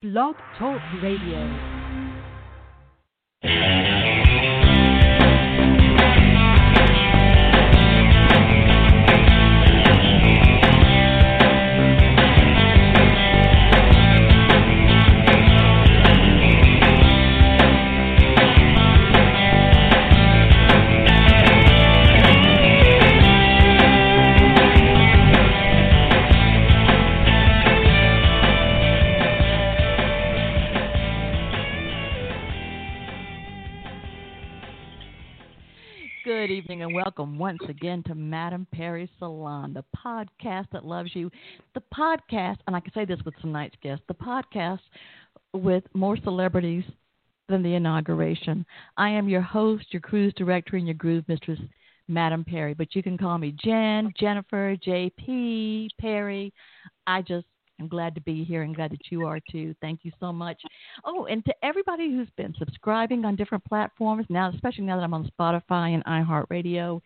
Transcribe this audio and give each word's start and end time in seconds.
Blog 0.00 0.36
Talk 0.56 0.80
Radio. 1.02 1.77
And 36.88 36.94
welcome 36.94 37.36
once 37.36 37.60
again 37.68 38.02
to 38.04 38.14
Madame 38.14 38.66
Perry 38.72 39.10
Salon, 39.18 39.74
the 39.74 39.84
podcast 39.94 40.68
that 40.72 40.86
loves 40.86 41.10
you. 41.14 41.30
The 41.74 41.82
podcast, 41.94 42.56
and 42.66 42.74
I 42.74 42.80
can 42.80 42.94
say 42.94 43.04
this 43.04 43.20
with 43.26 43.36
tonight's 43.42 43.76
guest, 43.82 44.00
the 44.08 44.14
podcast 44.14 44.80
with 45.52 45.84
more 45.92 46.16
celebrities 46.24 46.84
than 47.50 47.62
the 47.62 47.74
inauguration. 47.74 48.64
I 48.96 49.10
am 49.10 49.28
your 49.28 49.42
host, 49.42 49.84
your 49.90 50.00
cruise 50.00 50.32
director, 50.34 50.78
and 50.78 50.86
your 50.86 50.94
groove 50.94 51.24
mistress, 51.28 51.60
Madame 52.08 52.42
Perry. 52.42 52.72
But 52.72 52.94
you 52.94 53.02
can 53.02 53.18
call 53.18 53.36
me 53.36 53.54
Jen, 53.62 54.10
Jennifer, 54.18 54.74
JP, 54.74 55.88
Perry. 56.00 56.54
I 57.06 57.20
just 57.20 57.44
I'm 57.80 57.88
glad 57.88 58.14
to 58.14 58.20
be 58.20 58.44
here 58.44 58.62
and 58.62 58.74
glad 58.74 58.92
that 58.92 59.10
you 59.10 59.26
are 59.26 59.40
too. 59.50 59.74
Thank 59.80 60.00
you 60.02 60.12
so 60.18 60.32
much. 60.32 60.60
Oh, 61.04 61.26
and 61.26 61.44
to 61.44 61.54
everybody 61.62 62.10
who's 62.10 62.28
been 62.36 62.54
subscribing 62.58 63.24
on 63.24 63.36
different 63.36 63.64
platforms 63.64 64.26
now, 64.28 64.50
especially 64.50 64.84
now 64.84 64.96
that 64.96 65.04
I'm 65.04 65.14
on 65.14 65.30
Spotify 65.38 65.94
and 65.94 66.04
iHeartRadio, 66.04 67.00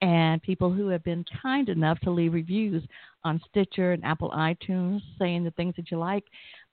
and 0.00 0.42
people 0.42 0.72
who 0.72 0.88
have 0.88 1.02
been 1.02 1.24
kind 1.42 1.68
enough 1.68 1.98
to 2.00 2.10
leave 2.10 2.32
reviews 2.32 2.84
on 3.24 3.40
Stitcher 3.48 3.92
and 3.92 4.04
Apple 4.04 4.30
iTunes 4.30 5.00
saying 5.18 5.44
the 5.44 5.50
things 5.52 5.74
that 5.76 5.90
you 5.90 5.98
like. 5.98 6.24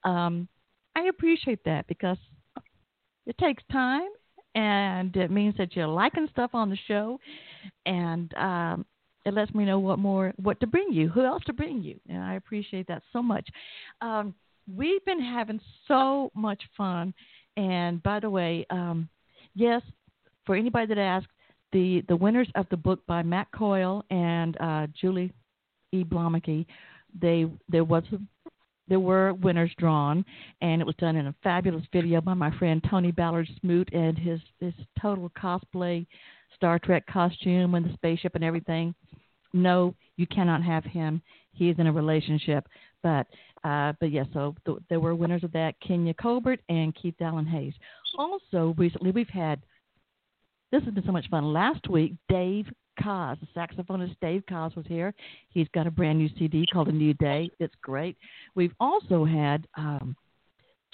Um, 0.03 0.47
I 0.95 1.03
appreciate 1.07 1.63
that 1.65 1.87
because 1.87 2.17
it 3.25 3.37
takes 3.37 3.63
time 3.71 4.09
and 4.53 5.15
it 5.15 5.31
means 5.31 5.55
that 5.57 5.75
you're 5.75 5.87
liking 5.87 6.27
stuff 6.31 6.51
on 6.53 6.69
the 6.69 6.77
show 6.87 7.19
and 7.85 8.33
um, 8.35 8.85
it 9.25 9.33
lets 9.33 9.53
me 9.53 9.65
know 9.65 9.79
what 9.79 9.99
more 9.99 10.33
what 10.37 10.59
to 10.59 10.67
bring 10.67 10.91
you, 10.91 11.09
who 11.09 11.25
else 11.25 11.43
to 11.45 11.53
bring 11.53 11.81
you, 11.81 11.99
and 12.09 12.23
I 12.23 12.35
appreciate 12.35 12.87
that 12.87 13.03
so 13.11 13.21
much. 13.21 13.47
Um, 14.01 14.33
we've 14.73 15.03
been 15.05 15.21
having 15.21 15.59
so 15.87 16.31
much 16.35 16.61
fun, 16.77 17.13
and 17.57 18.01
by 18.03 18.19
the 18.19 18.29
way, 18.29 18.65
um, 18.69 19.09
yes, 19.55 19.81
for 20.45 20.55
anybody 20.55 20.87
that 20.87 20.97
asked, 20.97 21.27
the 21.71 22.03
the 22.07 22.15
winners 22.15 22.47
of 22.55 22.67
the 22.69 22.77
book 22.77 22.99
by 23.07 23.23
Matt 23.23 23.47
Coyle 23.51 24.03
and 24.09 24.57
uh, 24.61 24.87
Julie 24.99 25.33
E. 25.91 26.05
They 27.19 27.45
there 27.69 27.83
was 27.83 28.03
a, 28.11 28.49
there 28.87 28.99
were 28.99 29.33
winners 29.33 29.71
drawn, 29.77 30.23
and 30.61 30.81
it 30.81 30.85
was 30.85 30.95
done 30.97 31.15
in 31.15 31.27
a 31.27 31.35
fabulous 31.41 31.83
video 31.91 32.21
by 32.21 32.35
my 32.35 32.55
friend 32.57 32.85
Tony 32.89 33.11
Ballard 33.11 33.49
Smoot 33.61 33.89
and 33.93 34.17
his 34.17 34.39
his 34.59 34.73
total 35.01 35.31
cosplay 35.31 36.05
Star 36.55 36.79
Trek 36.79 37.05
costume 37.07 37.75
and 37.75 37.85
the 37.85 37.93
spaceship 37.93 38.35
and 38.35 38.43
everything 38.43 38.93
no, 39.55 39.95
you 40.17 40.27
cannot 40.27 40.61
have 40.63 40.83
him. 40.83 41.21
He 41.53 41.69
is 41.69 41.79
in 41.79 41.87
a 41.87 41.91
relationship. 41.91 42.67
But 43.01 43.27
uh, 43.63 43.93
but 43.99 44.11
yes, 44.11 44.27
yeah, 44.27 44.33
so 44.33 44.55
th- 44.65 44.77
there 44.89 44.99
were 44.99 45.15
winners 45.15 45.43
of 45.43 45.51
that: 45.53 45.75
Kenya 45.85 46.13
Colbert 46.13 46.59
and 46.69 46.93
Keith 46.95 47.15
Allen 47.21 47.45
Hayes. 47.45 47.73
Also, 48.17 48.75
recently 48.77 49.11
we've 49.11 49.29
had 49.29 49.61
this 50.71 50.83
has 50.83 50.93
been 50.93 51.05
so 51.05 51.11
much 51.11 51.29
fun. 51.29 51.53
Last 51.53 51.87
week, 51.89 52.13
Dave 52.27 52.67
Koz, 53.01 53.37
the 53.39 53.47
saxophonist 53.55 54.15
Dave 54.21 54.43
Koz, 54.49 54.75
was 54.75 54.85
here. 54.87 55.13
He's 55.49 55.67
got 55.73 55.87
a 55.87 55.91
brand 55.91 56.17
new 56.17 56.29
CD 56.37 56.65
called 56.71 56.87
A 56.87 56.91
New 56.91 57.13
Day. 57.13 57.49
It's 57.59 57.75
great. 57.81 58.17
We've 58.55 58.73
also 58.79 59.25
had 59.25 59.67
um, 59.77 60.15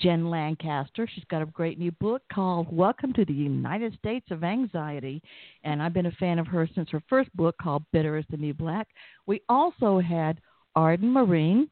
Jen 0.01 0.29
Lancaster. 0.29 1.07
She's 1.13 1.23
got 1.25 1.43
a 1.43 1.45
great 1.47 1.77
new 1.77 1.91
book 1.91 2.23
called 2.33 2.75
Welcome 2.75 3.13
to 3.13 3.23
the 3.23 3.33
United 3.33 3.93
States 3.99 4.25
of 4.31 4.43
Anxiety. 4.43 5.21
And 5.63 5.81
I've 5.81 5.93
been 5.93 6.07
a 6.07 6.11
fan 6.13 6.39
of 6.39 6.47
her 6.47 6.67
since 6.73 6.89
her 6.89 7.03
first 7.07 7.35
book 7.35 7.55
called 7.61 7.83
Bitter 7.93 8.17
is 8.17 8.25
the 8.31 8.37
New 8.37 8.53
Black. 8.53 8.87
We 9.27 9.41
also 9.47 9.99
had 9.99 10.41
Arden 10.75 11.13
Myrin, 11.13 11.69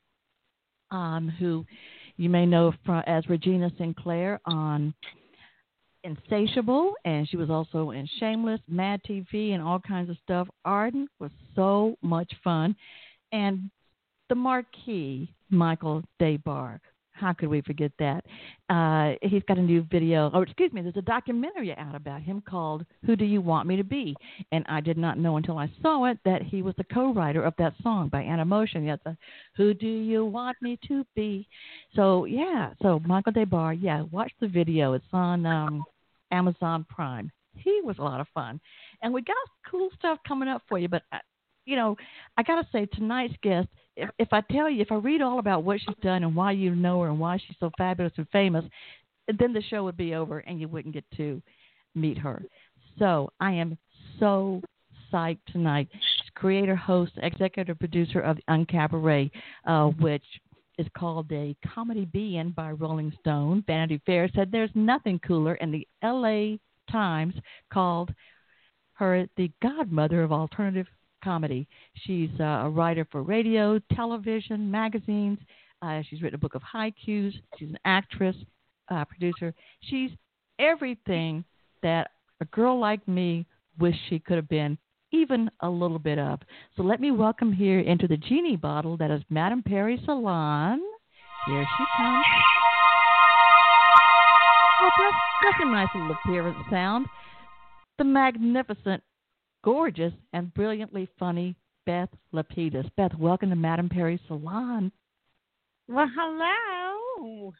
um, 0.91 1.33
who 1.39 1.65
you 2.17 2.29
may 2.29 2.45
know 2.45 2.71
from, 2.85 3.01
as 3.07 3.27
Regina 3.27 3.71
Sinclair 3.79 4.39
on 4.45 4.93
Insatiable, 6.03 6.93
and 7.05 7.27
she 7.27 7.35
was 7.35 7.49
also 7.49 7.91
in 7.91 8.07
Shameless, 8.19 8.61
Mad 8.67 9.01
TV, 9.09 9.53
and 9.53 9.61
all 9.61 9.79
kinds 9.79 10.09
of 10.09 10.17
stuff. 10.23 10.47
Arden 10.63 11.07
was 11.19 11.31
so 11.55 11.97
much 12.03 12.31
fun. 12.43 12.75
And 13.31 13.71
the 14.29 14.35
marquee, 14.35 15.33
Michael 15.49 16.03
Des 16.19 16.37
Barres, 16.37 16.79
how 17.19 17.33
could 17.33 17.49
we 17.49 17.61
forget 17.61 17.91
that? 17.99 18.23
Uh, 18.69 19.15
he's 19.21 19.43
got 19.47 19.57
a 19.57 19.61
new 19.61 19.83
video, 19.91 20.29
or 20.33 20.43
excuse 20.43 20.71
me, 20.71 20.81
there's 20.81 20.95
a 20.97 21.01
documentary 21.01 21.75
out 21.75 21.95
about 21.95 22.21
him 22.21 22.41
called 22.47 22.85
"Who 23.05 23.15
Do 23.15 23.25
You 23.25 23.41
Want 23.41 23.67
Me 23.67 23.75
to 23.75 23.83
Be?" 23.83 24.15
And 24.51 24.65
I 24.69 24.79
did 24.79 24.97
not 24.97 25.17
know 25.17 25.37
until 25.37 25.57
I 25.57 25.71
saw 25.81 26.05
it 26.05 26.17
that 26.25 26.41
he 26.41 26.61
was 26.61 26.75
the 26.77 26.83
co-writer 26.85 27.43
of 27.43 27.53
that 27.57 27.73
song 27.83 28.09
by 28.09 28.23
Animotion. 28.23 28.85
Yes, 28.85 28.99
the 29.03 29.17
"Who 29.57 29.73
Do 29.73 29.87
You 29.87 30.25
Want 30.25 30.57
Me 30.61 30.79
to 30.87 31.05
Be?" 31.15 31.47
So 31.95 32.25
yeah, 32.25 32.73
so 32.81 32.99
Michael 33.05 33.33
Des 33.33 33.45
Barres, 33.45 33.79
yeah, 33.81 34.03
watch 34.11 34.31
the 34.39 34.47
video. 34.47 34.93
It's 34.93 35.05
on 35.11 35.45
um, 35.45 35.83
Amazon 36.31 36.85
Prime. 36.89 37.31
He 37.55 37.81
was 37.83 37.97
a 37.99 38.03
lot 38.03 38.21
of 38.21 38.27
fun, 38.33 38.59
and 39.01 39.13
we 39.13 39.21
got 39.21 39.35
cool 39.69 39.89
stuff 39.97 40.19
coming 40.27 40.47
up 40.47 40.61
for 40.69 40.79
you. 40.79 40.87
But 40.87 41.03
uh, 41.11 41.17
you 41.65 41.75
know, 41.75 41.97
I 42.37 42.43
gotta 42.43 42.67
say 42.71 42.85
tonight's 42.85 43.35
guest 43.41 43.67
if, 43.99 44.09
if 44.17 44.27
I 44.31 44.41
tell 44.51 44.69
you, 44.69 44.81
if 44.81 44.91
I 44.91 44.95
read 44.95 45.21
all 45.21 45.39
about 45.39 45.63
what 45.63 45.79
she's 45.79 45.95
done 46.01 46.23
and 46.23 46.35
why 46.35 46.51
you 46.51 46.75
know 46.75 47.01
her 47.01 47.09
and 47.09 47.19
why 47.19 47.37
she's 47.37 47.57
so 47.59 47.71
fabulous 47.77 48.13
and 48.17 48.27
famous, 48.29 48.65
then 49.37 49.53
the 49.53 49.61
show 49.69 49.83
would 49.83 49.97
be 49.97 50.15
over 50.15 50.39
and 50.39 50.59
you 50.59 50.67
wouldn't 50.67 50.93
get 50.93 51.05
to 51.17 51.41
meet 51.95 52.17
her. 52.17 52.43
So 52.97 53.31
I 53.39 53.51
am 53.51 53.77
so 54.19 54.61
psyched 55.11 55.39
tonight. 55.51 55.87
She's 55.91 56.29
creator, 56.35 56.75
host, 56.75 57.13
executive 57.17 57.79
producer 57.79 58.19
of 58.19 58.37
UnCabaret, 58.49 59.31
uh, 59.65 59.87
which 59.99 60.23
is 60.77 60.87
called 60.97 61.31
a 61.31 61.55
comedy 61.73 62.05
be-in 62.05 62.51
by 62.51 62.71
Rolling 62.71 63.11
Stone. 63.19 63.63
Vanity 63.67 64.01
Fair 64.05 64.29
said 64.33 64.49
there's 64.51 64.69
nothing 64.75 65.19
cooler, 65.19 65.55
and 65.55 65.73
the 65.73 65.87
LA 66.03 66.57
Times 66.91 67.35
called 67.71 68.11
her 68.93 69.27
the 69.37 69.51
godmother 69.61 70.23
of 70.23 70.31
alternative 70.31 70.87
comedy. 71.23 71.67
She's 72.05 72.29
uh, 72.39 72.43
a 72.43 72.69
writer 72.69 73.07
for 73.11 73.23
radio, 73.23 73.79
television, 73.95 74.69
magazines. 74.69 75.39
Uh, 75.81 76.01
she's 76.09 76.21
written 76.21 76.35
a 76.35 76.39
book 76.39 76.55
of 76.55 76.61
haikus. 76.61 77.33
She's 77.57 77.69
an 77.69 77.79
actress, 77.85 78.35
uh, 78.89 79.05
producer. 79.05 79.53
She's 79.81 80.11
everything 80.59 81.43
that 81.81 82.11
a 82.41 82.45
girl 82.45 82.79
like 82.79 83.07
me 83.07 83.45
wish 83.79 83.95
she 84.09 84.19
could 84.19 84.35
have 84.35 84.49
been, 84.49 84.77
even 85.11 85.49
a 85.61 85.69
little 85.69 85.99
bit 85.99 86.19
of. 86.19 86.39
So 86.75 86.83
let 86.83 86.99
me 86.99 87.11
welcome 87.11 87.51
here 87.51 87.79
into 87.79 88.07
the 88.07 88.17
genie 88.17 88.57
bottle 88.57 88.97
that 88.97 89.11
is 89.11 89.21
Madame 89.29 89.63
Perry 89.63 90.01
Salon. 90.05 90.81
Here 91.47 91.65
she 91.77 91.83
comes. 91.97 92.25
Oh, 94.81 94.89
that's, 94.99 95.15
that's 95.43 95.57
a 95.61 95.71
nice 95.71 95.87
little 95.93 96.15
appearance 96.23 96.57
sound. 96.69 97.05
The 97.97 98.03
magnificent 98.05 99.03
gorgeous 99.63 100.13
and 100.33 100.53
brilliantly 100.53 101.07
funny 101.17 101.55
Beth 101.85 102.09
Lapides. 102.33 102.89
Beth, 102.95 103.11
welcome 103.17 103.49
to 103.49 103.55
Madame 103.55 103.89
Perry 103.89 104.19
Salon. 104.27 104.91
Well, 105.87 106.09
hello. 106.15 107.53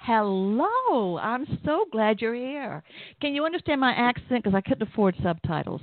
Hello. 0.00 1.18
I'm 1.18 1.46
so 1.64 1.84
glad 1.92 2.20
you're 2.20 2.34
here. 2.34 2.82
Can 3.20 3.34
you 3.34 3.44
understand 3.44 3.80
my 3.80 3.92
accent? 3.92 4.42
Because 4.42 4.54
I 4.54 4.60
couldn't 4.60 4.88
afford 4.88 5.14
subtitles. 5.22 5.82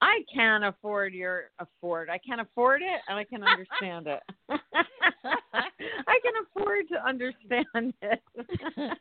I 0.00 0.20
can't 0.34 0.64
afford 0.64 1.12
your 1.12 1.50
afford. 1.58 2.08
I 2.08 2.18
can't 2.18 2.40
afford 2.40 2.80
it 2.82 3.00
and 3.08 3.18
I 3.18 3.24
can 3.24 3.42
understand 3.42 4.06
it. 4.06 4.22
I 4.48 6.18
can 6.22 6.32
afford 6.56 6.88
to 6.88 7.06
understand 7.06 7.92
it. 8.00 8.22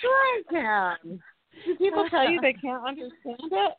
sure 0.00 0.20
I 0.20 0.42
can. 0.50 1.20
Do 1.64 1.76
people 1.76 2.06
tell 2.10 2.28
you 2.30 2.40
they 2.40 2.52
can't 2.52 2.86
understand 2.86 3.50
it? 3.50 3.72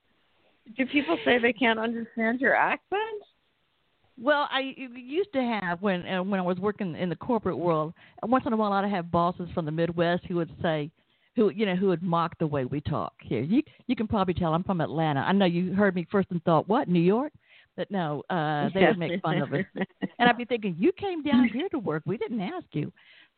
Do 0.77 0.86
people 0.86 1.18
say 1.25 1.39
they 1.39 1.54
can't 1.54 1.80
understand 1.80 2.39
your 2.39 2.56
accent? 2.56 3.24
Well, 4.21 4.48
I 4.51 4.74
used 4.95 5.33
to 5.33 5.42
have 5.42 5.81
when 5.81 6.07
uh, 6.07 6.24
when 6.24 6.39
I 6.39 6.44
was 6.44 6.57
working 6.57 6.95
in 6.95 7.10
the 7.10 7.15
corporate 7.15 7.57
world. 7.57 7.94
Once 8.21 8.45
in 8.45 8.54
a 8.54 8.57
while, 8.57 8.71
I'd 8.71 8.89
have 8.89 9.12
bosses 9.12 9.50
from 9.54 9.65
the 9.65 9.71
Midwest 9.71 10.24
who 10.25 10.36
would 10.36 10.51
say, 10.62 10.92
who 11.36 11.50
you 11.50 11.65
know, 11.65 11.75
who 11.75 11.88
would 11.88 12.04
mock 12.04 12.38
the 12.38 12.45
way 12.45 12.65
we 12.65 12.80
talk 12.81 13.13
here. 13.21 13.42
You 13.42 13.63
you 13.88 13.95
can 13.95 14.07
probably 14.07 14.36
tell 14.36 14.54
I'm 14.54 14.63
from 14.63 14.81
Atlanta. 14.81 15.21
I 15.21 15.31
know 15.31 15.45
you 15.45 15.74
heard 15.74 15.95
me 15.95 16.07
first 16.12 16.30
and 16.30 16.44
thought, 16.44 16.68
what 16.69 16.88
New 16.88 17.01
York? 17.01 17.33
But 17.75 17.89
no, 17.89 18.21
uh, 18.30 18.69
they 18.74 18.86
would 18.86 19.00
make 19.00 19.19
fun 19.24 19.39
of 19.39 19.51
us, 19.51 19.65
and 20.19 20.30
I'd 20.30 20.38
be 20.38 20.45
thinking, 20.45 20.75
you 20.77 20.92
came 20.92 21.24
down 21.24 21.50
here 21.51 21.68
to 21.69 21.80
work. 21.80 22.04
We 22.06 22.18
didn't 22.18 22.42
ask 22.42 22.68
you. 22.71 22.94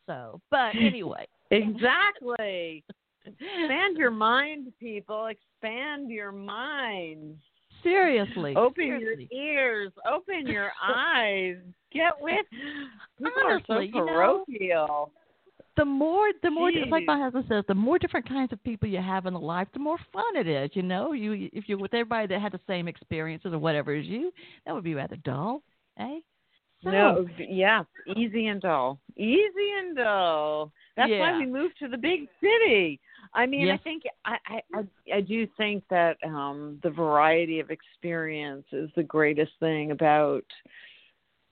So, 0.08 0.42
but 0.52 0.76
anyway. 0.76 1.26
exactly. 1.52 2.84
Expand 3.26 3.98
your 3.98 4.12
mind, 4.12 4.72
people. 4.80 5.28
Expand 5.28 6.10
your 6.10 6.32
mind. 6.32 7.36
Seriously. 7.84 8.56
Open 8.56 8.84
seriously. 8.84 9.28
your 9.32 9.42
ears. 9.44 9.92
Open 10.12 10.48
your 10.48 10.72
eyes. 10.84 11.58
Get 11.94 12.14
with. 12.20 12.46
People 13.18 13.32
Honestly, 13.46 13.76
are 13.76 14.44
you 14.48 14.70
know, 14.70 15.10
the 15.78 15.86
more 15.86 16.32
the 16.42 16.50
more 16.50 16.72
Jeez. 16.72 16.90
like 16.90 17.06
my 17.06 17.18
husband 17.18 17.46
says, 17.50 17.64
the 17.68 17.76
more 17.76 18.00
different 18.00 18.28
kinds 18.28 18.54
of 18.54 18.64
people 18.64 18.88
you 18.88 19.02
have 19.02 19.26
in 19.26 19.34
the 19.34 19.40
life, 19.40 19.68
the 19.74 19.80
more 19.80 19.98
fun 20.14 20.36
it 20.36 20.48
is. 20.48 20.72
You 20.74 20.84
know, 20.84 21.12
you 21.12 21.50
if 21.54 21.66
you're 21.68 21.78
with 21.78 21.94
everybody 21.94 22.28
that 22.28 22.42
had 22.42 22.52
the 22.54 22.60
same 22.68 22.88
experiences 22.88 23.54
or 23.54 23.60
whatever 23.60 23.94
as 23.94 24.06
you, 24.06 24.32
that 24.66 24.74
would 24.74 24.84
be 24.84 24.94
rather 24.96 25.18
dull, 25.18 25.62
eh? 26.00 26.20
So, 26.84 26.92
No, 26.92 27.28
yeah, 27.38 27.84
easy 28.16 28.48
and 28.48 28.62
dull. 28.62 29.00
Easy 29.18 29.72
and 29.80 29.96
dull. 29.96 30.72
That's 30.96 31.10
Yeah. 31.10 31.20
why 31.20 31.38
we 31.38 31.46
moved 31.46 31.78
to 31.80 31.88
the 31.88 31.98
big 31.98 32.28
city. 32.40 33.00
I 33.34 33.46
mean, 33.46 33.70
I 33.70 33.78
think 33.78 34.04
I, 34.26 34.38
I 34.48 34.62
I 34.74 35.16
I 35.18 35.22
do 35.22 35.48
think 35.58 35.84
that 35.90 36.18
um 36.26 36.80
the 36.84 36.90
variety 36.90 37.60
of 37.60 37.72
experience 37.72 38.66
is 38.72 38.90
the 38.96 39.04
greatest 39.04 39.52
thing 39.60 39.92
about 39.92 40.46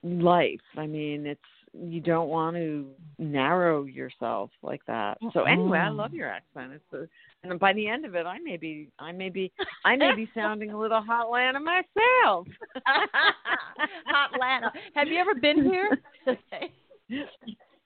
life. 0.02 0.60
I 0.76 0.86
mean, 0.86 1.26
it's 1.26 1.40
you 1.72 2.00
don't 2.00 2.28
want 2.28 2.56
to 2.56 2.88
narrow 3.18 3.84
yourself 3.84 4.50
like 4.62 4.84
that. 4.86 5.18
So 5.32 5.42
anyway, 5.42 5.78
I 5.78 5.88
love 5.88 6.14
your 6.14 6.28
accent. 6.28 6.72
It's 6.72 6.92
a, 6.92 7.08
and 7.48 7.58
by 7.58 7.72
the 7.72 7.88
end 7.88 8.04
of 8.04 8.14
it, 8.14 8.26
I 8.26 8.38
may 8.38 8.56
be 8.56 8.88
I 8.98 9.12
may 9.12 9.28
be 9.28 9.52
I 9.84 9.96
may 9.96 10.14
be 10.14 10.28
sounding 10.34 10.70
a 10.70 10.78
little 10.78 11.02
Hotlanta 11.02 11.60
myself. 11.62 12.46
Hotlanta. 14.08 14.70
Have 14.94 15.08
you 15.08 15.18
ever 15.18 15.34
been 15.34 15.64
here? 15.64 15.98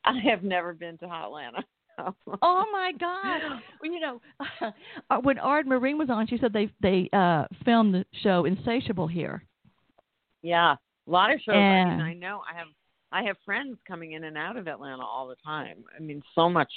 I 0.04 0.18
have 0.20 0.42
never 0.42 0.74
been 0.74 0.98
to 0.98 1.06
Hotlanta. 1.06 1.62
oh 2.42 2.64
my 2.72 2.92
God! 2.98 3.60
Well, 3.80 3.92
you 3.92 4.00
know, 4.00 4.20
uh, 5.10 5.18
when 5.22 5.38
Arden 5.38 5.72
Myrin 5.72 5.98
was 5.98 6.10
on, 6.10 6.26
she 6.26 6.38
said 6.38 6.52
they 6.52 6.70
they 6.80 7.08
uh 7.12 7.44
filmed 7.64 7.94
the 7.94 8.04
show 8.22 8.44
Insatiable 8.44 9.06
here. 9.06 9.42
Yeah, 10.42 10.72
a 10.72 11.10
lot 11.10 11.32
of 11.32 11.40
shows. 11.40 11.54
I 11.54 11.84
mean, 11.84 12.00
I 12.00 12.14
know 12.14 12.42
I 12.50 12.56
have 12.56 12.68
I 13.10 13.22
have 13.22 13.36
friends 13.44 13.78
coming 13.86 14.12
in 14.12 14.24
and 14.24 14.36
out 14.36 14.56
of 14.56 14.68
Atlanta 14.68 15.04
all 15.04 15.26
the 15.26 15.36
time. 15.44 15.84
I 15.96 16.00
mean, 16.00 16.22
so 16.34 16.48
much. 16.48 16.72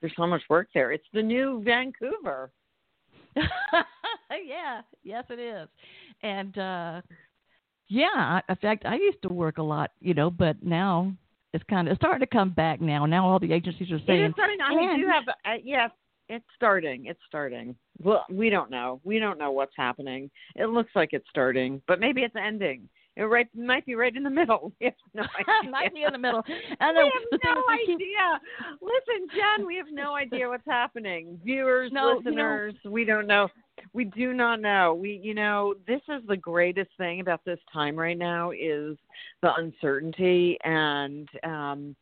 There's 0.00 0.14
so 0.16 0.26
much 0.26 0.42
work 0.48 0.68
there. 0.74 0.92
It's 0.92 1.04
the 1.12 1.22
new 1.22 1.62
Vancouver. 1.64 2.50
yeah, 3.36 4.82
yes, 5.02 5.24
it 5.30 5.38
is. 5.38 5.68
And 6.22 6.56
uh 6.58 7.00
yeah, 7.88 8.40
in 8.48 8.56
fact, 8.56 8.86
I 8.86 8.94
used 8.94 9.20
to 9.22 9.28
work 9.28 9.58
a 9.58 9.62
lot, 9.62 9.90
you 10.00 10.14
know, 10.14 10.30
but 10.30 10.62
now 10.62 11.12
it's 11.54 11.64
kind 11.70 11.88
of 11.88 11.92
it's 11.92 12.00
starting 12.00 12.20
to 12.20 12.26
come 12.26 12.50
back 12.50 12.80
now. 12.80 13.06
Now 13.06 13.26
all 13.26 13.38
the 13.38 13.52
agencies 13.52 13.90
are 13.90 14.00
saying. 14.06 14.22
It 14.22 14.26
is 14.26 14.32
starting. 14.34 14.58
I 14.60 14.72
and- 14.72 15.00
do 15.00 15.06
have. 15.08 15.24
Uh, 15.28 15.58
yes, 15.62 15.90
it's 16.28 16.44
starting. 16.56 17.06
It's 17.06 17.20
starting. 17.26 17.74
Well, 18.02 18.24
we 18.30 18.50
don't 18.50 18.70
know. 18.70 19.00
We 19.04 19.18
don't 19.18 19.38
know 19.38 19.52
what's 19.52 19.74
happening. 19.76 20.30
It 20.56 20.66
looks 20.66 20.90
like 20.94 21.10
it's 21.12 21.28
starting, 21.30 21.80
but 21.88 22.00
maybe 22.00 22.22
it's 22.22 22.34
ending. 22.36 22.88
It 23.16 23.22
right 23.22 23.46
might 23.54 23.86
be 23.86 23.94
right 23.94 24.14
in 24.14 24.24
the 24.24 24.30
middle. 24.30 24.72
We 24.80 24.86
have 24.86 24.94
no 25.14 25.22
idea. 25.22 25.70
might 25.70 25.94
be 25.94 26.02
in 26.02 26.12
the 26.12 26.18
middle. 26.18 26.42
And 26.80 26.96
we 26.96 27.12
the, 27.30 27.38
have 27.44 27.54
no 27.56 27.62
we 27.68 27.86
keep- 27.86 27.96
idea. 27.96 28.40
Listen, 28.82 29.28
Jen, 29.32 29.66
we 29.66 29.76
have 29.76 29.86
no 29.92 30.16
idea 30.16 30.48
what's 30.48 30.66
happening. 30.66 31.38
Viewers, 31.44 31.92
No, 31.92 32.08
you 32.08 32.14
know- 32.14 32.18
listeners, 32.30 32.74
we 32.84 33.04
don't 33.04 33.28
know. 33.28 33.48
We 33.92 34.04
do 34.04 34.32
not 34.32 34.60
know. 34.60 34.94
We, 34.94 35.20
you 35.22 35.34
know, 35.34 35.74
this 35.86 36.00
is 36.08 36.22
the 36.26 36.36
greatest 36.36 36.90
thing 36.98 37.20
about 37.20 37.44
this 37.44 37.58
time 37.72 37.96
right 37.96 38.18
now 38.18 38.50
is 38.50 38.96
the 39.42 39.54
uncertainty, 39.56 40.58
and 40.64 41.28
um, 41.44 41.96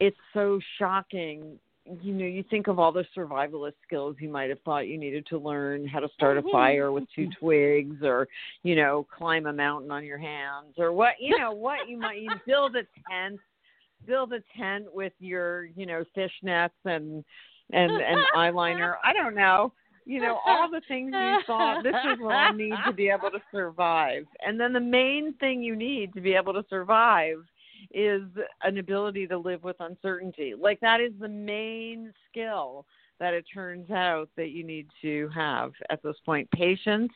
it's 0.00 0.16
so 0.34 0.60
shocking. 0.78 1.58
You 2.00 2.12
know, 2.12 2.26
you 2.26 2.44
think 2.44 2.68
of 2.68 2.78
all 2.78 2.92
the 2.92 3.04
survivalist 3.16 3.74
skills 3.84 4.16
you 4.20 4.28
might 4.28 4.50
have 4.50 4.60
thought 4.60 4.86
you 4.86 4.98
needed 4.98 5.26
to 5.26 5.38
learn 5.38 5.86
how 5.86 6.00
to 6.00 6.08
start 6.10 6.38
a 6.38 6.42
Mhm. 6.42 6.52
fire 6.52 6.92
with 6.92 7.10
two 7.14 7.28
twigs, 7.38 8.02
or 8.02 8.28
you 8.62 8.76
know, 8.76 9.04
climb 9.04 9.46
a 9.46 9.52
mountain 9.52 9.90
on 9.90 10.04
your 10.04 10.18
hands, 10.18 10.78
or 10.78 10.92
what 10.92 11.20
you 11.20 11.36
know, 11.38 11.52
what 11.52 11.88
you 11.88 11.96
might 11.96 12.20
you 12.20 12.30
build 12.46 12.76
a 12.76 12.86
tent 13.08 13.40
build 14.06 14.32
a 14.32 14.40
tent 14.56 14.92
with 14.92 15.12
your 15.20 15.64
you 15.76 15.86
know 15.86 16.04
fishnets 16.16 16.70
and 16.84 17.24
and 17.72 17.92
and 17.92 18.18
eyeliner 18.36 18.96
i 19.04 19.12
don't 19.12 19.34
know 19.34 19.72
you 20.04 20.20
know 20.20 20.40
all 20.46 20.68
the 20.70 20.80
things 20.88 21.12
you 21.12 21.36
thought 21.46 21.82
this 21.82 21.94
is 22.12 22.18
what 22.20 22.34
i 22.34 22.50
need 22.50 22.76
to 22.86 22.92
be 22.92 23.08
able 23.08 23.30
to 23.30 23.40
survive 23.52 24.24
and 24.44 24.58
then 24.58 24.72
the 24.72 24.80
main 24.80 25.32
thing 25.34 25.62
you 25.62 25.76
need 25.76 26.12
to 26.14 26.20
be 26.20 26.34
able 26.34 26.52
to 26.52 26.64
survive 26.68 27.38
is 27.92 28.22
an 28.62 28.78
ability 28.78 29.26
to 29.26 29.36
live 29.38 29.62
with 29.64 29.76
uncertainty 29.80 30.54
like 30.58 30.80
that 30.80 31.00
is 31.00 31.12
the 31.20 31.28
main 31.28 32.12
skill 32.28 32.84
that 33.20 33.34
it 33.34 33.44
turns 33.52 33.90
out 33.90 34.28
that 34.36 34.50
you 34.50 34.64
need 34.64 34.86
to 35.00 35.28
have 35.34 35.72
at 35.90 36.02
this 36.02 36.16
point 36.24 36.50
patience 36.50 37.12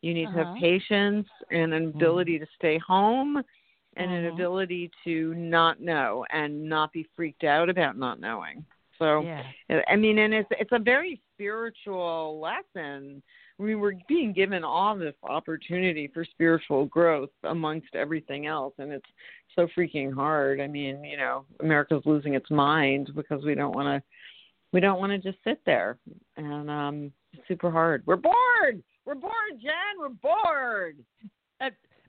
you 0.00 0.14
need 0.14 0.26
to 0.26 0.40
Uh-huh. 0.40 0.44
have 0.44 0.54
patience 0.58 1.26
and 1.50 1.72
an 1.74 1.86
ability 1.88 2.38
to 2.38 2.46
stay 2.56 2.78
home 2.78 3.42
and 3.96 4.10
an 4.10 4.24
Mhm. 4.24 4.28
ability 4.32 4.90
to 5.04 5.34
not 5.34 5.80
know 5.80 6.24
and 6.30 6.62
not 6.68 6.92
be 6.92 7.04
freaked 7.14 7.44
out 7.44 7.68
about 7.68 7.96
not 7.98 8.18
knowing. 8.18 8.64
So 9.02 9.22
yeah. 9.22 9.80
I 9.88 9.96
mean, 9.96 10.18
and 10.18 10.32
it's 10.32 10.48
it's 10.52 10.70
a 10.72 10.78
very 10.78 11.20
spiritual 11.34 12.40
lesson. 12.40 13.20
I 13.58 13.62
mean, 13.62 13.80
we're 13.80 13.94
being 14.08 14.32
given 14.32 14.62
all 14.62 14.96
this 14.96 15.14
opportunity 15.24 16.08
for 16.14 16.24
spiritual 16.24 16.86
growth 16.86 17.30
amongst 17.42 17.94
everything 17.94 18.46
else, 18.46 18.74
and 18.78 18.92
it's 18.92 19.08
so 19.56 19.66
freaking 19.76 20.14
hard. 20.14 20.60
I 20.60 20.68
mean, 20.68 21.02
you 21.02 21.16
know, 21.16 21.44
America's 21.60 22.02
losing 22.04 22.34
its 22.34 22.50
mind 22.50 23.10
because 23.16 23.44
we 23.44 23.56
don't 23.56 23.74
want 23.74 23.86
to 23.88 24.02
we 24.72 24.78
don't 24.78 25.00
want 25.00 25.10
to 25.10 25.18
just 25.18 25.42
sit 25.42 25.60
there, 25.66 25.98
and 26.36 26.70
um, 26.70 27.12
it's 27.32 27.42
super 27.48 27.72
hard. 27.72 28.04
We're 28.06 28.16
bored. 28.16 28.82
We're 29.04 29.16
bored, 29.16 29.60
Jen. 29.60 29.98
We're 29.98 30.10
bored. 30.10 30.96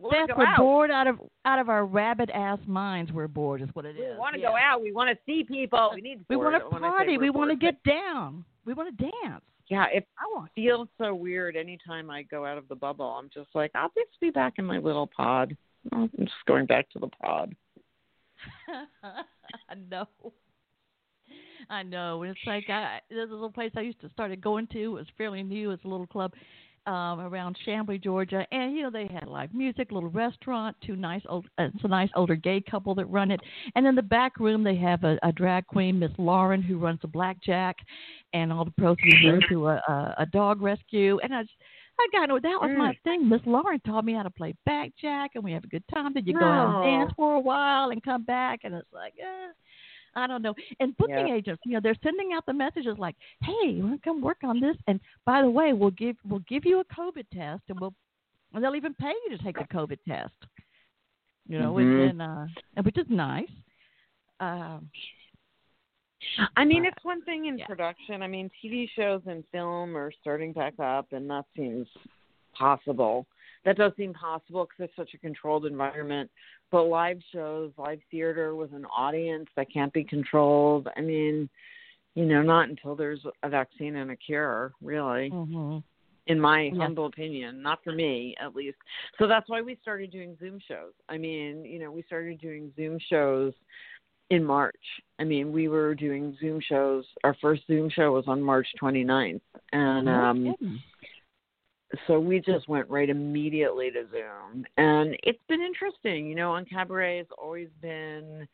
We 0.03 0.09
wanna 0.09 0.27
Beth, 0.27 0.35
go 0.35 0.39
we're 0.41 0.47
out. 0.47 0.57
bored 0.57 0.91
out 0.91 1.07
of 1.07 1.19
out 1.45 1.59
of 1.59 1.69
our 1.69 1.85
rabid 1.85 2.29
ass 2.31 2.59
minds. 2.67 3.11
We're 3.11 3.27
bored, 3.29 3.61
is 3.61 3.69
what 3.73 3.85
it 3.85 3.95
is. 3.95 4.13
We 4.13 4.17
want 4.19 4.35
to 4.35 4.41
yeah. 4.41 4.49
go 4.49 4.55
out. 4.57 4.81
We 4.81 4.91
want 4.91 5.09
to 5.09 5.17
see 5.25 5.43
people. 5.43 5.91
We 5.95 6.01
need. 6.01 6.19
To 6.19 6.25
We 6.29 6.35
want 6.35 6.61
to 6.61 6.69
when 6.69 6.83
I 6.83 6.89
say 6.89 6.97
party. 6.97 7.17
we're 7.17 7.31
want 7.31 7.51
to 7.51 7.55
bored, 7.57 7.77
get 7.83 7.83
down. 7.89 8.43
We 8.65 8.73
want 8.73 8.97
to 8.97 9.03
dance. 9.03 9.43
Yeah, 9.67 9.85
it 9.93 10.05
I 10.19 10.23
want. 10.35 10.51
feels 10.55 10.89
so 10.97 11.15
weird 11.15 11.55
anytime 11.55 12.09
I 12.09 12.23
go 12.23 12.45
out 12.45 12.57
of 12.57 12.67
the 12.67 12.75
bubble. 12.75 13.05
I'm 13.05 13.29
just 13.33 13.47
like, 13.55 13.71
I'll 13.75 13.91
just 13.97 14.19
be 14.19 14.29
back 14.29 14.55
in 14.57 14.65
my 14.65 14.77
little 14.77 15.07
pod. 15.07 15.55
I'm 15.93 16.09
just 16.19 16.33
going 16.47 16.65
back 16.65 16.89
to 16.91 16.99
the 16.99 17.07
pod. 17.07 17.55
I 19.69 19.75
know. 19.89 20.07
I 21.69 21.83
know. 21.83 22.23
And 22.23 22.31
it's 22.31 22.39
like 22.45 22.69
I 22.69 22.99
there's 23.09 23.29
a 23.29 23.33
little 23.33 23.51
place 23.51 23.71
I 23.77 23.81
used 23.81 24.01
to 24.01 24.09
started 24.09 24.41
going 24.41 24.67
to. 24.67 24.79
It 24.83 24.87
was 24.87 25.07
fairly 25.17 25.43
new. 25.43 25.71
It's 25.71 25.85
a 25.85 25.87
little 25.87 26.07
club 26.07 26.33
um 26.85 27.19
around 27.19 27.57
Chamblee, 27.65 28.03
Georgia, 28.03 28.45
and 28.51 28.75
you 28.75 28.83
know 28.83 28.89
they 28.89 29.07
had 29.07 29.27
live 29.27 29.53
music, 29.53 29.91
little 29.91 30.09
restaurant, 30.09 30.75
two 30.85 30.95
nice 30.95 31.21
old, 31.29 31.45
uh, 31.57 31.63
it's 31.73 31.83
a 31.83 31.87
nice 31.87 32.09
older 32.15 32.35
gay 32.35 32.61
couple 32.61 32.93
that 32.95 33.05
run 33.05 33.31
it, 33.31 33.39
and 33.75 33.85
in 33.87 33.95
the 33.95 34.01
back 34.01 34.39
room 34.39 34.63
they 34.63 34.75
have 34.75 35.03
a, 35.03 35.17
a 35.23 35.31
drag 35.31 35.65
queen, 35.67 35.99
Miss 35.99 36.11
Lauren, 36.17 36.61
who 36.61 36.77
runs 36.77 36.99
the 37.01 37.07
blackjack, 37.07 37.77
and 38.33 38.51
all 38.51 38.65
the 38.65 38.71
proceeds 38.71 39.21
go 39.21 39.39
to 39.49 39.67
a, 39.67 39.75
a 39.87 40.15
a 40.19 40.25
dog 40.27 40.61
rescue, 40.61 41.19
and 41.23 41.33
I. 41.33 41.41
Just, 41.43 41.53
I 41.99 42.07
got 42.11 42.27
know 42.27 42.39
that 42.39 42.59
was 42.59 42.71
my 42.75 42.91
Mm. 42.91 43.03
thing. 43.03 43.29
Miss 43.29 43.41
Lauren 43.45 43.79
taught 43.81 44.03
me 44.03 44.13
how 44.13 44.23
to 44.23 44.29
play 44.31 44.55
backjack, 44.67 45.29
and 45.35 45.43
we 45.43 45.51
have 45.51 45.63
a 45.63 45.67
good 45.67 45.83
time. 45.93 46.13
Then 46.15 46.25
you 46.25 46.33
go 46.33 46.43
out 46.47 46.83
and 46.83 46.91
dance 46.91 47.13
for 47.15 47.35
a 47.35 47.39
while 47.39 47.91
and 47.91 48.01
come 48.01 48.23
back, 48.23 48.61
and 48.63 48.73
it's 48.73 48.91
like, 48.91 49.13
eh, 49.21 49.51
I 50.15 50.27
don't 50.27 50.41
know. 50.41 50.53
And 50.79 50.95
booking 50.97 51.27
Yeah. 51.29 51.35
agents, 51.35 51.61
you 51.65 51.73
know, 51.73 51.79
they're 51.81 51.95
sending 52.03 52.33
out 52.33 52.45
the 52.45 52.53
messages 52.53 52.97
like, 52.99 53.15
"Hey, 53.41 53.69
you 53.71 53.83
want 53.83 54.01
to 54.01 54.09
come 54.09 54.21
work 54.21 54.43
on 54.43 54.59
this?" 54.59 54.77
And 54.87 54.99
by 55.25 55.41
the 55.41 55.49
way, 55.49 55.73
we'll 55.73 55.91
give 55.91 56.17
we'll 56.23 56.39
give 56.47 56.65
you 56.65 56.79
a 56.79 56.85
COVID 56.85 57.27
test, 57.31 57.63
and 57.69 57.79
we'll 57.79 57.93
and 58.53 58.63
they'll 58.63 58.75
even 58.75 58.93
pay 58.93 59.13
you 59.25 59.35
to 59.37 59.43
take 59.43 59.57
the 59.57 59.63
COVID 59.65 59.97
test. 60.07 60.35
You 61.47 61.59
know, 61.59 61.73
Mhm. 61.73 62.09
and 62.09 62.19
then 62.19 62.21
uh, 62.21 62.47
which 62.83 62.97
is 62.97 63.09
nice. 63.09 63.49
Um, 64.39 64.89
I 66.55 66.63
mean, 66.63 66.83
But- 66.83 66.93
it's 66.93 67.03
one 67.03 67.21
thing 67.23 67.45
in 67.45 67.57
yeah. 67.57 67.65
production. 67.67 68.21
I 68.23 68.27
mean, 68.27 68.49
TV 68.61 68.87
shows 68.95 69.21
and 69.27 69.43
film 69.51 69.97
are 69.97 70.11
starting 70.11 70.53
back 70.53 70.79
up, 70.79 71.11
and 71.11 71.29
that 71.29 71.45
seems 71.55 71.87
possible. 72.53 73.27
That 73.65 73.77
does 73.77 73.93
seem 73.95 74.13
possible 74.13 74.65
because 74.65 74.89
it's 74.89 74.95
such 74.95 75.13
a 75.13 75.17
controlled 75.17 75.65
environment. 75.65 76.29
But 76.71 76.83
live 76.83 77.19
shows, 77.31 77.71
live 77.77 77.99
theater 78.11 78.55
with 78.55 78.73
an 78.73 78.85
audience 78.85 79.47
that 79.55 79.71
can't 79.71 79.93
be 79.93 80.03
controlled. 80.03 80.87
I 80.97 81.01
mean, 81.01 81.49
you 82.15 82.25
know, 82.25 82.41
not 82.41 82.69
until 82.69 82.95
there's 82.95 83.25
a 83.43 83.49
vaccine 83.49 83.95
and 83.95 84.11
a 84.11 84.15
cure, 84.15 84.73
really. 84.81 85.29
mhm. 85.31 85.83
in 86.27 86.39
my 86.39 86.61
Yeah. 86.73 86.75
humble 86.83 87.05
opinion, 87.05 87.61
not 87.61 87.83
for 87.83 87.91
me 87.91 88.33
at 88.39 88.55
least. 88.55 88.77
So 89.17 89.27
that's 89.27 89.49
why 89.49 89.61
we 89.61 89.75
started 89.81 90.09
doing 90.09 90.37
Zoom 90.39 90.57
shows. 90.59 90.93
I 91.09 91.17
mean, 91.17 91.65
you 91.65 91.79
know, 91.79 91.91
we 91.91 92.01
started 92.03 92.39
doing 92.39 92.71
Zoom 92.77 92.97
shows 92.97 93.53
in 94.29 94.41
March. 94.41 95.01
I 95.19 95.25
mean, 95.25 95.51
we 95.51 95.67
were 95.67 95.93
doing 95.93 96.37
Zoom 96.39 96.61
shows. 96.61 97.05
Our 97.25 97.33
first 97.41 97.67
Zoom 97.67 97.89
show 97.89 98.13
was 98.13 98.23
on 98.29 98.41
March 98.41 98.67
29th. 98.81 99.41
And 99.73 100.07
um. 100.07 100.55
So 102.07 102.19
we 102.19 102.39
just 102.39 102.67
went 102.67 102.89
right 102.89 103.09
immediately 103.09 103.91
to 103.91 104.05
Zoom. 104.11 104.65
And 104.77 105.15
it's 105.23 105.43
been 105.47 105.61
interesting. 105.61 106.27
You 106.27 106.35
know, 106.35 106.51
UnCabaret 106.51 107.19
has 107.19 107.27
always 107.37 107.69
been 107.81 108.47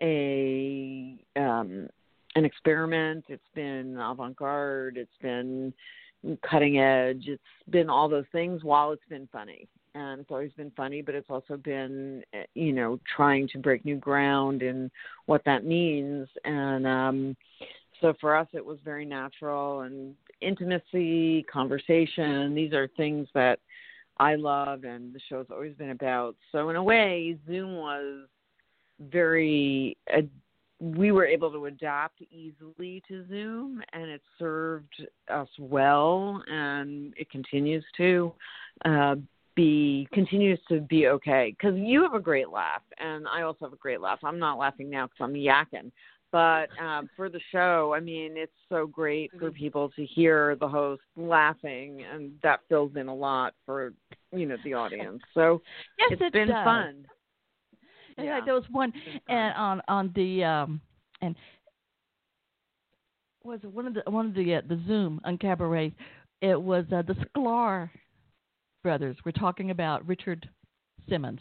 a 0.00 1.16
um, 1.36 1.88
an 2.34 2.44
experiment. 2.44 3.24
It's 3.28 3.42
been 3.54 3.98
avant 3.98 4.36
garde. 4.36 4.96
It's 4.96 5.10
been 5.20 5.72
cutting 6.48 6.78
edge. 6.78 7.24
It's 7.26 7.42
been 7.70 7.90
all 7.90 8.08
those 8.08 8.24
things 8.32 8.64
while 8.64 8.92
it's 8.92 9.02
been 9.08 9.28
funny. 9.32 9.68
And 9.94 10.20
it's 10.20 10.30
always 10.30 10.52
been 10.52 10.72
funny, 10.76 11.00
but 11.00 11.14
it's 11.14 11.30
also 11.30 11.56
been, 11.56 12.22
eh, 12.34 12.44
you 12.54 12.72
know, 12.74 13.00
trying 13.16 13.48
to 13.48 13.58
break 13.58 13.84
new 13.84 13.96
ground 13.96 14.60
and 14.60 14.90
what 15.24 15.42
that 15.46 15.64
means. 15.64 16.28
And 16.44 16.86
um, 16.86 17.36
so 18.00 18.14
for 18.20 18.36
us, 18.36 18.46
it 18.52 18.64
was 18.64 18.78
very 18.84 19.04
natural 19.04 19.80
and 19.80 20.14
intimacy, 20.40 21.44
conversation. 21.44 22.54
These 22.54 22.72
are 22.72 22.88
things 22.96 23.28
that 23.34 23.58
I 24.18 24.34
love, 24.34 24.84
and 24.84 25.14
the 25.14 25.20
show's 25.28 25.46
always 25.50 25.74
been 25.74 25.90
about. 25.90 26.36
So 26.52 26.70
in 26.70 26.76
a 26.76 26.82
way, 26.82 27.38
Zoom 27.46 27.76
was 27.76 28.26
very. 29.00 29.96
Uh, 30.14 30.22
we 30.78 31.10
were 31.10 31.24
able 31.24 31.50
to 31.52 31.66
adapt 31.66 32.20
easily 32.30 33.02
to 33.08 33.26
Zoom, 33.28 33.82
and 33.94 34.10
it 34.10 34.20
served 34.38 35.02
us 35.30 35.48
well, 35.58 36.42
and 36.48 37.14
it 37.16 37.30
continues 37.30 37.84
to 37.96 38.32
uh, 38.84 39.16
be 39.54 40.06
continues 40.12 40.58
to 40.68 40.80
be 40.80 41.08
okay. 41.08 41.54
Because 41.56 41.78
you 41.78 42.02
have 42.02 42.14
a 42.14 42.20
great 42.20 42.50
laugh, 42.50 42.82
and 42.98 43.26
I 43.26 43.42
also 43.42 43.64
have 43.64 43.72
a 43.72 43.76
great 43.76 44.00
laugh. 44.00 44.18
I'm 44.22 44.38
not 44.38 44.58
laughing 44.58 44.90
now 44.90 45.06
because 45.06 45.24
I'm 45.24 45.34
yakking, 45.34 45.90
but 46.36 46.68
um, 46.84 47.08
for 47.16 47.30
the 47.30 47.40
show, 47.50 47.94
I 47.96 48.00
mean, 48.00 48.32
it's 48.36 48.52
so 48.68 48.86
great 48.86 49.30
for 49.38 49.46
mm-hmm. 49.46 49.56
people 49.56 49.90
to 49.96 50.04
hear 50.04 50.54
the 50.60 50.68
host 50.68 51.00
laughing, 51.16 52.04
and 52.12 52.32
that 52.42 52.60
fills 52.68 52.92
in 52.94 53.08
a 53.08 53.14
lot 53.14 53.54
for 53.64 53.94
you 54.32 54.44
know 54.44 54.58
the 54.62 54.74
audience. 54.74 55.22
So 55.32 55.62
yes, 55.98 56.10
it's 56.12 56.20
it 56.20 56.34
been 56.34 56.48
does. 56.48 56.62
fun. 56.62 57.06
Yeah, 58.18 58.40
there 58.44 58.52
was 58.52 58.64
one 58.70 58.92
and 59.28 59.54
on 59.56 59.80
on 59.88 60.12
the 60.14 60.44
um 60.44 60.80
and 61.22 61.34
was 63.42 63.60
it 63.62 63.72
one 63.72 63.86
of 63.86 63.94
the 63.94 64.02
one 64.10 64.26
of 64.26 64.34
the 64.34 64.56
uh, 64.56 64.60
the 64.68 64.78
Zoom 64.86 65.22
UnCabaret? 65.26 65.94
It 66.42 66.60
was 66.60 66.84
uh, 66.94 67.00
the 67.00 67.14
Sklar 67.14 67.88
brothers. 68.82 69.16
We're 69.24 69.32
talking 69.32 69.70
about 69.70 70.06
Richard 70.06 70.46
Simmons. 71.08 71.40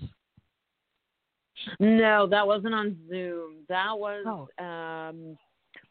No, 1.79 2.27
that 2.27 2.45
wasn't 2.45 2.73
on 2.73 2.97
Zoom. 3.09 3.57
That 3.69 3.91
was 3.97 4.25
oh. 4.27 4.63
um 4.63 5.37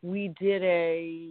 we 0.02 0.34
did 0.40 0.62
a 0.62 1.30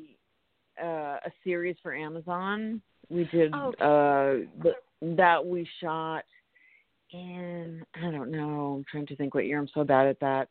uh, 0.81 1.17
a 1.25 1.31
series 1.43 1.75
for 1.83 1.95
Amazon. 1.95 2.81
We 3.09 3.25
did 3.25 3.53
oh, 3.53 3.73
uh 3.73 4.71
that 5.01 5.45
we 5.45 5.67
shot 5.81 6.23
in 7.11 7.83
I 7.95 8.11
don't 8.11 8.31
know, 8.31 8.77
I'm 8.77 8.85
trying 8.89 9.07
to 9.07 9.15
think 9.15 9.33
what 9.33 9.45
year 9.45 9.59
I'm 9.59 9.69
so 9.73 9.83
bad 9.83 10.07
at 10.07 10.19
that. 10.19 10.49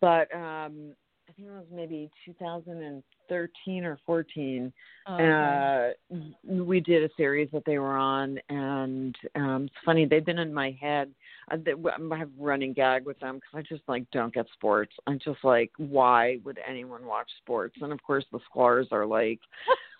But 0.00 0.34
um 0.34 0.94
I 1.28 1.32
think 1.32 1.48
it 1.48 1.52
was 1.52 1.64
maybe 1.72 2.10
2013 2.26 3.84
or 3.84 3.98
14. 4.04 4.72
Oh, 5.06 5.14
okay. 5.14 5.94
uh, 6.12 6.16
we 6.44 6.80
did 6.80 7.02
a 7.02 7.14
series 7.16 7.48
that 7.52 7.64
they 7.64 7.78
were 7.78 7.96
on, 7.96 8.38
and 8.50 9.16
um, 9.34 9.64
it's 9.64 9.74
funny 9.84 10.04
they've 10.04 10.24
been 10.24 10.38
in 10.38 10.52
my 10.52 10.76
head. 10.80 11.10
I, 11.50 11.56
I 11.56 12.18
have 12.18 12.30
running 12.38 12.72
gag 12.72 13.04
with 13.04 13.18
them 13.20 13.36
because 13.36 13.50
I 13.54 13.62
just 13.62 13.82
like 13.88 14.10
don't 14.10 14.34
get 14.34 14.46
sports. 14.52 14.92
I'm 15.06 15.18
just 15.18 15.42
like, 15.42 15.70
why 15.76 16.38
would 16.44 16.58
anyone 16.66 17.06
watch 17.06 17.30
sports? 17.42 17.76
And 17.80 17.92
of 17.92 18.02
course, 18.02 18.24
the 18.32 18.40
Sklars 18.50 18.90
are 18.92 19.06
like, 19.06 19.40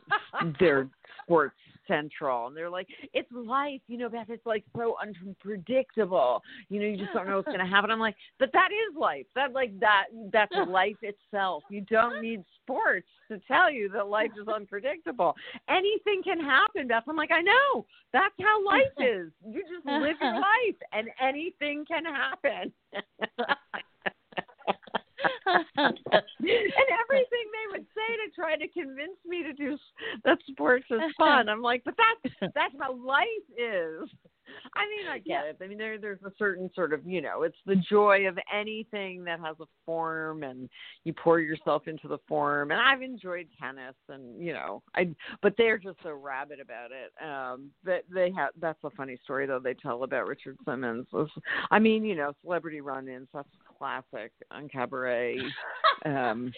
they're 0.60 0.88
sports 1.24 1.56
central. 1.86 2.46
And 2.46 2.56
they're 2.56 2.70
like 2.70 2.88
it's 3.12 3.28
life 3.32 3.80
you 3.86 3.98
know 3.98 4.08
beth. 4.08 4.26
It's 4.28 4.46
like 4.46 4.64
so 4.76 4.96
unpredictable. 5.02 6.42
You 6.68 6.80
know 6.80 6.86
you 6.86 6.96
just 6.96 7.12
don't 7.12 7.26
know 7.26 7.36
what's 7.36 7.46
going 7.46 7.58
to 7.58 7.66
happen. 7.66 7.90
I'm 7.90 8.00
like 8.00 8.16
but 8.38 8.50
that 8.52 8.68
is 8.70 8.96
life. 8.96 9.26
That 9.34 9.52
like 9.52 9.78
that 9.80 10.04
that's 10.32 10.52
life 10.68 10.96
itself. 11.02 11.62
You 11.70 11.82
don't 11.82 12.22
need 12.22 12.44
sports 12.62 13.08
to 13.28 13.40
tell 13.46 13.70
you 13.70 13.88
that 13.90 14.06
life 14.06 14.30
is 14.40 14.48
unpredictable. 14.48 15.34
Anything 15.68 16.22
can 16.22 16.40
happen 16.40 16.88
beth. 16.88 17.04
I'm 17.08 17.16
like 17.16 17.30
i 17.30 17.40
know. 17.40 17.86
That's 18.12 18.34
how 18.40 18.64
life 18.64 18.82
is. 18.98 19.30
You 19.46 19.62
just 19.62 19.86
live 19.86 20.16
your 20.20 20.34
life 20.34 20.78
and 20.92 21.08
anything 21.20 21.84
can 21.86 22.04
happen. 22.04 22.72
And 25.46 26.88
everything 27.00 27.46
they 27.52 27.66
would 27.72 27.86
say 27.94 28.10
to 28.24 28.34
try 28.34 28.56
to 28.56 28.68
convince 28.68 29.18
me 29.26 29.42
to 29.42 29.52
do 29.52 29.76
that 30.24 30.38
sports 30.48 30.86
is 30.90 31.00
fun. 31.18 31.48
I'm 31.48 31.62
like, 31.62 31.82
but 31.84 31.94
that's 31.96 32.34
that's 32.54 32.74
how 32.78 32.94
life 32.94 33.26
is. 33.56 34.08
I 34.74 34.86
mean, 34.86 35.08
I 35.10 35.18
get 35.18 35.46
it. 35.46 35.56
I 35.62 35.66
mean, 35.66 35.78
there 35.78 35.98
there's 35.98 36.22
a 36.24 36.32
certain 36.38 36.70
sort 36.74 36.92
of 36.92 37.06
you 37.06 37.20
know, 37.20 37.42
it's 37.42 37.56
the 37.66 37.76
joy 37.76 38.26
of 38.28 38.38
anything 38.52 39.24
that 39.24 39.40
has 39.40 39.56
a 39.60 39.66
form, 39.86 40.42
and 40.42 40.68
you 41.04 41.12
pour 41.12 41.40
yourself 41.40 41.88
into 41.88 42.08
the 42.08 42.18
form. 42.28 42.70
And 42.70 42.80
I've 42.80 43.02
enjoyed 43.02 43.48
tennis, 43.60 43.94
and 44.08 44.40
you 44.40 44.52
know, 44.52 44.82
I 44.94 45.14
but 45.42 45.54
they're 45.56 45.78
just 45.78 45.98
so 46.02 46.12
rabid 46.12 46.60
about 46.60 46.90
it. 46.92 47.12
Um, 47.24 47.70
that 47.84 48.04
they 48.12 48.30
have 48.36 48.50
that's 48.60 48.78
a 48.84 48.90
funny 48.90 49.18
story 49.24 49.46
though 49.46 49.60
they 49.60 49.74
tell 49.74 50.04
about 50.04 50.26
Richard 50.26 50.56
Simmons. 50.64 51.06
I 51.70 51.78
mean, 51.78 52.04
you 52.04 52.14
know, 52.14 52.32
celebrity 52.42 52.80
run-ins. 52.80 53.28
That's 53.32 53.48
classic 53.78 54.32
UnCabaret 54.52 55.38
um, 56.04 56.52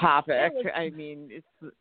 topic. 0.00 0.52
I 0.74 0.90
mean, 0.90 1.28
it's 1.30 1.74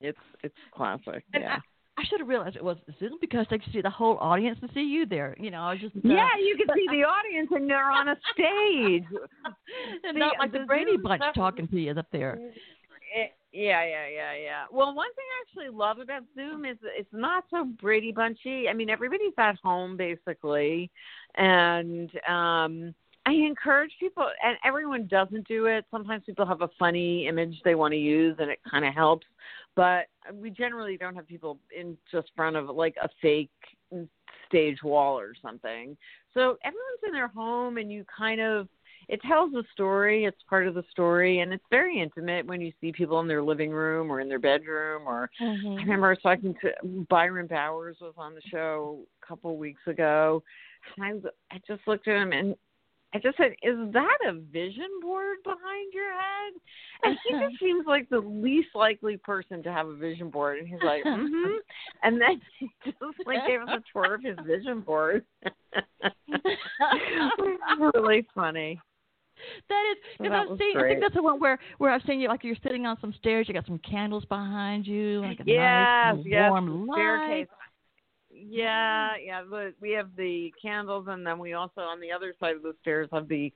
it's 0.00 0.18
it's 0.42 0.54
classic. 0.74 1.24
Yeah. 1.32 1.58
I 1.96 2.02
should 2.06 2.18
have 2.18 2.28
realized 2.28 2.56
it 2.56 2.64
was 2.64 2.76
Zoom 2.98 3.18
because 3.20 3.46
they 3.50 3.58
could 3.58 3.72
see 3.72 3.80
the 3.80 3.90
whole 3.90 4.18
audience 4.18 4.58
and 4.60 4.70
see 4.74 4.82
you 4.82 5.06
there. 5.06 5.36
You 5.38 5.52
know, 5.52 5.60
I 5.60 5.72
was 5.72 5.80
just 5.80 5.94
uh, 5.96 6.00
yeah, 6.02 6.28
you 6.38 6.56
could 6.56 6.74
see 6.74 6.86
the 6.90 7.04
audience 7.04 7.48
and 7.52 7.70
they're 7.70 7.90
on 7.90 8.08
a 8.08 8.16
stage, 8.32 9.04
and 10.04 10.18
not 10.18 10.34
like 10.40 10.50
the, 10.50 10.60
the 10.60 10.64
Brady 10.64 10.92
Zoom 10.92 11.02
Bunch 11.02 11.22
stuff. 11.22 11.34
talking 11.34 11.68
to 11.68 11.80
you 11.80 11.92
up 11.92 12.06
there. 12.10 12.38
It, 13.14 13.32
yeah, 13.52 13.84
yeah, 13.84 14.08
yeah, 14.12 14.34
yeah. 14.34 14.64
Well, 14.72 14.92
one 14.92 15.06
thing 15.14 15.24
I 15.30 15.62
actually 15.62 15.76
love 15.78 16.00
about 16.00 16.22
Zoom 16.34 16.64
is 16.64 16.76
it's 16.82 17.08
not 17.12 17.44
so 17.48 17.64
Brady 17.80 18.10
Bunchy. 18.10 18.68
I 18.68 18.72
mean, 18.72 18.90
everybody's 18.90 19.32
at 19.38 19.56
home 19.62 19.96
basically, 19.96 20.90
and 21.36 22.10
um 22.28 22.94
I 23.26 23.32
encourage 23.32 23.92
people, 23.98 24.26
and 24.44 24.56
everyone 24.64 25.06
doesn't 25.06 25.48
do 25.48 25.66
it. 25.66 25.86
Sometimes 25.90 26.24
people 26.26 26.44
have 26.44 26.60
a 26.60 26.68
funny 26.78 27.26
image 27.26 27.60
they 27.64 27.74
want 27.74 27.92
to 27.92 27.98
use, 27.98 28.36
and 28.38 28.50
it 28.50 28.58
kind 28.70 28.84
of 28.84 28.94
helps. 28.94 29.26
But 29.76 30.06
we 30.32 30.50
generally 30.50 30.96
don't 30.96 31.14
have 31.14 31.26
people 31.26 31.58
in 31.76 31.96
just 32.12 32.30
front 32.36 32.56
of 32.56 32.68
like 32.68 32.96
a 33.02 33.08
fake 33.22 33.50
stage 34.46 34.82
wall 34.82 35.18
or 35.18 35.34
something. 35.40 35.96
So 36.34 36.58
everyone's 36.62 37.00
in 37.06 37.12
their 37.12 37.28
home, 37.28 37.78
and 37.78 37.90
you 37.90 38.04
kind 38.16 38.40
of 38.40 38.68
it 39.08 39.20
tells 39.22 39.52
a 39.54 39.62
story. 39.72 40.24
It's 40.24 40.42
part 40.48 40.66
of 40.66 40.74
the 40.74 40.84
story, 40.90 41.40
and 41.40 41.52
it's 41.52 41.64
very 41.70 42.00
intimate 42.00 42.46
when 42.46 42.60
you 42.60 42.72
see 42.80 42.92
people 42.92 43.20
in 43.20 43.28
their 43.28 43.42
living 43.42 43.70
room 43.70 44.10
or 44.10 44.20
in 44.20 44.28
their 44.28 44.38
bedroom. 44.38 45.02
Or 45.06 45.30
mm-hmm. 45.40 45.78
I 45.78 45.82
remember 45.82 46.06
I 46.06 46.10
was 46.10 46.18
talking 46.22 46.54
to 46.62 47.04
Byron 47.10 47.46
Bowers 47.46 47.96
was 48.00 48.14
on 48.16 48.34
the 48.34 48.42
show 48.50 49.00
a 49.22 49.26
couple 49.26 49.50
of 49.50 49.58
weeks 49.58 49.82
ago. 49.86 50.42
And 50.96 51.28
I 51.50 51.54
I 51.54 51.60
just 51.66 51.86
looked 51.86 52.08
at 52.08 52.16
him 52.16 52.32
and 52.32 52.54
I 53.14 53.18
just 53.18 53.36
said, 53.36 53.52
"Is 53.62 53.76
that 53.92 54.18
a 54.26 54.32
vision 54.32 54.88
board 55.00 55.38
behind 55.44 55.92
your 55.92 56.12
head?" 56.12 56.54
And 57.04 57.16
he 57.24 57.32
just 57.32 57.58
seems 57.62 57.86
like 57.86 58.08
the 58.08 58.18
least 58.18 58.68
likely 58.74 59.16
person 59.16 59.62
to 59.62 59.72
have 59.72 59.86
a 59.86 59.94
vision 59.94 60.30
board. 60.30 60.58
And 60.58 60.66
he's 60.66 60.82
like, 60.84 61.04
"Mm-hmm," 61.04 61.56
and 62.02 62.20
then 62.20 62.40
he 62.58 62.68
just 62.84 62.98
like 63.24 63.46
gave 63.46 63.60
us 63.60 63.68
a 63.68 63.82
tour 63.92 64.14
of 64.14 64.22
his 64.22 64.36
vision 64.44 64.80
board. 64.80 65.24
really 67.94 68.26
funny. 68.34 68.80
That 69.68 69.84
is 69.92 69.98
because 70.18 70.30
well, 70.30 70.52
I'm 70.52 70.58
seeing. 70.58 70.76
I 70.76 70.88
think 70.88 71.00
that's 71.00 71.14
the 71.14 71.22
one 71.22 71.38
where 71.38 71.58
where 71.78 71.92
I've 71.92 72.02
seen 72.06 72.20
you 72.20 72.28
like 72.28 72.42
you're 72.42 72.56
sitting 72.62 72.86
on 72.86 72.96
some 73.00 73.14
stairs. 73.18 73.46
You 73.46 73.54
got 73.54 73.66
some 73.66 73.78
candles 73.78 74.24
behind 74.24 74.86
you, 74.86 75.20
like 75.20 75.40
a 75.40 75.44
yes, 75.46 76.16
nice 76.16 76.24
yes, 76.24 76.50
warm 76.50 76.86
light. 76.86 76.96
staircase. 76.96 77.48
Yeah, 78.48 79.12
yeah. 79.22 79.42
But 79.48 79.74
we 79.80 79.92
have 79.92 80.10
the 80.16 80.52
candles, 80.60 81.06
and 81.08 81.26
then 81.26 81.38
we 81.38 81.54
also 81.54 81.80
on 81.80 82.00
the 82.00 82.12
other 82.12 82.34
side 82.40 82.56
of 82.56 82.62
the 82.62 82.74
stairs 82.82 83.08
have 83.12 83.28
the 83.28 83.52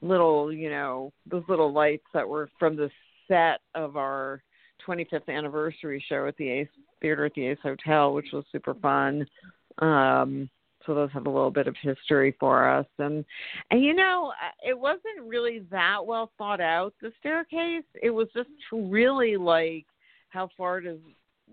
little, 0.00 0.52
you 0.52 0.70
know, 0.70 1.12
those 1.26 1.44
little 1.48 1.72
lights 1.72 2.06
that 2.14 2.28
were 2.28 2.48
from 2.58 2.76
the 2.76 2.90
set 3.26 3.60
of 3.74 3.96
our 3.96 4.42
25th 4.86 5.28
anniversary 5.28 6.02
show 6.08 6.26
at 6.26 6.36
the 6.36 6.48
Ace 6.48 6.68
Theater 7.00 7.24
at 7.24 7.34
the 7.34 7.46
Ace 7.46 7.58
Hotel, 7.62 8.12
which 8.12 8.28
was 8.32 8.44
super 8.52 8.74
fun. 8.74 9.26
Um, 9.78 10.48
so 10.86 10.94
those 10.94 11.10
have 11.12 11.26
a 11.26 11.30
little 11.30 11.50
bit 11.50 11.66
of 11.66 11.76
history 11.82 12.34
for 12.40 12.68
us, 12.68 12.86
and 12.98 13.24
and 13.70 13.84
you 13.84 13.94
know, 13.94 14.32
it 14.66 14.78
wasn't 14.78 15.26
really 15.26 15.60
that 15.70 15.98
well 16.04 16.30
thought 16.38 16.60
out. 16.60 16.94
The 17.02 17.12
staircase, 17.20 17.84
it 18.02 18.10
was 18.10 18.28
just 18.34 18.48
really 18.72 19.36
like 19.36 19.84
how 20.30 20.48
far 20.56 20.80
does 20.80 20.98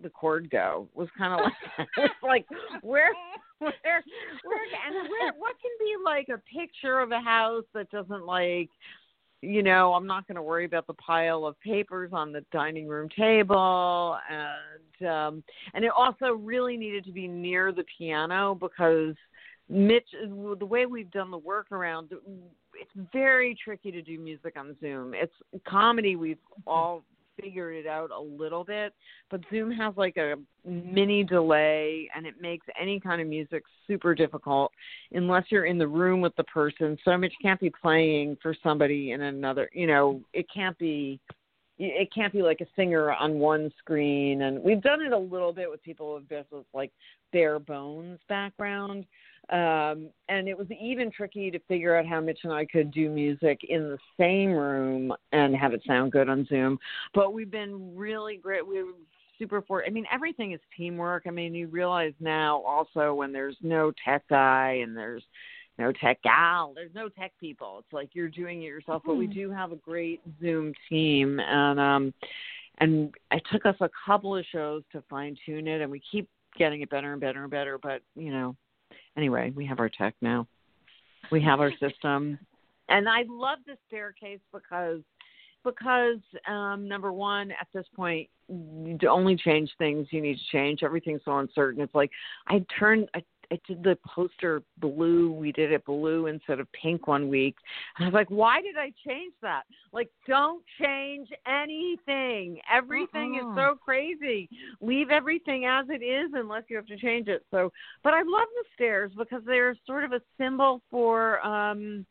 the 0.01 0.09
cord 0.09 0.49
go 0.49 0.87
was 0.93 1.07
kind 1.17 1.33
of 1.33 1.39
like 1.39 2.11
like 2.23 2.45
where 2.81 3.11
where 3.59 3.73
where 3.83 4.63
and 4.85 5.09
where 5.09 5.33
what 5.37 5.55
can 5.61 5.71
be 5.79 5.95
like 6.03 6.29
a 6.29 6.41
picture 6.51 6.99
of 6.99 7.11
a 7.11 7.19
house 7.19 7.63
that 7.73 7.89
doesn't 7.91 8.25
like 8.25 8.69
you 9.41 9.63
know 9.63 9.93
i'm 9.93 10.07
not 10.07 10.27
going 10.27 10.35
to 10.35 10.41
worry 10.41 10.65
about 10.65 10.87
the 10.87 10.93
pile 10.93 11.45
of 11.45 11.59
papers 11.61 12.11
on 12.13 12.31
the 12.31 12.43
dining 12.51 12.87
room 12.87 13.07
table 13.17 14.17
and 14.29 15.09
um 15.09 15.43
and 15.73 15.85
it 15.85 15.91
also 15.95 16.33
really 16.33 16.77
needed 16.77 17.05
to 17.05 17.11
be 17.11 17.27
near 17.27 17.71
the 17.71 17.85
piano 17.97 18.55
because 18.55 19.15
Mitch, 19.67 20.07
the 20.11 20.65
way 20.65 20.85
we've 20.85 21.09
done 21.09 21.31
the 21.31 21.39
workaround, 21.39 22.11
it's 22.11 23.09
very 23.11 23.57
tricky 23.63 23.91
to 23.91 24.01
do 24.01 24.19
music 24.19 24.53
on 24.57 24.75
Zoom. 24.79 25.15
It's 25.15 25.33
comedy. 25.67 26.15
We've 26.15 26.37
all 26.67 27.03
figured 27.39 27.75
it 27.75 27.87
out 27.87 28.11
a 28.11 28.19
little 28.19 28.63
bit, 28.63 28.93
but 29.29 29.41
Zoom 29.49 29.71
has 29.71 29.93
like 29.97 30.17
a 30.17 30.35
mini 30.65 31.23
delay 31.23 32.09
and 32.15 32.25
it 32.25 32.35
makes 32.41 32.65
any 32.79 32.99
kind 32.99 33.21
of 33.21 33.27
music 33.27 33.63
super 33.87 34.15
difficult 34.15 34.71
unless 35.11 35.45
you're 35.49 35.65
in 35.65 35.77
the 35.77 35.87
room 35.87 36.21
with 36.21 36.35
the 36.35 36.43
person. 36.45 36.97
So 37.05 37.17
much 37.17 37.33
can't 37.41 37.59
be 37.59 37.71
playing 37.81 38.37
for 38.41 38.55
somebody 38.63 39.11
in 39.11 39.21
another, 39.21 39.69
you 39.73 39.87
know, 39.87 40.21
it 40.33 40.45
can't 40.53 40.77
be 40.77 41.19
it 41.77 42.07
can't 42.13 42.31
be 42.31 42.41
like 42.41 42.61
a 42.61 42.65
singer 42.75 43.11
on 43.11 43.37
one 43.37 43.69
screen 43.79 44.43
and 44.43 44.63
we've 44.63 44.81
done 44.81 45.01
it 45.01 45.11
a 45.11 45.17
little 45.17 45.51
bit 45.51 45.69
with 45.69 45.83
people 45.83 46.13
with 46.13 46.27
this 46.29 46.45
like 46.73 46.91
bare 47.33 47.59
bones 47.59 48.17
background 48.29 49.05
um, 49.49 50.09
and 50.27 50.47
it 50.47 50.57
was 50.57 50.67
even 50.81 51.11
tricky 51.11 51.51
to 51.51 51.59
figure 51.67 51.95
out 51.95 52.05
how 52.05 52.19
Mitch 52.19 52.39
and 52.43 52.53
I 52.53 52.65
could 52.65 52.91
do 52.91 53.09
music 53.09 53.61
in 53.69 53.83
the 53.83 53.97
same 54.19 54.51
room 54.51 55.13
and 55.31 55.55
have 55.55 55.73
it 55.73 55.81
sound 55.85 56.11
good 56.11 56.29
on 56.29 56.47
Zoom. 56.47 56.79
But 57.13 57.33
we've 57.33 57.51
been 57.51 57.95
really 57.95 58.37
great. 58.37 58.65
We 58.65 58.79
are 58.79 58.85
super 59.37 59.61
for. 59.61 59.85
I 59.85 59.89
mean, 59.89 60.05
everything 60.11 60.53
is 60.53 60.59
teamwork. 60.75 61.23
I 61.27 61.31
mean, 61.31 61.53
you 61.53 61.67
realize 61.67 62.13
now 62.19 62.61
also 62.61 63.13
when 63.13 63.31
there's 63.31 63.57
no 63.61 63.91
tech 64.03 64.27
guy 64.29 64.79
and 64.81 64.97
there's 64.97 65.23
no 65.77 65.91
tech 65.91 66.21
gal, 66.23 66.71
there's 66.73 66.95
no 66.95 67.09
tech 67.09 67.33
people. 67.39 67.79
It's 67.79 67.93
like 67.93 68.09
you're 68.13 68.29
doing 68.29 68.63
it 68.63 68.67
yourself. 68.67 69.01
Mm-hmm. 69.01 69.11
But 69.11 69.17
we 69.17 69.25
hmm. 69.27 69.33
do 69.33 69.51
have 69.51 69.71
a 69.71 69.77
great 69.77 70.21
Zoom 70.41 70.73
team, 70.89 71.39
and 71.39 71.79
um, 71.79 72.13
and 72.79 73.13
it 73.31 73.43
took 73.51 73.65
us 73.65 73.75
a 73.81 73.89
couple 74.05 74.35
of 74.35 74.45
shows 74.51 74.83
to 74.91 75.03
fine 75.09 75.37
tune 75.45 75.67
it, 75.67 75.81
and 75.81 75.91
we 75.91 76.01
keep 76.11 76.29
getting 76.57 76.81
it 76.81 76.89
better 76.89 77.11
and 77.11 77.21
better 77.21 77.43
and 77.43 77.51
better. 77.51 77.77
But 77.77 78.01
you 78.15 78.31
know, 78.31 78.55
anyway, 79.17 79.51
we 79.55 79.65
have 79.65 79.79
our 79.79 79.89
tech 79.89 80.15
now. 80.21 80.47
We 81.31 81.41
have 81.41 81.59
our 81.59 81.71
system. 81.79 82.39
And 82.87 83.09
I 83.09 83.23
love 83.27 83.57
the 83.65 83.77
staircase 83.87 84.41
because 84.53 85.01
because 85.63 86.19
um 86.47 86.87
number 86.87 87.11
one 87.11 87.51
at 87.51 87.67
this 87.73 87.85
point 87.95 88.29
you 88.47 88.97
only 89.09 89.35
change 89.35 89.69
things 89.77 90.07
you 90.11 90.21
need 90.21 90.37
to 90.37 90.57
change 90.57 90.83
everything's 90.83 91.21
so 91.25 91.39
uncertain 91.39 91.81
it's 91.81 91.95
like 91.95 92.11
i 92.47 92.63
turned 92.79 93.09
i 93.15 93.23
I 93.51 93.59
did 93.67 93.83
the 93.83 93.97
poster 94.05 94.61
blue. 94.79 95.31
We 95.31 95.51
did 95.51 95.71
it 95.71 95.85
blue 95.85 96.27
instead 96.27 96.59
of 96.59 96.71
pink 96.71 97.07
one 97.07 97.29
week. 97.29 97.55
And 97.97 98.05
I 98.05 98.09
was 98.09 98.13
like, 98.13 98.29
why 98.29 98.61
did 98.61 98.77
I 98.77 98.91
change 99.07 99.33
that? 99.41 99.63
Like, 99.91 100.09
don't 100.27 100.63
change 100.81 101.29
anything. 101.47 102.59
Everything 102.71 103.39
uh-uh. 103.41 103.51
is 103.51 103.55
so 103.57 103.75
crazy. 103.83 104.49
Leave 104.81 105.09
everything 105.09 105.65
as 105.65 105.85
it 105.89 106.03
is 106.03 106.31
unless 106.33 106.63
you 106.67 106.75
have 106.75 106.87
to 106.87 106.97
change 106.97 107.27
it. 107.27 107.45
So, 107.51 107.71
but 108.03 108.13
I 108.13 108.19
love 108.19 108.47
the 108.55 108.65
stairs 108.73 109.11
because 109.17 109.41
they're 109.45 109.75
sort 109.85 110.03
of 110.03 110.13
a 110.13 110.21
symbol 110.37 110.81
for 110.89 111.45
um 111.45 112.05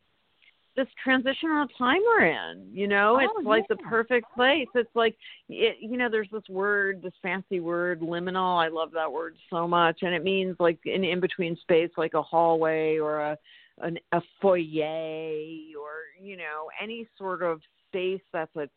this 0.76 0.88
transitional 1.02 1.66
time 1.78 2.00
we're 2.04 2.26
in. 2.26 2.68
You 2.72 2.88
know, 2.88 3.18
oh, 3.20 3.38
it's 3.38 3.46
like 3.46 3.68
the 3.68 3.76
perfect 3.76 4.26
place. 4.34 4.68
It's 4.74 4.94
like, 4.94 5.16
it, 5.48 5.76
you 5.80 5.96
know, 5.96 6.08
there's 6.10 6.28
this 6.32 6.48
word, 6.48 7.00
this 7.02 7.12
fancy 7.22 7.60
word, 7.60 8.00
liminal. 8.00 8.62
I 8.62 8.68
love 8.68 8.90
that 8.92 9.10
word 9.10 9.36
so 9.50 9.68
much, 9.68 9.98
and 10.02 10.14
it 10.14 10.24
means 10.24 10.56
like 10.58 10.78
an 10.84 11.04
in 11.04 11.20
between 11.20 11.56
space, 11.56 11.90
like 11.96 12.14
a 12.14 12.22
hallway 12.22 12.98
or 12.98 13.20
a 13.20 13.38
an, 13.78 13.98
a 14.12 14.20
foyer 14.40 15.74
or 15.76 16.04
you 16.20 16.36
know 16.36 16.68
any 16.80 17.08
sort 17.18 17.42
of 17.42 17.60
space 17.88 18.22
that's 18.32 18.54
a 18.56 18.68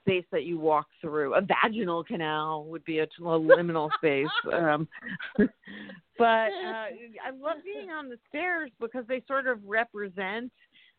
space 0.00 0.24
that 0.32 0.44
you 0.44 0.58
walk 0.58 0.86
through. 1.00 1.34
A 1.34 1.42
vaginal 1.42 2.02
canal 2.04 2.64
would 2.64 2.84
be 2.84 2.98
a, 2.98 3.04
a 3.04 3.38
liminal 3.38 3.90
space. 3.98 4.26
Um, 4.52 4.88
but 5.38 5.44
uh, 6.24 6.88
I 7.26 7.30
love 7.40 7.58
being 7.64 7.90
on 7.90 8.08
the 8.08 8.18
stairs 8.28 8.70
because 8.80 9.04
they 9.08 9.22
sort 9.28 9.46
of 9.46 9.58
represent 9.66 10.50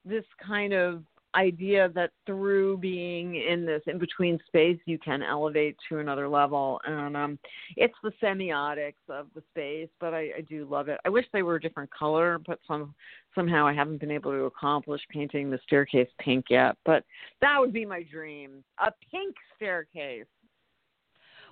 this 0.05 0.25
kind 0.45 0.73
of 0.73 1.03
idea 1.35 1.89
that 1.95 2.11
through 2.25 2.77
being 2.77 3.35
in 3.35 3.65
this 3.65 3.81
in 3.87 3.97
between 3.97 4.39
space 4.47 4.77
you 4.85 4.99
can 4.99 5.23
elevate 5.23 5.77
to 5.87 5.99
another 5.99 6.27
level. 6.27 6.79
And 6.85 7.15
um 7.15 7.39
it's 7.77 7.95
the 8.03 8.11
semiotics 8.21 8.93
of 9.09 9.27
the 9.33 9.41
space 9.51 9.89
but 9.99 10.13
I, 10.13 10.29
I 10.37 10.41
do 10.47 10.65
love 10.69 10.89
it. 10.89 10.99
I 11.05 11.09
wish 11.09 11.25
they 11.31 11.43
were 11.43 11.55
a 11.55 11.61
different 11.61 11.89
color 11.91 12.39
but 12.45 12.59
some 12.67 12.93
somehow 13.33 13.65
i 13.65 13.73
haven't 13.73 14.01
been 14.01 14.11
able 14.11 14.31
to 14.31 14.43
accomplish 14.43 15.01
painting 15.09 15.49
the 15.49 15.59
staircase 15.65 16.09
pink 16.19 16.45
yet. 16.49 16.75
But 16.85 17.05
that 17.39 17.57
would 17.59 17.73
be 17.73 17.85
my 17.85 18.03
dream 18.03 18.63
a 18.79 18.91
pink 19.09 19.35
staircase. 19.55 20.25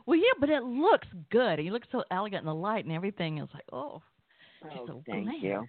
Well 0.06 0.18
yeah 0.18 0.34
but 0.40 0.50
it 0.50 0.64
looks 0.64 1.08
good. 1.32 1.60
You 1.60 1.72
look 1.72 1.84
so 1.92 2.04
elegant 2.12 2.42
in 2.42 2.48
the 2.48 2.54
light 2.54 2.84
and 2.84 2.94
everything. 2.94 3.38
Is 3.38 3.50
like 3.54 3.66
oh 3.72 4.02
oh 4.72 5.02
thank 5.08 5.42
you 5.42 5.66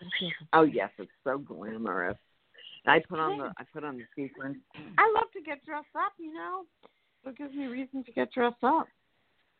Oh 0.52 0.62
yes, 0.62 0.90
it's 0.98 1.10
so 1.24 1.38
glamorous. 1.38 2.16
I 2.86 3.00
put 3.08 3.18
on 3.18 3.38
the 3.38 3.52
I 3.58 3.64
put 3.72 3.84
on 3.84 3.96
the 3.96 4.04
sequins. 4.14 4.56
I 4.98 5.12
love 5.14 5.30
to 5.32 5.40
get 5.42 5.64
dressed 5.64 5.86
up, 5.96 6.12
you 6.18 6.32
know. 6.32 6.64
It 7.26 7.36
gives 7.36 7.54
me 7.54 7.66
reason 7.66 8.04
to 8.04 8.12
get 8.12 8.32
dressed 8.32 8.62
up. 8.62 8.86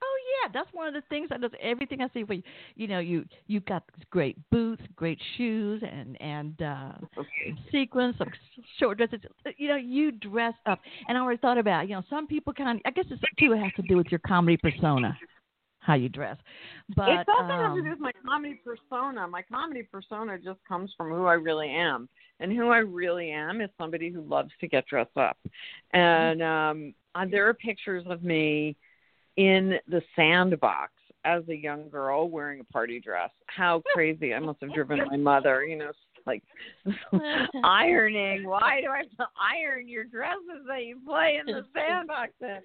Oh 0.03 0.17
yeah, 0.43 0.51
that's 0.53 0.73
one 0.73 0.87
of 0.89 0.95
the 0.95 1.03
things 1.09 1.31
that 1.31 1.41
does 1.41 1.51
everything 1.61 2.03
I 2.03 2.09
see. 2.15 2.25
For 2.25 2.35
you, 2.35 2.43
you 2.77 2.87
know, 2.87 2.99
you 2.99 3.25
you 3.47 3.61
got 3.61 3.83
great 4.11 4.37
boots, 4.51 4.83
great 4.95 5.19
shoes, 5.37 5.83
and 5.83 6.21
and 6.21 6.63
uh 6.63 6.93
okay. 7.19 7.57
sequins, 7.73 8.15
some 8.19 8.31
short 8.79 8.99
dresses. 8.99 9.21
You 9.57 9.69
know, 9.69 9.77
you 9.77 10.13
dress 10.13 10.55
up. 10.67 10.81
And 11.09 11.17
I 11.17 11.21
always 11.21 11.41
thought 11.41 11.59
about, 11.59 11.89
you 11.89 11.95
know, 11.95 12.03
some 12.09 12.27
people 12.27 12.53
kind 12.53 12.79
of. 12.79 12.83
I 12.85 12.91
guess 12.91 13.07
it's 13.11 13.23
too 13.39 13.53
it 13.53 13.59
has 13.59 13.73
to 13.77 13.83
do 13.83 13.97
with 13.97 14.09
your 14.09 14.21
comedy 14.27 14.57
persona 14.57 15.19
how 15.87 15.95
you 15.95 16.09
dress. 16.09 16.37
But 16.97 17.11
it's 17.11 17.29
also 17.29 17.53
um, 17.53 17.71
has 17.71 17.77
to 17.77 17.83
do 17.83 17.91
with 17.91 18.01
my 18.01 18.13
comedy 18.25 18.61
persona. 18.65 19.29
My 19.29 19.43
comedy 19.43 19.85
persona 19.85 20.37
just 20.39 20.59
comes 20.69 20.93
from 20.97 21.11
who 21.11 21.27
I 21.27 21.35
really 21.35 21.71
am, 21.71 22.09
and 22.41 22.53
who 22.53 22.69
I 22.69 22.79
really 22.79 23.31
am 23.31 23.61
is 23.61 23.71
somebody 23.79 24.11
who 24.11 24.23
loves 24.23 24.51
to 24.61 24.67
get 24.67 24.87
dressed 24.87 25.17
up. 25.17 25.39
And 25.93 26.43
um, 26.43 26.95
there 27.31 27.49
are 27.49 27.55
pictures 27.55 28.05
of 28.09 28.25
me 28.25 28.77
in 29.37 29.75
the 29.89 30.03
sandbox 30.17 30.93
as 31.25 31.43
a 31.49 31.55
young 31.55 31.89
girl 31.89 32.29
wearing 32.29 32.61
a 32.61 32.65
party 32.65 33.01
dress. 33.01 33.31
How 33.47 33.83
crazy! 33.95 34.35
I 34.35 34.41
must 34.41 34.61
have 34.63 34.75
driven 34.75 35.01
my 35.07 35.17
mother, 35.17 35.65
you 35.65 35.77
know, 35.77 35.93
like 36.27 36.43
ironing. 37.65 38.47
Why 38.47 38.81
do 38.81 38.91
I 38.91 38.99
have 38.99 39.11
to 39.19 39.27
iron 39.41 39.89
your 39.89 40.05
dresses 40.05 40.65
that 40.69 40.85
you 40.85 40.99
play 41.07 41.39
in 41.41 41.47
the 41.47 41.65
sandbox 41.75 42.33
in? 42.41 42.61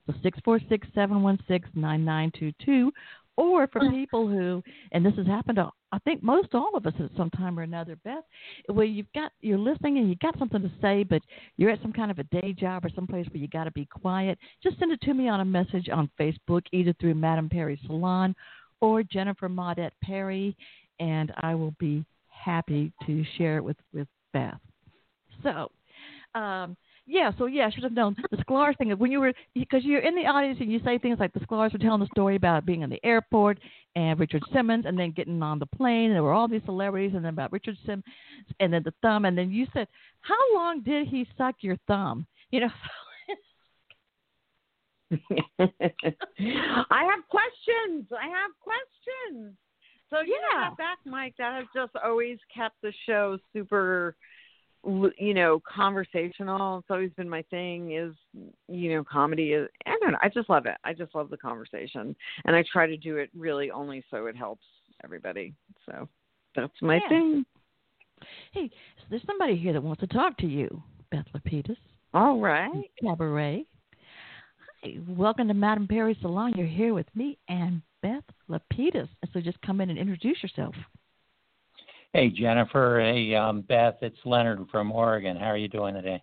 So 0.06 0.12
646-716-9922 0.12 2.90
or 3.36 3.66
for 3.66 3.80
people 3.90 4.28
who, 4.28 4.62
and 4.92 5.04
this 5.04 5.14
has 5.16 5.26
happened 5.26 5.56
to, 5.56 5.70
I 5.90 5.98
think 6.00 6.22
most 6.22 6.54
all 6.54 6.70
of 6.74 6.86
us 6.86 6.92
at 6.98 7.10
some 7.16 7.30
time 7.30 7.58
or 7.58 7.62
another, 7.62 7.96
Beth, 8.04 8.24
where 8.66 8.86
you've 8.86 9.12
got, 9.14 9.32
you're 9.40 9.58
listening 9.58 9.98
and 9.98 10.08
you've 10.08 10.18
got 10.18 10.38
something 10.38 10.60
to 10.62 10.70
say, 10.80 11.02
but 11.02 11.22
you're 11.56 11.70
at 11.70 11.82
some 11.82 11.92
kind 11.92 12.10
of 12.10 12.18
a 12.18 12.24
day 12.24 12.54
job 12.58 12.84
or 12.84 12.90
someplace 12.94 13.26
where 13.32 13.40
you 13.40 13.48
got 13.48 13.64
to 13.64 13.70
be 13.72 13.86
quiet, 13.86 14.38
just 14.62 14.78
send 14.78 14.92
it 14.92 15.00
to 15.02 15.14
me 15.14 15.28
on 15.28 15.40
a 15.40 15.44
message 15.44 15.88
on 15.88 16.10
Facebook, 16.20 16.62
either 16.72 16.94
through 17.00 17.14
Madame 17.14 17.48
Perry 17.48 17.80
Salon 17.86 18.34
or 18.80 19.02
Jennifer 19.02 19.48
Maudette 19.48 19.92
Perry, 20.02 20.56
and 21.00 21.32
I 21.40 21.54
will 21.54 21.74
be 21.78 22.04
happy 22.28 22.92
to 23.06 23.24
share 23.38 23.58
it 23.58 23.64
with, 23.64 23.76
with 23.92 24.08
Beth. 24.32 24.58
So, 25.42 25.70
um, 26.34 26.76
yeah, 27.06 27.32
so 27.36 27.46
yeah, 27.46 27.66
I 27.66 27.70
should 27.70 27.82
have 27.82 27.92
known 27.92 28.16
the 28.30 28.36
Sklar 28.38 28.76
thing. 28.76 28.90
When 28.92 29.10
you 29.10 29.20
were, 29.20 29.32
because 29.54 29.82
you're 29.84 30.00
in 30.00 30.14
the 30.14 30.26
audience 30.26 30.58
and 30.60 30.70
you 30.70 30.80
say 30.84 30.98
things 30.98 31.18
like 31.18 31.32
the 31.32 31.40
Sklars 31.40 31.72
were 31.72 31.78
telling 31.78 32.00
the 32.00 32.06
story 32.06 32.36
about 32.36 32.64
being 32.64 32.82
in 32.82 32.90
the 32.90 33.04
airport 33.04 33.58
and 33.96 34.18
Richard 34.20 34.42
Simmons, 34.52 34.84
and 34.86 34.98
then 34.98 35.10
getting 35.10 35.42
on 35.42 35.58
the 35.58 35.66
plane. 35.66 36.06
And 36.06 36.14
there 36.14 36.22
were 36.22 36.32
all 36.32 36.48
these 36.48 36.62
celebrities, 36.64 37.12
and 37.14 37.24
then 37.24 37.32
about 37.32 37.52
Richard 37.52 37.76
Simmons, 37.84 38.04
and 38.60 38.72
then 38.72 38.82
the 38.84 38.94
thumb, 39.02 39.24
and 39.24 39.36
then 39.36 39.50
you 39.50 39.66
said, 39.72 39.88
"How 40.20 40.54
long 40.54 40.82
did 40.82 41.08
he 41.08 41.26
suck 41.36 41.56
your 41.60 41.76
thumb?" 41.86 42.26
You 42.50 42.60
know. 42.60 42.70
I 45.60 47.04
have 47.04 47.28
questions. 47.28 48.06
I 48.12 48.28
have 48.28 48.52
questions. 48.60 49.56
So 50.12 50.18
yeah, 50.20 50.68
that 50.68 50.76
back, 50.76 50.98
Mike, 51.06 51.34
that 51.38 51.54
has 51.54 51.66
just 51.74 51.92
always 52.04 52.38
kept 52.54 52.76
the 52.82 52.92
show 53.06 53.38
super 53.54 54.14
you 54.84 55.34
know 55.34 55.60
conversational. 55.68 56.78
It's 56.78 56.90
always 56.90 57.12
been 57.16 57.28
my 57.28 57.42
thing 57.50 57.92
is 57.92 58.14
you 58.68 58.94
know 58.94 59.04
comedy 59.04 59.52
is 59.52 59.68
i 59.86 59.96
don't 60.00 60.12
know 60.12 60.18
i 60.22 60.28
just 60.28 60.50
love 60.50 60.66
it. 60.66 60.76
I 60.84 60.92
just 60.92 61.14
love 61.14 61.30
the 61.30 61.36
conversation. 61.36 62.16
And 62.44 62.56
i 62.56 62.64
try 62.72 62.86
to 62.86 62.96
do 62.96 63.16
it 63.16 63.30
really 63.36 63.70
only 63.70 64.04
so 64.10 64.26
it 64.26 64.36
helps 64.36 64.64
everybody. 65.04 65.54
So 65.86 66.08
that's 66.56 66.72
my 66.80 66.96
yeah. 66.96 67.08
thing. 67.08 67.44
Hey 68.52 68.70
there's 69.08 69.22
somebody 69.26 69.56
here 69.56 69.72
that 69.72 69.82
wants 69.82 70.00
to 70.00 70.06
talk 70.08 70.36
to 70.38 70.46
you? 70.46 70.82
Beth 71.10 71.26
Lapides. 71.34 71.76
All 72.14 72.40
right. 72.40 72.90
Cabaret. 73.00 73.66
Hi 74.82 74.98
welcome 75.08 75.48
to 75.48 75.54
madame 75.54 75.86
perry 75.86 76.16
salon. 76.20 76.54
You're 76.56 76.66
here 76.66 76.94
with 76.94 77.06
me 77.14 77.38
and 77.48 77.82
Beth 78.02 78.24
Lapides. 78.48 79.08
So 79.32 79.40
just 79.40 79.60
come 79.62 79.80
in 79.80 79.90
and 79.90 79.98
introduce 79.98 80.42
yourself 80.42 80.74
Hey, 82.12 82.28
Jennifer. 82.28 83.00
Hey, 83.00 83.34
um, 83.34 83.62
Beth. 83.62 83.96
It's 84.02 84.18
Leonard 84.26 84.66
from 84.70 84.92
Oregon. 84.92 85.34
How 85.34 85.46
are 85.46 85.56
you 85.56 85.68
doing 85.68 85.94
today? 85.94 86.22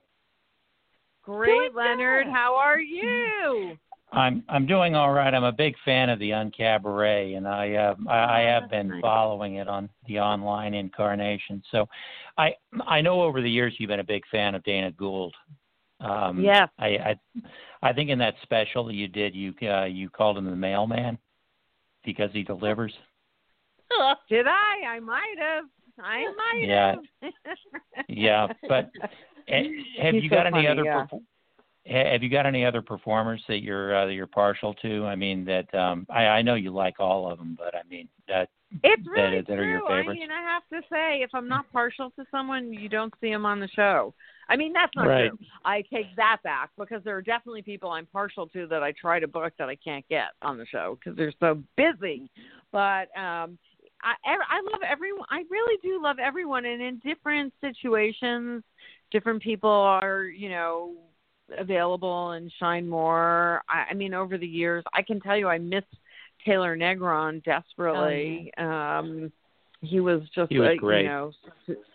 Great, 1.23 1.73
Leonard. 1.73 2.28
How 2.28 2.56
are 2.56 2.80
you? 2.80 3.75
I'm 4.12 4.43
I'm 4.49 4.67
doing 4.67 4.95
all 4.95 5.12
right. 5.12 5.34
I'm 5.34 5.43
a 5.43 5.52
big 5.52 5.75
fan 5.86 6.10
of 6.10 6.19
the 6.19 6.30
UnCabaret, 6.30 7.36
and 7.38 7.47
I 7.47 7.73
uh, 7.73 7.95
I, 8.08 8.39
I 8.39 8.41
have 8.41 8.69
been 8.69 8.89
nice. 8.89 9.02
following 9.02 9.56
it 9.56 9.67
on 9.67 9.89
the 10.08 10.19
online 10.19 10.75
incarnation. 10.75 11.63
So, 11.71 11.88
I 12.38 12.54
I 12.88 13.02
know 13.02 13.21
over 13.23 13.41
the 13.41 13.49
years 13.49 13.73
you've 13.78 13.89
been 13.89 13.99
a 13.99 14.04
big 14.04 14.23
fan 14.32 14.54
of 14.56 14.63
Dana 14.63 14.91
Gould. 14.91 15.36
Um, 16.02 16.39
Yes. 16.39 16.69
I, 16.78 16.88
I 16.88 17.15
I 17.82 17.93
think 17.93 18.10
in 18.12 18.19
that 18.19 18.36
special 18.43 18.86
that 18.86 18.95
you 18.95 19.08
did, 19.08 19.34
you 19.36 19.54
uh, 19.67 19.86
you 19.86 20.10
called 20.10 20.38
him 20.38 20.45
the 20.45 20.56
mailman 20.56 21.17
because 22.06 22.30
he 22.32 22.43
delivers. 22.43 22.93
Did 24.30 24.45
I? 24.47 24.86
I 24.88 24.99
might 24.99 25.36
have. 25.39 25.65
I 26.04 26.26
might 26.36 26.64
Yeah. 26.68 26.96
have. 27.22 27.34
Yeah, 28.08 28.48
but 28.68 28.90
eh, 29.48 29.64
have 30.02 30.14
He's 30.16 30.24
you 30.24 30.30
so 30.30 30.36
got 30.36 30.46
any 30.48 30.52
funny, 30.58 30.68
other 30.68 30.84
yeah. 30.86 31.06
perf- 31.12 31.22
have 32.12 32.22
you 32.22 32.30
got 32.30 32.46
any 32.46 32.64
other 32.66 32.82
performers 32.82 33.44
that 33.48 33.62
you're 33.64 33.96
uh, 33.96 34.06
that 34.06 34.14
you're 34.14 34.28
partial 34.28 34.74
to? 34.76 35.06
I 35.06 35.16
mean 35.16 35.46
that 35.46 35.74
um 35.74 36.06
I 36.10 36.26
I 36.28 36.42
know 36.42 36.56
you 36.56 36.72
like 36.72 37.00
all 37.00 37.30
of 37.32 37.38
them, 37.40 37.56
but 37.58 37.74
I 37.76 37.82
mean 37.90 38.08
that 38.28 38.50
It's 38.84 39.04
that- 39.06 39.12
really 39.12 39.42
that 39.42 39.58
are 39.60 39.64
your 39.66 39.80
true. 39.80 39.88
I 39.90 40.00
favorites? 40.02 40.20
mean, 40.20 40.32
I 40.32 40.42
have 40.42 40.64
to 40.72 40.82
say, 40.90 41.22
if 41.24 41.32
I'm 41.34 41.48
not 41.48 41.72
partial 41.72 42.12
to 42.12 42.26
someone, 42.32 42.72
you 42.74 42.90
don't 42.90 43.14
see 43.22 43.32
them 43.32 43.46
on 43.46 43.60
the 43.60 43.68
show. 43.70 44.14
I 44.50 44.56
mean, 44.56 44.74
that's 44.74 44.96
not 44.96 45.08
Right. 45.08 45.30
true. 45.30 45.40
I 45.64 45.82
take 45.94 46.16
that 46.16 46.38
back 46.44 46.70
because 46.78 47.04
there 47.04 47.16
are 47.16 47.22
definitely 47.22 47.62
people 47.62 47.92
I'm 47.92 48.08
partial 48.08 48.48
to 48.48 48.66
that 48.68 48.82
I 48.84 48.92
try 48.94 49.20
to 49.20 49.28
book 49.28 49.54
that 49.60 49.70
I 49.70 49.76
can't 49.76 50.08
get 50.10 50.30
on 50.42 50.58
the 50.58 50.66
show 50.66 50.98
because 51.00 51.16
they're 51.18 51.34
so 51.40 51.62
busy. 51.76 52.30
But 52.72 53.16
um 53.18 53.58
I 54.04 54.14
I 54.26 54.62
love 54.72 54.82
everyone. 54.88 55.26
I 55.30 55.44
really 55.50 55.78
do 55.82 56.02
love 56.02 56.18
everyone, 56.20 56.66
and 56.66 56.82
in 56.82 57.00
different 57.00 57.54
situations, 57.62 58.64
different 59.12 59.42
people 59.42 59.70
are 59.70 60.24
you 60.24 60.50
know 60.50 60.94
available 61.58 62.32
and 62.32 62.52
shine 62.60 62.88
more. 62.88 63.64
I, 63.70 63.92
I 63.92 63.94
mean, 63.94 64.14
over 64.14 64.38
the 64.38 64.48
years, 64.48 64.84
I 64.94 65.02
can 65.02 65.20
tell 65.20 65.38
you, 65.38 65.48
I 65.48 65.58
miss 65.58 65.84
Taylor 66.46 66.78
Negron 66.78 67.44
desperately. 67.44 68.52
Um, 68.58 69.32
he 69.82 70.00
was 70.00 70.22
just 70.36 70.52
He 70.52 70.60
was 70.60 70.72
a, 70.74 70.76
great. 70.76 71.04
you 71.04 71.08
know, 71.08 71.32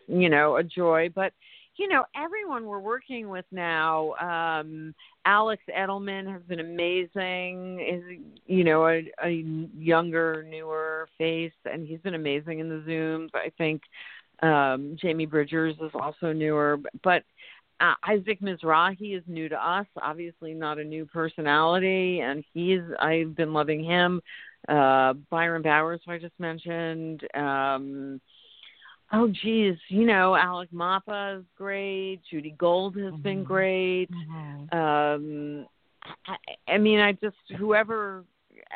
you 0.09 0.29
know, 0.29 0.57
a 0.57 0.63
joy. 0.63 1.11
But 1.15 1.33
you 1.77 1.89
know, 1.89 2.05
everyone 2.15 2.67
we're 2.67 2.79
working 2.79 3.29
with 3.29 3.45
now, 3.51 4.15
um, 4.15 4.95
Alex 5.27 5.63
Edelman 5.77 6.31
has 6.31 6.43
been 6.43 6.61
amazing. 6.61 7.81
Is 7.81 8.19
you 8.47 8.65
know 8.65 8.87
a, 8.87 9.11
a 9.23 9.31
younger, 9.77 10.47
newer 10.49 11.09
face, 11.19 11.53
and 11.65 11.87
he's 11.87 12.01
been 12.01 12.15
amazing 12.15 12.61
in 12.61 12.69
the 12.69 12.85
Zooms. 12.89 13.31
I 13.35 13.51
think 13.59 13.83
um, 14.43 14.97
Jamie 15.01 15.27
Bridgers 15.27 15.75
is 15.81 15.91
also 15.95 16.33
newer, 16.33 16.79
but 17.03 17.25
uh, 17.81 17.95
Isaac 18.07 18.41
Mizrahi 18.41 19.17
is 19.17 19.25
new 19.27 19.49
to 19.49 19.57
us. 19.57 19.87
Obviously, 20.01 20.55
not 20.55 20.79
a 20.79 20.85
new 20.85 21.07
personality, 21.07 22.21
and 22.21 22.45
he's 22.53 22.81
I've 23.01 23.35
been 23.35 23.53
loving 23.53 23.83
him. 23.83 24.21
Uh, 24.69 25.15
Byron 25.31 25.63
Bowers, 25.63 26.01
who 26.07 26.13
I 26.13 26.19
just 26.19 26.39
mentioned. 26.39 27.23
Um, 27.35 28.21
oh, 29.13 29.29
geez, 29.29 29.77
you 29.89 30.05
know, 30.07 30.35
Alec 30.35 30.71
Mapa 30.73 31.39
is 31.39 31.45
great. 31.57 32.21
Judy 32.31 32.55
Gold 32.59 32.97
has 32.97 33.15
been 33.15 33.45
Mhm. 33.45 33.47
great. 33.47 34.11
Mhm. 34.11 34.75
Um, 34.75 35.67
I, 36.27 36.37
I 36.69 36.79
mean, 36.79 37.01
I 37.01 37.13
just 37.13 37.37
whoever. 37.57 38.25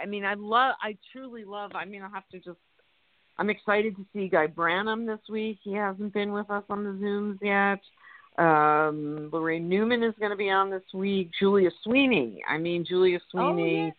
I 0.01 0.07
mean, 0.07 0.25
I 0.25 0.35
love. 0.35 0.75
I 0.83 0.97
truly 1.12 1.45
love. 1.45 1.73
I 1.75 1.85
mean, 1.85 2.03
I 2.03 2.09
have 2.09 2.29
to 2.31 2.38
just. 2.38 2.59
I'm 3.38 3.51
excited 3.51 3.95
to 3.97 4.05
see 4.12 4.29
Guy 4.29 4.49
Branum 4.49 5.07
this 5.07 5.21
week. 5.29 5.59
He 5.62 5.73
hasn't 5.73 6.12
been 6.12 6.33
with 6.33 6.51
us 6.51 6.64
on 6.69 6.83
the 6.83 6.91
Zooms 6.91 7.38
yet. 7.41 7.81
Um, 8.38 9.31
Laraine 9.33 9.62
Newman 9.62 10.03
is 10.03 10.14
going 10.19 10.31
to 10.31 10.37
be 10.37 10.51
on 10.51 10.71
this 10.71 10.83
week. 10.95 11.31
Julia 11.38 11.71
Sweeney. 11.83 12.43
I 12.49 12.57
mean, 12.59 12.85
Julia 12.85 13.21
Sweeney 13.31 13.93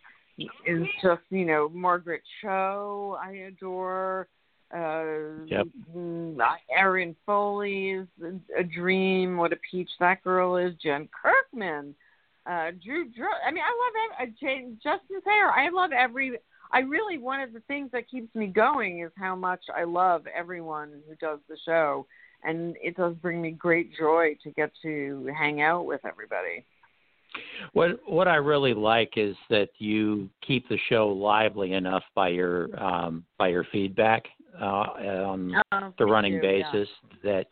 is 0.66 0.86
just 1.02 1.22
you 1.30 1.44
know 1.44 1.68
Margaret 1.70 2.22
Cho. 2.42 3.18
I 3.22 3.32
adore. 3.32 4.28
Uh, 4.72 5.44
Yep. 5.46 5.66
mm, 5.94 6.38
Erin 6.70 7.16
Foley 7.26 7.90
is 7.90 8.06
a, 8.56 8.62
dream. 8.62 9.36
What 9.36 9.52
a 9.52 9.56
peach 9.68 9.90
that 9.98 10.22
girl 10.22 10.56
is. 10.56 10.74
Jen 10.76 11.08
Kirkman. 11.08 11.94
Uh, 12.46 12.70
Drew, 12.82 13.08
Drew. 13.08 13.28
I 13.46 13.50
mean, 13.50 13.62
I 13.64 14.20
love 14.20 14.28
ev- 14.28 14.28
uh, 14.28 14.70
Justin 14.82 15.20
Thayer. 15.22 15.50
I 15.50 15.68
love 15.70 15.90
every. 15.92 16.38
I 16.72 16.80
really 16.80 17.18
one 17.18 17.40
of 17.40 17.52
the 17.52 17.60
things 17.60 17.90
that 17.92 18.08
keeps 18.08 18.32
me 18.34 18.46
going 18.46 19.00
is 19.00 19.10
how 19.16 19.34
much 19.34 19.60
I 19.76 19.84
love 19.84 20.26
everyone 20.26 21.02
who 21.08 21.16
does 21.16 21.40
the 21.48 21.56
show, 21.64 22.06
and 22.44 22.76
it 22.80 22.96
does 22.96 23.14
bring 23.16 23.42
me 23.42 23.50
great 23.50 23.96
joy 23.96 24.36
to 24.44 24.50
get 24.50 24.70
to 24.82 25.28
hang 25.36 25.60
out 25.62 25.84
with 25.84 26.00
everybody. 26.04 26.64
What 27.72 28.00
what 28.06 28.28
I 28.28 28.36
really 28.36 28.74
like 28.74 29.12
is 29.16 29.36
that 29.50 29.70
you 29.78 30.28
keep 30.46 30.68
the 30.68 30.78
show 30.88 31.08
lively 31.08 31.72
enough 31.72 32.02
by 32.14 32.28
your 32.28 32.68
um 32.82 33.24
by 33.38 33.48
your 33.48 33.64
feedback 33.70 34.24
uh 34.60 34.64
on 34.64 35.54
Oh, 35.72 35.92
the 35.98 36.06
running 36.06 36.34
you, 36.34 36.40
yeah. 36.42 36.70
basis 36.72 36.88
that 37.22 37.46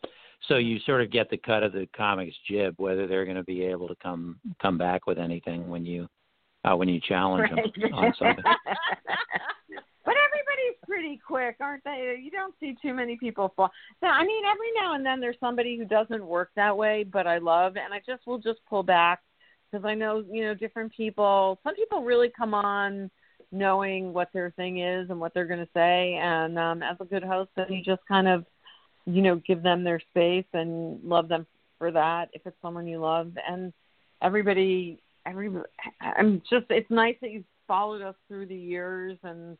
so 0.47 0.57
you 0.57 0.79
sort 0.85 1.01
of 1.01 1.11
get 1.11 1.29
the 1.29 1.37
cut 1.37 1.63
of 1.63 1.73
the 1.73 1.87
comics 1.95 2.35
jib 2.49 2.73
whether 2.77 3.07
they're 3.07 3.25
going 3.25 3.37
to 3.37 3.43
be 3.43 3.63
able 3.63 3.87
to 3.87 3.95
come 4.01 4.39
come 4.61 4.77
back 4.77 5.07
with 5.07 5.17
anything 5.17 5.67
when 5.69 5.85
you 5.85 6.07
uh, 6.65 6.75
when 6.75 6.89
you 6.89 6.99
challenge 6.99 7.49
them 7.49 7.59
on 7.93 8.13
something. 8.19 8.43
but 10.05 10.15
everybody's 10.27 10.77
pretty 10.85 11.19
quick, 11.25 11.55
aren't 11.59 11.83
they? 11.83 12.19
You 12.21 12.31
don't 12.31 12.53
see 12.59 12.75
too 12.81 12.93
many 12.93 13.17
people 13.17 13.53
fall. 13.55 13.71
So, 14.01 14.07
I 14.07 14.25
mean, 14.25 14.43
every 14.45 14.71
now 14.75 14.95
and 14.95 15.05
then 15.05 15.19
there's 15.19 15.39
somebody 15.39 15.77
who 15.77 15.85
doesn't 15.85 16.25
work 16.25 16.49
that 16.55 16.75
way, 16.75 17.03
but 17.03 17.27
I 17.27 17.37
love, 17.37 17.77
and 17.77 17.93
I 17.93 18.01
just 18.05 18.27
will 18.27 18.39
just 18.39 18.59
pull 18.69 18.83
back 18.83 19.21
because 19.71 19.85
I 19.85 19.93
know, 19.93 20.23
you 20.29 20.43
know, 20.43 20.53
different 20.53 20.91
people. 20.95 21.59
Some 21.63 21.75
people 21.75 22.03
really 22.03 22.31
come 22.35 22.53
on 22.53 23.09
knowing 23.51 24.13
what 24.13 24.29
their 24.33 24.51
thing 24.51 24.79
is 24.79 25.09
and 25.09 25.19
what 25.19 25.33
they're 25.33 25.45
going 25.45 25.59
to 25.59 25.69
say, 25.73 26.19
and 26.21 26.57
um, 26.57 26.83
as 26.83 26.97
a 26.99 27.05
good 27.05 27.23
host, 27.23 27.49
then 27.55 27.67
you 27.69 27.83
just 27.83 28.01
kind 28.07 28.27
of, 28.27 28.45
you 29.05 29.21
know, 29.21 29.35
give 29.47 29.63
them 29.63 29.83
their 29.83 29.99
space 30.11 30.45
and 30.53 31.03
love 31.03 31.27
them 31.27 31.45
for 31.77 31.91
that 31.91 32.29
if 32.33 32.41
it's 32.45 32.57
someone 32.61 32.87
you 32.87 32.99
love, 32.99 33.31
and 33.47 33.73
everybody 34.21 35.01
every 35.25 35.51
I'm 36.01 36.41
just 36.49 36.65
it's 36.69 36.89
nice 36.89 37.15
that 37.21 37.31
you've 37.31 37.45
followed 37.67 38.01
us 38.01 38.15
through 38.27 38.47
the 38.47 38.55
years 38.55 39.17
and 39.23 39.57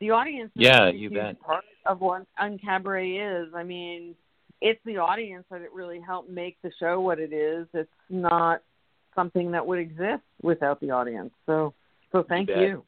the 0.00 0.10
audience 0.10 0.50
Yeah, 0.54 0.88
a 0.88 0.92
you 0.92 1.10
bet. 1.10 1.40
part 1.40 1.64
of 1.86 2.00
what 2.00 2.24
UnCabaret 2.40 3.46
is. 3.46 3.52
I 3.54 3.64
mean, 3.64 4.14
it's 4.60 4.80
the 4.84 4.98
audience 4.98 5.44
that 5.50 5.60
it 5.60 5.72
really 5.72 6.00
helped 6.00 6.30
make 6.30 6.56
the 6.62 6.70
show 6.78 7.00
what 7.00 7.18
it 7.18 7.32
is. 7.32 7.66
It's 7.74 7.90
not 8.08 8.62
something 9.14 9.50
that 9.50 9.66
would 9.66 9.80
exist 9.80 10.22
without 10.40 10.80
the 10.80 10.90
audience. 10.90 11.30
So 11.46 11.74
so 12.12 12.24
thank 12.28 12.48
bet. 12.48 12.58
you. 12.58 12.84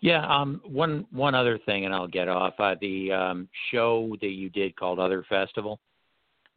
Yeah, 0.00 0.26
um 0.26 0.60
one 0.64 1.06
one 1.10 1.34
other 1.34 1.58
thing 1.58 1.84
and 1.84 1.94
I'll 1.94 2.08
get 2.08 2.28
off. 2.28 2.54
Uh, 2.58 2.74
the 2.80 3.12
um 3.12 3.48
show 3.70 4.16
that 4.20 4.28
you 4.30 4.50
did 4.50 4.74
called 4.76 4.98
Other 4.98 5.24
Festival. 5.28 5.80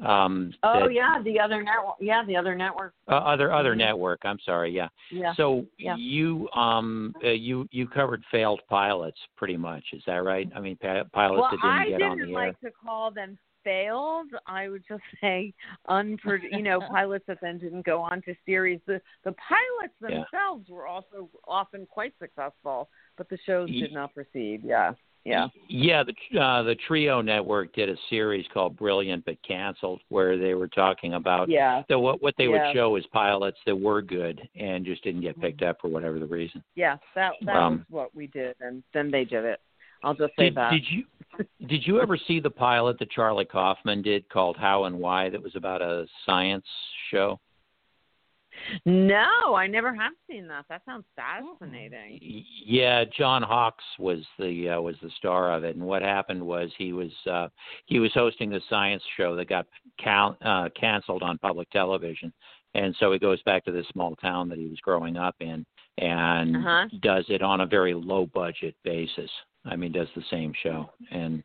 Um 0.03 0.51
Oh 0.63 0.83
that- 0.85 0.93
yeah, 0.93 1.21
the 1.23 1.39
other 1.39 1.63
network. 1.63 1.95
Yeah, 2.01 2.23
the 2.25 2.35
other 2.35 2.55
network. 2.55 2.93
uh, 3.07 3.15
other 3.15 3.53
other 3.53 3.73
Mhm. 3.75 3.77
network, 3.79 4.19
I'm 4.25 4.39
sorry, 4.39 4.71
yeah. 4.71 4.89
Yeah. 5.11 5.33
So 5.35 5.65
Yeah. 5.77 5.95
you 5.97 6.49
um 6.53 7.15
uh, 7.23 7.29
you 7.29 7.67
you 7.71 7.87
covered 7.87 8.23
failed 8.31 8.61
pilots 8.69 9.19
pretty 9.37 9.57
much, 9.57 9.83
is 9.93 10.03
that 10.05 10.23
right? 10.23 10.49
I 10.55 10.59
mean 10.59 10.75
pi- 10.77 11.03
pilots 11.13 11.41
well, 11.41 11.49
that 11.51 11.61
didn't 11.61 11.65
I 11.65 11.85
get 11.89 11.99
didn't 11.99 12.11
on 12.11 12.17
the 12.19 12.33
like 12.33 12.55
air. 12.61 12.69
to 12.69 12.71
call 12.71 13.11
them 13.11 13.37
failed. 13.65 14.27
I 14.47 14.69
would 14.69 14.83
just 14.87 15.03
say 15.21 15.53
unpro- 15.89 16.39
you 16.49 16.61
know, 16.61 16.79
pilots 16.89 17.25
that 17.27 17.39
then 17.41 17.57
didn't 17.57 17.85
go 17.85 18.01
on 18.01 18.21
to 18.21 18.33
series. 18.45 18.79
The 18.87 19.01
the 19.25 19.33
pilots 19.33 19.93
Yeah. 20.01 20.23
themselves 20.31 20.69
were 20.69 20.87
also 20.87 21.29
often 21.47 21.85
quite 21.85 22.13
successful, 22.19 22.87
but 23.17 23.27
the 23.29 23.37
shows 23.45 23.69
did 23.69 23.91
not 23.91 24.13
proceed. 24.13 24.61
Yeah. 24.63 24.93
Yeah. 25.25 25.47
Yeah, 25.67 26.03
the 26.03 26.39
uh, 26.39 26.61
the 26.61 26.75
Trio 26.87 27.19
Network 27.19 27.73
did 27.73 27.89
a 27.89 27.95
series 28.11 28.45
called 28.53 28.77
Brilliant 28.77 29.25
but 29.25 29.37
Canceled, 29.41 30.01
where 30.09 30.37
they 30.37 30.53
were 30.53 30.67
talking 30.67 31.15
about 31.15 31.49
Yeah. 31.49 31.81
the, 31.89 31.97
what 31.97 32.21
what 32.21 32.35
they 32.37 32.43
Yeah. 32.43 32.67
would 32.67 32.75
show 32.75 32.95
is 32.95 33.05
pilots 33.11 33.57
that 33.65 33.75
were 33.75 34.03
good 34.03 34.39
and 34.55 34.85
just 34.85 35.03
didn't 35.03 35.21
get 35.21 35.41
picked 35.41 35.63
up 35.63 35.77
for 35.81 35.87
whatever 35.87 36.19
the 36.19 36.27
reason. 36.27 36.63
Yeah. 36.75 36.97
That 37.15 37.33
that 37.41 37.55
Um, 37.55 37.77
was 37.77 37.85
what 37.89 38.15
we 38.15 38.27
did 38.27 38.55
and 38.61 38.83
then 38.93 39.09
they 39.09 39.25
did 39.25 39.45
it. 39.45 39.59
I'll 40.05 40.13
just 40.13 40.33
say 40.37 40.45
did, 40.45 40.55
that. 40.55 40.71
Did 40.71 40.83
you 40.89 41.03
did 41.67 41.85
you 41.85 41.99
ever 41.99 42.17
see 42.17 42.39
the 42.39 42.49
pilot 42.49 42.97
that 42.99 43.11
Charlie 43.11 43.43
Kaufman 43.43 44.01
did 44.01 44.29
called 44.29 44.55
How 44.55 44.85
and 44.85 44.99
Why 44.99 45.29
that 45.29 45.41
was 45.41 45.55
about 45.55 45.81
a 45.81 46.05
science 46.25 46.65
show? 47.11 47.39
No, 48.85 49.53
I 49.55 49.67
never 49.67 49.93
have 49.93 50.13
seen 50.29 50.47
that. 50.47 50.65
That 50.69 50.81
sounds 50.85 51.03
fascinating. 51.15 52.19
Yeah, 52.65 53.03
John 53.17 53.41
Hawkes 53.41 53.83
was 53.99 54.19
the 54.39 54.69
uh, 54.69 54.81
was 54.81 54.95
the 55.01 55.09
star 55.17 55.51
of 55.51 55.63
it, 55.65 55.75
and 55.75 55.85
what 55.85 56.01
happened 56.01 56.41
was 56.41 56.71
he 56.77 56.93
was 56.93 57.11
uh, 57.29 57.49
he 57.85 57.99
was 57.99 58.13
hosting 58.13 58.49
the 58.49 58.61
science 58.69 59.03
show 59.17 59.35
that 59.35 59.49
got 59.49 59.65
cal- 59.99 60.37
uh, 60.45 60.69
canceled 60.79 61.23
on 61.23 61.37
public 61.39 61.69
television, 61.71 62.31
and 62.75 62.95
so 62.99 63.11
he 63.11 63.19
goes 63.19 63.41
back 63.43 63.65
to 63.65 63.71
this 63.71 63.87
small 63.91 64.15
town 64.17 64.47
that 64.49 64.57
he 64.57 64.67
was 64.67 64.79
growing 64.79 65.17
up 65.17 65.35
in, 65.41 65.65
and 65.97 66.55
Uh-huh. 66.55 66.87
does 67.01 67.25
it 67.27 67.41
on 67.41 67.61
a 67.61 67.65
very 67.65 67.93
low 67.93 68.25
budget 68.27 68.75
basis. 68.83 69.29
I 69.65 69.75
mean, 69.75 69.91
does 69.91 70.07
the 70.15 70.23
same 70.29 70.53
show, 70.63 70.89
and 71.11 71.43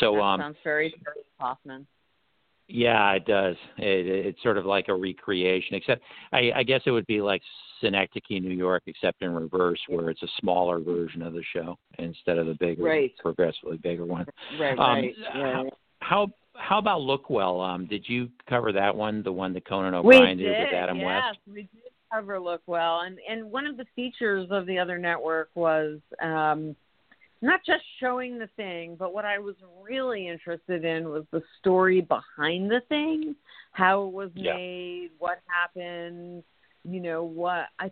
so 0.00 0.14
that 0.14 0.20
um, 0.20 0.40
sounds 0.40 0.56
very 0.64 0.94
Kaufman. 1.40 1.86
yeah, 2.68 3.12
it 3.12 3.26
does. 3.26 3.56
It, 3.78 4.06
it's 4.26 4.42
sort 4.42 4.58
of 4.58 4.66
like 4.66 4.88
a 4.88 4.94
recreation, 4.94 5.74
except 5.76 6.02
I, 6.32 6.50
I 6.56 6.62
guess 6.62 6.80
it 6.86 6.90
would 6.90 7.06
be 7.06 7.20
like 7.20 7.42
Synecdoche, 7.80 8.40
New 8.40 8.54
York, 8.54 8.82
except 8.86 9.22
in 9.22 9.34
reverse, 9.34 9.78
where 9.88 10.10
it's 10.10 10.22
a 10.22 10.28
smaller 10.40 10.80
version 10.80 11.22
of 11.22 11.32
the 11.34 11.42
show 11.52 11.76
instead 11.98 12.38
of 12.38 12.46
the 12.46 12.54
bigger, 12.54 12.82
Right. 12.82 13.12
progressively 13.18 13.76
bigger 13.76 14.04
one. 14.04 14.26
Right, 14.58 14.78
Um, 14.78 14.78
right. 14.78 15.14
Yeah. 15.18 15.62
How 16.00 16.28
how 16.56 16.78
about 16.78 17.00
Lookwell? 17.00 17.66
Um, 17.66 17.86
did 17.86 18.08
you 18.08 18.28
cover 18.48 18.72
that 18.72 18.94
one? 18.94 19.22
The 19.22 19.32
one 19.32 19.52
that 19.54 19.66
Conan 19.66 19.94
O'Brien 19.94 20.38
did, 20.38 20.44
did 20.44 20.58
with 20.60 20.74
Adam 20.74 20.98
yes, 20.98 21.06
West? 21.06 21.38
we 21.46 21.62
did 21.62 21.68
cover 22.12 22.38
Lookwell, 22.38 23.06
and 23.06 23.18
and 23.28 23.50
one 23.50 23.66
of 23.66 23.76
the 23.76 23.86
features 23.96 24.46
of 24.50 24.66
the 24.66 24.78
other 24.78 24.98
network 24.98 25.50
was 25.54 25.98
um, 26.22 26.76
not 27.44 27.60
just 27.64 27.84
showing 28.00 28.38
the 28.38 28.48
thing, 28.56 28.96
but 28.98 29.12
what 29.12 29.24
I 29.24 29.38
was 29.38 29.54
really 29.82 30.28
interested 30.28 30.84
in 30.84 31.10
was 31.10 31.24
the 31.30 31.42
story 31.58 32.00
behind 32.00 32.70
the 32.70 32.80
thing, 32.88 33.36
how 33.72 34.04
it 34.04 34.12
was 34.12 34.30
Yeah. 34.34 34.54
made, 34.54 35.10
what 35.18 35.40
happened, 35.46 36.42
you 36.84 37.00
know, 37.00 37.22
what 37.22 37.68
I, 37.78 37.90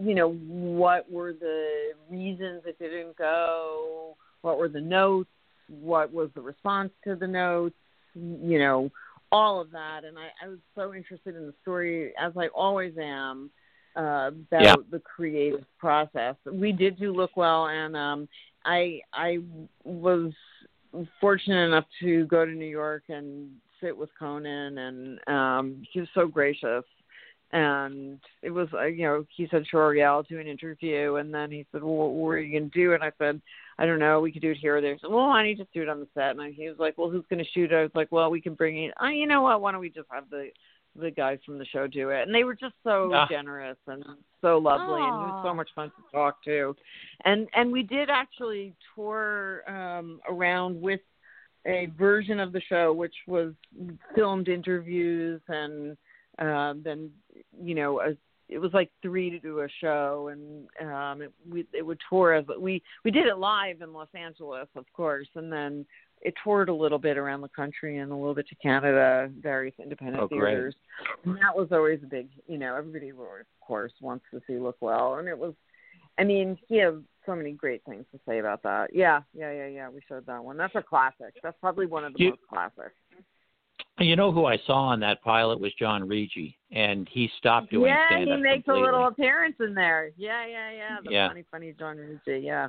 you 0.00 0.14
know, 0.14 0.32
what 0.32 1.10
were 1.10 1.32
the 1.32 1.92
reasons 2.08 2.62
it 2.64 2.78
didn't 2.78 3.16
go, 3.16 4.16
what 4.42 4.58
were 4.58 4.68
the 4.68 4.80
notes, 4.80 5.30
what 5.68 6.12
was 6.12 6.30
the 6.34 6.40
response 6.40 6.92
to 7.04 7.16
the 7.16 7.26
notes, 7.26 7.74
you 8.14 8.58
know, 8.58 8.90
all 9.32 9.60
of 9.60 9.70
that. 9.72 10.04
And 10.04 10.16
I, 10.16 10.28
I 10.44 10.48
was 10.48 10.58
so 10.76 10.94
interested 10.94 11.34
in 11.34 11.46
the 11.46 11.54
story, 11.62 12.12
as 12.16 12.32
I 12.36 12.46
always 12.48 12.96
am, 12.98 13.50
uh, 13.96 14.28
about 14.28 14.62
Yeah. 14.62 14.74
the 14.90 15.00
creative 15.00 15.64
process. 15.78 16.36
We 16.50 16.70
did 16.72 16.98
do 16.98 17.12
Lookwell, 17.12 17.70
and 17.70 17.96
um, 17.96 18.28
I 18.66 19.00
I 19.12 19.38
was 19.84 20.32
fortunate 21.20 21.66
enough 21.66 21.84
to 22.00 22.26
go 22.26 22.44
to 22.44 22.50
New 22.50 22.66
York 22.66 23.04
and 23.08 23.50
sit 23.80 23.96
with 23.96 24.10
Conan, 24.18 24.78
and 24.78 25.28
um, 25.28 25.82
he 25.92 26.00
was 26.00 26.08
so 26.14 26.26
gracious. 26.26 26.84
And 27.52 28.18
it 28.42 28.50
was, 28.50 28.66
uh, 28.74 28.86
you 28.86 29.04
know, 29.04 29.24
he 29.34 29.46
said, 29.50 29.64
"Sure, 29.68 29.94
yeah, 29.94 30.10
I'll 30.10 30.24
do 30.24 30.40
an 30.40 30.48
interview." 30.48 31.14
And 31.14 31.32
then 31.32 31.52
he 31.52 31.64
said, 31.70 31.82
"Well, 31.82 32.10
what 32.10 32.30
are 32.30 32.40
you 32.40 32.58
gonna 32.58 32.70
do?" 32.70 32.92
And 32.94 33.04
I 33.04 33.12
said, 33.18 33.40
"I 33.78 33.86
don't 33.86 34.00
know. 34.00 34.20
We 34.20 34.32
could 34.32 34.42
do 34.42 34.50
it 34.50 34.56
here 34.56 34.76
or 34.76 34.80
there." 34.80 34.94
He 34.94 34.98
said, 34.98 35.10
"Well, 35.10 35.32
don't 35.32 35.46
you 35.46 35.54
just 35.54 35.72
do 35.72 35.82
it 35.82 35.88
on 35.88 36.00
the 36.00 36.08
set?" 36.12 36.32
And 36.32 36.42
I, 36.42 36.50
he 36.50 36.68
was 36.68 36.78
like, 36.78 36.98
"Well, 36.98 37.08
who's 37.08 37.24
gonna 37.30 37.44
shoot?" 37.54 37.70
it? 37.70 37.76
I 37.76 37.82
was 37.82 37.94
like, 37.94 38.10
"Well, 38.10 38.30
we 38.30 38.40
can 38.40 38.54
bring 38.54 38.76
in. 38.76 38.92
Uh, 39.00 39.10
you 39.10 39.28
know 39.28 39.42
what? 39.42 39.60
Why 39.60 39.70
don't 39.70 39.80
we 39.80 39.90
just 39.90 40.08
have 40.10 40.28
the 40.28 40.50
the 40.98 41.10
guys 41.10 41.38
from 41.44 41.58
the 41.58 41.64
show 41.66 41.86
do 41.86 42.10
it?" 42.10 42.22
And 42.22 42.34
they 42.34 42.44
were 42.44 42.54
just 42.54 42.74
so 42.82 43.10
Ah. 43.12 43.26
generous 43.28 43.78
and 43.86 44.04
so 44.40 44.58
lovely, 44.58 45.02
and 45.02 45.22
it 45.22 45.26
was 45.26 45.40
so 45.42 45.54
much 45.54 45.68
fun 45.74 45.90
to 45.90 46.02
talk 46.12 46.42
to. 46.44 46.74
And 47.24 47.48
and 47.54 47.72
we 47.72 47.82
did 47.82 48.10
actually 48.10 48.74
tour 48.94 49.62
um, 49.68 50.20
around 50.28 50.80
with 50.80 51.00
a 51.66 51.86
version 51.98 52.38
of 52.40 52.52
the 52.52 52.60
show 52.60 52.92
which 52.92 53.14
was 53.26 53.52
filmed 54.14 54.48
interviews 54.48 55.40
and 55.48 55.96
uh, 56.38 56.74
then 56.82 57.10
you 57.60 57.74
know 57.74 58.00
a, 58.00 58.16
it 58.48 58.58
was 58.58 58.72
like 58.72 58.90
three 59.02 59.30
to 59.30 59.40
do 59.40 59.60
a 59.60 59.68
show 59.80 60.28
and 60.32 60.68
um 60.88 61.22
it 61.22 61.32
we 61.50 61.66
it 61.72 61.84
would 61.84 61.98
tour 62.08 62.34
as 62.34 62.44
we 62.60 62.80
we 63.04 63.10
did 63.10 63.26
it 63.26 63.38
live 63.38 63.80
in 63.82 63.92
Los 63.92 64.08
Angeles 64.14 64.68
of 64.76 64.84
course 64.92 65.28
and 65.34 65.52
then 65.52 65.84
it 66.22 66.34
toured 66.42 66.68
a 66.68 66.74
little 66.74 66.98
bit 66.98 67.16
around 67.18 67.40
the 67.40 67.48
country 67.48 67.98
and 67.98 68.10
a 68.10 68.14
little 68.14 68.34
bit 68.34 68.48
to 68.48 68.54
Canada 68.56 69.30
various 69.40 69.74
independent 69.82 70.22
Oh, 70.22 70.28
theaters 70.28 70.74
and 71.24 71.36
that 71.36 71.54
was 71.54 71.68
always 71.72 72.00
a 72.02 72.06
big 72.06 72.28
you 72.46 72.58
know 72.58 72.74
everybody 72.76 73.10
of 73.10 73.16
course 73.60 73.92
wants 74.00 74.24
to 74.32 74.40
see 74.46 74.54
Lookwell 74.54 75.18
and 75.18 75.28
it 75.28 75.38
was 75.38 75.54
I 76.18 76.24
mean, 76.24 76.56
he 76.66 76.78
has 76.78 76.94
so 77.26 77.36
many 77.36 77.52
great 77.52 77.82
things 77.84 78.06
to 78.10 78.18
say 78.26 78.38
about 78.38 78.62
that. 78.62 78.94
Yeah, 78.94 79.20
yeah, 79.34 79.52
yeah, 79.52 79.66
yeah. 79.66 79.88
We 79.90 80.00
showed 80.08 80.24
that 80.24 80.42
one. 80.42 80.56
That's 80.56 80.74
a 80.74 80.82
classic. 80.82 81.34
That's 81.42 81.58
probably 81.60 81.84
one 81.84 82.04
of 82.06 82.14
the 82.14 82.18
You- 82.22 82.30
most 82.30 82.40
classic. 82.48 82.92
You 83.98 84.16
know 84.16 84.32
who 84.32 84.46
I 84.46 84.56
saw 84.66 84.88
on 84.88 85.00
that 85.00 85.22
pilot 85.22 85.60
was 85.60 85.74
John 85.74 86.08
Riggi, 86.08 86.54
and 86.72 87.06
he 87.10 87.30
stopped 87.36 87.70
doing 87.70 87.88
yeah, 87.90 88.06
stand 88.08 88.28
he 88.30 88.36
makes 88.36 88.64
completely. 88.64 88.80
a 88.82 88.84
little 88.86 89.06
appearance 89.08 89.56
in 89.60 89.74
there. 89.74 90.10
Yeah, 90.16 90.46
yeah, 90.46 90.70
yeah. 90.70 90.96
The 91.04 91.10
Yeah. 91.10 91.28
funny, 91.28 91.44
funny 91.50 91.72
John 91.78 91.96
Riggi, 91.98 92.42
Yeah. 92.42 92.68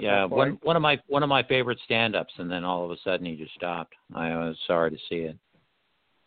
Yeah, 0.00 0.24
one 0.26 0.58
one 0.62 0.76
of 0.76 0.82
my 0.82 0.98
one 1.06 1.22
of 1.22 1.28
my 1.28 1.42
favorite 1.42 1.78
stand-ups, 1.84 2.34
and 2.38 2.50
then 2.50 2.64
all 2.64 2.84
of 2.84 2.90
a 2.90 2.96
sudden 3.02 3.26
he 3.26 3.36
just 3.36 3.54
stopped. 3.54 3.94
I 4.14 4.36
was 4.36 4.56
sorry 4.66 4.90
to 4.90 4.98
see 5.08 5.16
it. 5.16 5.38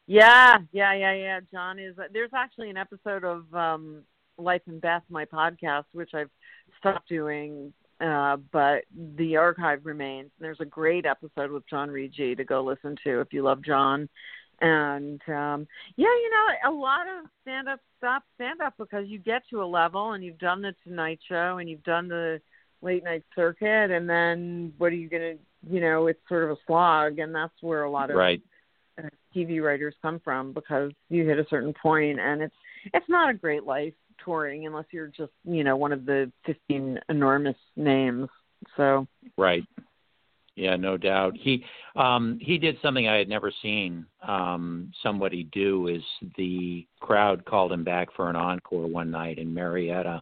Yeah, 0.08 0.58
yeah, 0.72 0.94
yeah, 0.94 1.14
yeah. 1.14 1.40
John 1.52 1.80
is. 1.80 1.96
There's 2.12 2.32
actually 2.36 2.70
an 2.70 2.78
episode 2.78 3.24
of 3.24 3.54
um 3.54 4.04
Life 4.38 4.64
and 4.68 4.82
Beth, 4.82 5.04
my 5.10 5.26
podcast, 5.26 5.86
which 5.94 6.14
I've 6.14 6.32
stopped 6.80 7.08
doing, 7.08 7.72
uh, 8.02 8.38
but 8.52 8.84
the 9.18 9.38
archive 9.38 9.82
remains. 9.86 10.32
There's 10.40 10.60
a 10.60 10.66
great 10.66 11.06
episode 11.06 11.52
with 11.52 11.68
John 11.70 11.90
Riggi 11.90 12.36
to 12.36 12.44
go 12.44 12.64
listen 12.64 12.98
to 13.04 13.22
if 13.22 13.32
you 13.32 13.44
love 13.44 13.64
John. 13.64 14.10
And 14.62 15.22
um 15.28 15.68
yeah, 15.96 16.08
you 16.08 16.30
know, 16.32 16.72
a 16.72 16.74
lot 16.74 17.08
of 17.08 17.30
stand 17.42 17.68
up 17.68 17.80
stop 17.98 18.24
stand 18.36 18.62
up 18.62 18.74
because 18.78 19.08
you 19.08 19.20
get 19.20 19.44
to 19.50 19.64
a 19.64 19.66
level 19.66 20.14
and 20.14 20.24
you've 20.24 20.38
done 20.38 20.62
the 20.62 20.76
Tonight 20.84 21.20
Show 21.28 21.58
and 21.60 21.70
you've 21.70 21.84
done 21.84 22.08
the 22.08 22.40
late 22.84 23.04
night 23.04 23.24
circuit, 23.36 23.92
and 23.92 24.10
then 24.10 24.74
what 24.78 24.92
are 24.92 24.96
you 24.96 25.10
gonna? 25.10 25.36
You 25.70 25.80
know, 25.80 26.08
it's 26.08 26.20
sort 26.28 26.44
of 26.44 26.52
a 26.52 26.58
slog, 26.68 27.20
and 27.20 27.34
that's 27.34 27.54
where 27.62 27.84
a 27.84 27.92
lot 27.92 28.10
of 28.10 28.18
Right. 28.18 28.42
uh, 28.98 29.08
TV 29.36 29.64
writers 29.64 29.96
come 30.02 30.20
from 30.20 30.54
because 30.54 30.92
you 31.10 31.26
hit 31.26 31.40
a 31.40 31.46
certain 31.50 31.74
point 31.82 32.20
and 32.20 32.42
it's 32.42 32.56
it's 32.94 33.10
not 33.10 33.30
a 33.30 33.34
great 33.34 33.64
life 33.64 33.94
touring 34.24 34.68
unless 34.68 34.86
you're 34.92 35.08
just 35.08 35.32
you 35.44 35.64
know 35.64 35.76
one 35.76 35.92
of 35.92 36.06
the 36.06 36.32
15 36.46 37.00
enormous 37.10 37.56
names 37.76 38.30
so 38.78 39.08
Right. 39.38 39.64
Yeah, 40.56 40.76
no 40.76 40.98
doubt. 40.98 41.36
He 41.36 41.66
um 41.96 42.38
he 42.40 42.60
did 42.60 42.78
something 42.82 43.08
I 43.08 43.16
had 43.18 43.28
never 43.30 43.52
seen 43.62 44.06
um 44.22 44.92
somebody 45.02 45.46
do 45.46 45.88
is 45.88 46.04
the 46.38 46.86
crowd 47.00 47.44
called 47.46 47.72
him 47.72 47.84
back 47.84 48.10
for 48.16 48.30
an 48.30 48.36
encore 48.36 48.86
one 48.86 49.10
night 49.10 49.40
in 49.40 49.54
Marietta 49.54 50.22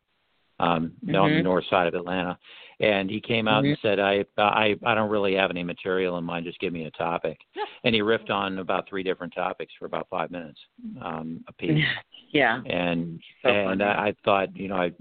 um 0.62 0.94
on 1.08 1.32
the 1.34 1.40
Mhm. 1.40 1.44
north 1.44 1.66
side 1.70 1.88
of 1.88 1.94
Atlanta 1.94 2.38
and 2.80 3.10
he 3.10 3.20
came 3.22 3.48
out 3.48 3.64
and 3.64 3.78
said 3.82 4.00
I 4.00 4.26
I 4.38 4.76
I 4.84 4.96
don't 4.96 5.10
really 5.10 5.36
have 5.36 5.52
any 5.52 5.64
material 5.64 6.18
in 6.18 6.24
mind 6.24 6.46
just 6.46 6.60
give 6.60 6.74
me 6.74 6.86
a 6.86 6.92
topic. 6.92 7.38
And 7.84 7.94
he 7.96 8.02
riffed 8.02 8.30
on 8.30 8.60
about 8.60 8.88
three 8.88 9.04
different 9.04 9.34
topics 9.34 9.74
for 9.78 9.86
about 9.86 10.08
5 10.10 10.32
minutes 10.32 10.60
um 11.02 11.44
a 11.48 11.54
piece 11.54 11.86
yeah 12.32 12.62
and 12.66 13.20
So 13.44 13.50
and. 13.50 13.82
I, 13.84 14.08
I 14.08 14.16
thought 14.26 14.56
you 14.56 14.68
know 14.68 14.78
I 14.78 14.92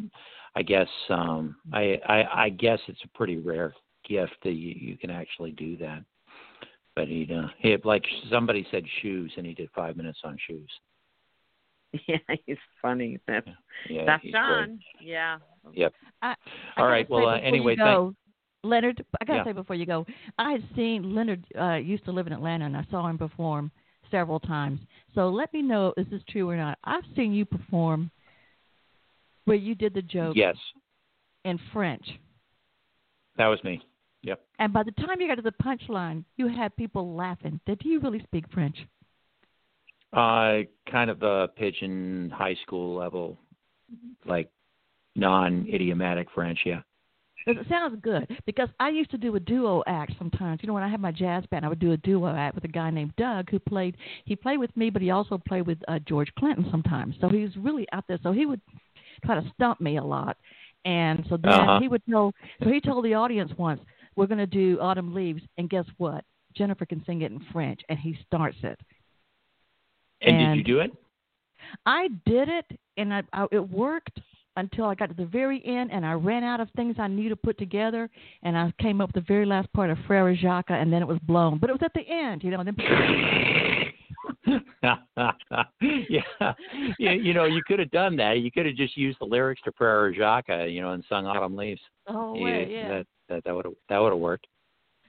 I 0.56 0.62
guess 0.62 0.88
um 1.08 1.56
I, 1.72 2.00
I 2.06 2.44
I 2.44 2.48
guess 2.50 2.80
it's 2.88 3.04
a 3.04 3.16
pretty 3.18 3.38
rare 3.38 3.72
gift 4.08 4.36
that 4.42 4.52
you, 4.52 4.74
you 4.88 4.96
can 4.96 5.10
actually 5.10 5.52
do 5.52 5.76
that. 5.76 6.02
But 6.96 7.06
he 7.08 7.28
uh, 7.32 7.48
he 7.58 7.70
had, 7.70 7.84
like 7.84 8.04
somebody 8.30 8.66
said 8.70 8.84
shoes 9.00 9.32
and 9.36 9.46
he 9.46 9.54
did 9.54 9.70
five 9.74 9.96
minutes 9.96 10.20
on 10.24 10.36
shoes. 10.46 10.70
yeah 12.08 12.16
he's 12.46 12.56
funny 12.80 13.18
that's 13.26 13.46
Yeah, 13.88 14.04
that's 14.06 14.22
he's 14.22 14.32
great. 14.32 14.42
John 14.68 14.78
yeah 15.00 15.38
Yep. 15.72 15.92
I 16.22 16.34
All 16.78 16.86
right. 16.86 17.08
gotta 17.08 17.22
Well, 17.26 17.34
uh, 17.34 17.38
anyway, 17.40 17.72
you 17.72 17.76
thank- 17.76 17.96
go, 17.98 18.14
Leonard, 18.62 19.04
I 19.20 19.24
gotta 19.24 19.38
Yeah. 19.38 19.44
say 19.44 19.52
before 19.52 19.76
you 19.76 19.86
go, 19.86 20.06
I 20.38 20.52
had 20.52 20.62
seen 20.76 21.14
Leonard 21.14 21.44
uh, 21.58 21.74
used 21.74 22.04
to 22.06 22.12
live 22.12 22.26
in 22.26 22.32
Atlanta, 22.32 22.64
and 22.66 22.76
I 22.76 22.84
saw 22.90 23.06
him 23.08 23.18
perform 23.18 23.70
several 24.10 24.40
times. 24.40 24.80
So 25.14 25.28
let 25.28 25.52
me 25.52 25.60
know 25.62 25.92
if 25.96 26.08
this 26.08 26.20
is 26.20 26.24
true 26.30 26.48
or 26.48 26.56
not. 26.56 26.78
I've 26.84 27.04
seen 27.16 27.32
you 27.34 27.44
perform 27.44 28.10
where 29.44 29.56
you 29.56 29.74
did 29.74 29.94
the 29.94 30.02
joke 30.02 30.34
Yes, 30.36 30.56
in 31.44 31.58
French, 31.72 32.06
that 33.36 33.46
was 33.46 33.62
me. 33.64 33.80
Yep. 34.22 34.40
and 34.58 34.72
by 34.72 34.82
the 34.82 34.92
time 34.92 35.20
you 35.20 35.28
got 35.28 35.36
to 35.36 35.42
the 35.42 35.52
punchline, 35.62 36.24
you 36.36 36.48
had 36.48 36.74
people 36.76 37.14
laughing. 37.14 37.60
Did 37.66 37.80
you 37.84 38.00
really 38.00 38.20
speak 38.24 38.44
French? 38.52 38.76
Uh, 40.12 40.62
kind 40.90 41.08
of 41.08 41.22
a 41.22 41.48
pigeon 41.56 42.30
high 42.34 42.56
school 42.66 42.96
level, 42.96 43.38
like 44.26 44.50
non-idiomatic 45.14 46.28
French. 46.34 46.58
yeah. 46.64 46.80
It 47.46 47.56
sounds 47.70 47.98
good 48.02 48.28
because 48.44 48.68
I 48.80 48.90
used 48.90 49.10
to 49.12 49.18
do 49.18 49.34
a 49.36 49.40
duo 49.40 49.82
act 49.86 50.12
sometimes. 50.18 50.60
You 50.62 50.66
know, 50.66 50.74
when 50.74 50.82
I 50.82 50.88
had 50.88 51.00
my 51.00 51.10
jazz 51.10 51.44
band, 51.50 51.64
I 51.64 51.68
would 51.68 51.78
do 51.78 51.92
a 51.92 51.96
duo 51.96 52.34
act 52.34 52.54
with 52.54 52.64
a 52.64 52.68
guy 52.68 52.90
named 52.90 53.14
Doug 53.16 53.50
who 53.50 53.58
played. 53.58 53.96
He 54.26 54.36
played 54.36 54.58
with 54.58 54.76
me, 54.76 54.90
but 54.90 55.00
he 55.00 55.10
also 55.10 55.40
played 55.48 55.66
with 55.66 55.78
uh, 55.88 56.00
George 56.00 56.30
Clinton 56.38 56.66
sometimes. 56.70 57.14
So 57.20 57.28
he 57.30 57.42
was 57.42 57.56
really 57.56 57.86
out 57.92 58.04
there. 58.08 58.18
So 58.22 58.32
he 58.32 58.44
would 58.44 58.60
try 59.24 59.36
to 59.40 59.50
stump 59.54 59.80
me 59.80 59.96
a 59.96 60.04
lot, 60.04 60.36
and 60.84 61.24
so 61.30 61.38
then 61.38 61.52
Uh-huh. 61.52 61.78
he 61.80 61.88
would 61.88 62.02
tell. 62.10 62.32
So 62.62 62.68
he 62.68 62.78
told 62.80 63.04
the 63.06 63.14
audience 63.14 63.52
once, 63.56 63.80
we're 64.16 64.26
going 64.26 64.38
to 64.38 64.46
do 64.46 64.78
Autumn 64.80 65.14
Leaves, 65.14 65.42
and 65.56 65.70
guess 65.70 65.86
what? 65.96 66.24
Jennifer 66.54 66.84
can 66.84 67.02
sing 67.06 67.22
it 67.22 67.32
in 67.32 67.40
French, 67.52 67.80
and 67.88 67.98
he 67.98 68.18
starts 68.26 68.58
it. 68.62 68.78
And, 70.22 70.36
And- 70.36 70.56
did 70.56 70.58
you 70.58 70.74
do 70.74 70.80
it? 70.80 70.92
I 71.86 72.08
did 72.26 72.48
it, 72.48 72.64
and 72.96 73.14
I, 73.14 73.22
I, 73.32 73.46
it 73.52 73.70
worked 73.70 74.18
until 74.56 74.86
I 74.86 74.96
got 74.96 75.08
to 75.10 75.14
the 75.14 75.24
very 75.26 75.64
end, 75.64 75.92
and 75.92 76.04
I 76.04 76.14
ran 76.14 76.42
out 76.42 76.58
of 76.58 76.68
things 76.74 76.96
I 76.98 77.06
knew 77.06 77.28
to 77.28 77.36
put 77.36 77.56
together, 77.58 78.10
and 78.42 78.58
I 78.58 78.72
came 78.80 79.00
up 79.00 79.10
with 79.14 79.24
the 79.24 79.28
very 79.32 79.46
last 79.46 79.72
part 79.72 79.88
of 79.88 79.96
Frere 80.08 80.34
Jacques, 80.34 80.70
and 80.70 80.92
then 80.92 81.00
it 81.00 81.06
was 81.06 81.18
blown. 81.20 81.58
But 81.58 81.70
it 81.70 81.74
was 81.74 81.82
at 81.84 81.94
the 81.94 82.02
end, 82.08 82.42
you 82.42 82.50
know. 82.50 82.58
And 82.60 82.68
then 82.76 82.76
yeah, 84.82 86.52
yeah. 86.98 87.12
You 87.12 87.34
know, 87.34 87.44
you 87.44 87.62
could 87.66 87.78
have 87.78 87.90
done 87.92 88.16
that. 88.16 88.40
You 88.40 88.50
could 88.50 88.66
have 88.66 88.74
just 88.74 88.96
used 88.96 89.18
the 89.20 89.24
lyrics 89.26 89.60
to 89.64 89.72
Frere 89.78 90.12
Jacques, 90.14 90.48
you 90.68 90.80
know, 90.80 90.92
and 90.92 91.04
sung 91.08 91.26
Autumn 91.26 91.54
Leaves. 91.56 91.80
oh 92.08 92.34
You- 92.36 92.44
wait, 92.44 92.70
yeah. 92.70 92.88
That 92.88 93.06
that 93.28 93.44
that 93.44 93.54
would 93.54 93.64
have 93.66 93.74
that 93.88 93.98
would 93.98 94.10
have 94.12 94.18
worked. 94.18 94.46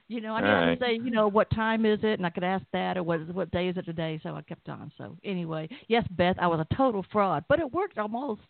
You 0.08 0.20
know, 0.20 0.34
I 0.34 0.40
All 0.40 0.42
didn't 0.42 0.68
right. 0.68 0.78
say, 0.80 0.92
you 1.02 1.10
know, 1.10 1.28
what 1.28 1.50
time 1.50 1.86
is 1.86 2.00
it, 2.02 2.18
and 2.18 2.26
I 2.26 2.30
could 2.30 2.44
ask 2.44 2.64
that, 2.72 2.98
or 2.98 3.02
what 3.02 3.20
what 3.34 3.50
day 3.50 3.68
is 3.68 3.76
it 3.76 3.84
today. 3.86 4.20
So 4.22 4.34
I 4.34 4.42
kept 4.42 4.68
on. 4.68 4.92
So 4.98 5.16
anyway, 5.24 5.68
yes, 5.88 6.04
Beth, 6.10 6.36
I 6.40 6.46
was 6.48 6.60
a 6.60 6.74
total 6.74 7.04
fraud, 7.10 7.44
but 7.48 7.60
it 7.60 7.72
worked 7.72 7.98
almost. 7.98 8.42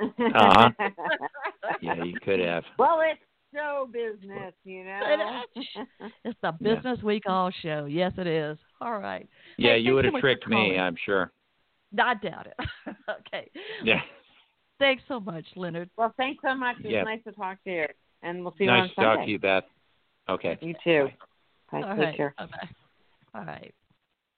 Uh-huh. 0.00 0.70
Yeah, 1.80 2.02
you 2.04 2.14
could 2.24 2.40
have. 2.40 2.64
well, 2.78 3.00
it's 3.02 3.20
show 3.54 3.88
business, 3.92 4.52
you 4.64 4.84
know. 4.84 5.42
It's 6.24 6.38
the 6.42 6.52
Yeah. 6.60 6.74
Business 6.74 7.02
Week 7.02 7.22
All 7.26 7.50
Show. 7.62 7.86
Yes, 7.86 8.12
it 8.18 8.26
is. 8.26 8.56
All 8.80 8.98
right. 8.98 9.28
Yeah, 9.58 9.72
Hey, 9.72 9.78
you 9.78 9.94
would 9.94 10.04
thanks 10.04 10.12
so 10.14 10.16
have 10.16 10.20
tricked 10.22 10.48
me, 10.48 10.56
calling. 10.56 10.80
I'm 10.80 10.96
sure. 11.04 11.32
I 11.98 12.14
doubt 12.14 12.46
it. 12.46 12.94
okay. 13.10 13.50
Yeah. 13.82 14.00
Thanks 14.78 15.02
so 15.08 15.18
much, 15.20 15.44
Leonard. 15.56 15.88
well, 15.96 16.12
thanks 16.16 16.42
so 16.44 16.54
much. 16.54 16.76
It 16.80 16.84
was 16.86 16.92
Yeah. 16.92 17.02
nice 17.04 17.22
to 17.24 17.32
talk 17.32 17.62
to 17.64 17.70
you, 17.70 17.86
and 18.22 18.42
we'll 18.42 18.54
see 18.58 18.64
you 18.64 18.70
nice 18.70 18.82
on 18.82 18.88
to 18.88 18.94
Sunday. 18.96 19.14
talk 19.16 19.24
to 19.24 19.30
you, 19.30 19.38
Beth. 19.38 19.64
Okay. 20.28 20.58
You 20.60 20.74
too. 20.82 21.08
Bye. 21.70 21.82
All 21.82 21.96
Take 21.96 22.16
care. 22.16 22.34
Bye-bye. 22.38 22.68
All 23.34 23.44
right. 23.44 23.74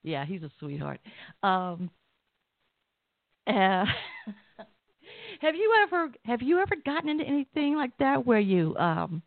Yeah, 0.03 0.24
he's 0.24 0.42
a 0.42 0.51
sweetheart. 0.59 1.01
Um, 1.42 1.90
uh, 3.46 3.85
have 5.40 5.55
you 5.55 5.74
ever 5.83 6.11
have 6.24 6.42
you 6.42 6.61
ever 6.61 6.74
gotten 6.85 7.09
into 7.09 7.24
anything 7.24 7.77
like 7.77 7.96
that 7.98 8.24
where 8.27 8.40
you 8.40 8.77
um 8.77 9.22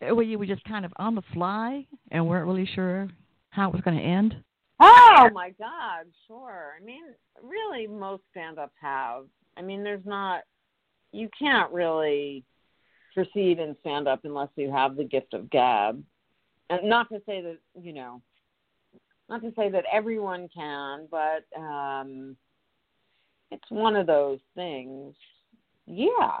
where 0.00 0.22
you 0.22 0.38
were 0.38 0.46
just 0.46 0.64
kind 0.64 0.84
of 0.84 0.92
on 0.96 1.14
the 1.14 1.22
fly 1.32 1.86
and 2.10 2.26
weren't 2.26 2.46
really 2.46 2.68
sure 2.74 3.08
how 3.50 3.68
it 3.68 3.72
was 3.72 3.82
going 3.82 3.96
to 3.96 4.02
end? 4.02 4.36
Oh 4.80 5.30
my 5.32 5.50
God, 5.58 6.06
sure. 6.26 6.72
I 6.80 6.84
mean, 6.84 7.04
really, 7.42 7.86
most 7.86 8.22
stand-ups 8.30 8.74
have. 8.80 9.24
I 9.56 9.62
mean, 9.62 9.84
there's 9.84 10.04
not. 10.04 10.42
You 11.12 11.28
can't 11.38 11.72
really 11.72 12.44
proceed 13.14 13.58
in 13.58 13.76
stand-up 13.80 14.20
unless 14.24 14.48
you 14.56 14.70
have 14.70 14.96
the 14.96 15.04
gift 15.04 15.34
of 15.34 15.48
gab, 15.50 16.02
and 16.70 16.88
not 16.88 17.08
to 17.10 17.20
say 17.26 17.40
that 17.40 17.58
you 17.80 17.92
know, 17.92 18.20
not 19.28 19.40
to 19.42 19.52
say 19.56 19.70
that 19.70 19.84
everyone 19.92 20.48
can, 20.54 21.06
but 21.10 21.44
um, 21.58 22.36
it's 23.50 23.70
one 23.70 23.96
of 23.96 24.06
those 24.06 24.40
things. 24.54 25.14
Yeah, 25.86 26.40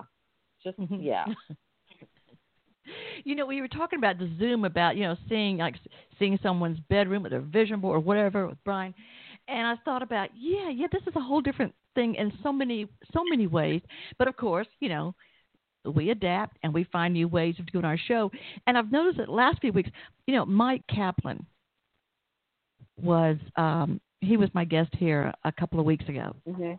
just 0.62 0.78
Mhm. 0.78 0.98
yeah. 1.02 1.26
you 3.24 3.34
know, 3.34 3.46
we 3.46 3.60
were 3.60 3.68
talking 3.68 3.98
about 3.98 4.18
the 4.18 4.30
Zoom 4.38 4.64
about 4.64 4.96
you 4.96 5.04
know 5.04 5.16
seeing 5.28 5.58
like 5.58 5.76
seeing 6.18 6.38
someone's 6.42 6.80
bedroom 6.88 7.22
with 7.22 7.32
their 7.32 7.40
vision 7.40 7.80
board 7.80 7.96
or 7.96 8.00
whatever 8.00 8.46
with 8.46 8.62
Brian, 8.64 8.94
and 9.48 9.66
I 9.66 9.76
thought 9.84 10.02
about 10.02 10.30
yeah, 10.36 10.70
yeah, 10.70 10.86
this 10.92 11.02
is 11.06 11.14
a 11.16 11.20
whole 11.20 11.40
different 11.40 11.74
thing 11.94 12.14
in 12.16 12.32
so 12.42 12.52
many 12.52 12.88
so 13.12 13.22
many 13.24 13.46
ways. 13.46 13.82
But 14.18 14.28
of 14.28 14.36
course, 14.36 14.66
you 14.80 14.88
know, 14.88 15.14
we 15.84 16.10
adapt 16.10 16.56
and 16.62 16.72
we 16.72 16.84
find 16.84 17.14
new 17.14 17.28
ways 17.28 17.56
of 17.58 17.66
doing 17.66 17.84
our 17.84 17.98
show. 17.98 18.30
And 18.66 18.76
I've 18.78 18.90
noticed 18.92 19.18
that 19.18 19.28
last 19.28 19.60
few 19.60 19.72
weeks, 19.72 19.90
you 20.26 20.34
know, 20.34 20.44
Myq 20.46 20.82
Kaplan 20.88 21.44
was 23.02 23.36
um 23.56 24.00
he 24.20 24.36
was 24.36 24.48
my 24.54 24.64
guest 24.64 24.90
here 24.98 25.32
a 25.44 25.52
couple 25.52 25.78
of 25.80 25.86
weeks 25.86 26.08
ago. 26.08 26.34
Mhm. 26.48 26.78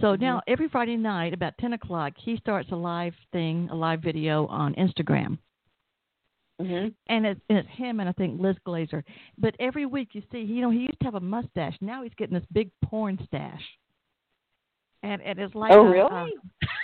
So 0.00 0.14
now 0.14 0.40
every 0.46 0.68
Friday 0.68 0.96
night 0.96 1.34
about 1.34 1.58
ten 1.58 1.72
o'clock, 1.72 2.12
he 2.16 2.36
starts 2.36 2.70
a 2.70 2.76
live 2.76 3.14
thing, 3.32 3.68
a 3.70 3.74
live 3.74 4.00
video 4.02 4.46
on 4.46 4.74
Instagram, 4.74 5.38
Mhm. 6.60 6.94
and 7.08 7.26
it's, 7.26 7.40
and 7.48 7.58
it's 7.58 7.68
him 7.70 7.98
and 7.98 8.08
I 8.08 8.12
think 8.12 8.40
Liz 8.40 8.56
Glazer. 8.64 9.02
But 9.38 9.56
every 9.58 9.86
week 9.86 10.14
you 10.14 10.22
see, 10.30 10.42
you 10.42 10.60
know, 10.60 10.70
he 10.70 10.80
used 10.80 11.00
to 11.00 11.06
have 11.06 11.16
a 11.16 11.20
mustache. 11.20 11.76
Now 11.80 12.02
he's 12.04 12.14
getting 12.14 12.34
this 12.34 12.46
big 12.52 12.70
porn 12.84 13.18
stash, 13.24 13.78
and 15.02 15.22
and 15.22 15.38
it's 15.38 15.54
like 15.54 15.72
Oh, 15.72 15.86
a, 15.86 15.90
really? 15.90 16.34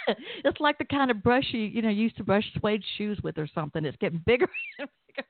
uh, 0.09 0.15
it's 0.45 0.61
like 0.61 0.79
the 0.79 0.85
kind 0.85 1.11
of 1.11 1.23
brush 1.23 1.45
you 1.51 1.61
you 1.61 1.83
know 1.83 1.89
used 1.89 2.17
to 2.17 2.25
brush 2.25 2.45
suede 2.59 2.83
shoes 2.97 3.19
with 3.23 3.39
or 3.39 3.49
something. 3.55 3.85
It's 3.85 3.97
getting 3.99 4.23
bigger 4.27 4.49
and 4.79 4.89
bigger, 5.09 5.29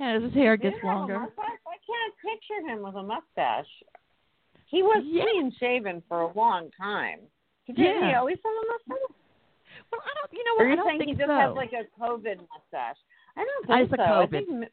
as 0.00 0.22
his 0.22 0.34
hair 0.34 0.56
gets 0.56 0.76
longer. 0.82 1.16
I 1.16 1.26
can't 1.26 2.14
picture 2.22 2.72
him 2.72 2.82
with 2.82 2.94
a 2.94 3.02
mustache. 3.02 3.66
He 4.66 4.82
was 4.82 5.02
Yeah. 5.06 5.24
clean 5.24 5.52
shaven 5.58 6.02
for 6.08 6.22
a 6.22 6.32
long 6.32 6.70
time. 6.80 7.20
Did 7.66 7.76
he 7.76 7.82
Yeah. 7.82 8.18
always 8.18 8.38
have 8.44 8.52
a 8.52 8.66
mustache? 8.72 9.16
Well, 9.90 10.00
I 10.04 10.12
don't, 10.20 10.32
you 10.32 10.44
know 10.44 10.54
what? 10.56 10.64
are 10.64 10.66
I 10.66 10.70
you 10.70 10.76
don't 10.76 10.86
saying 10.86 10.98
think 10.98 11.10
he 11.10 11.16
just 11.16 11.28
so. 11.28 11.34
has 11.36 11.56
like 11.56 11.72
a 11.72 11.84
COVID 12.00 12.38
mustache? 12.48 12.96
I 13.36 13.44
don't 13.44 13.64
Uh, 13.70 13.76
think 13.76 13.84
it's 13.84 13.92
a 13.92 13.96
so. 13.96 14.02
I 14.02 14.26
COVID. 14.26 14.30
think 14.30 14.48
m- 14.50 14.68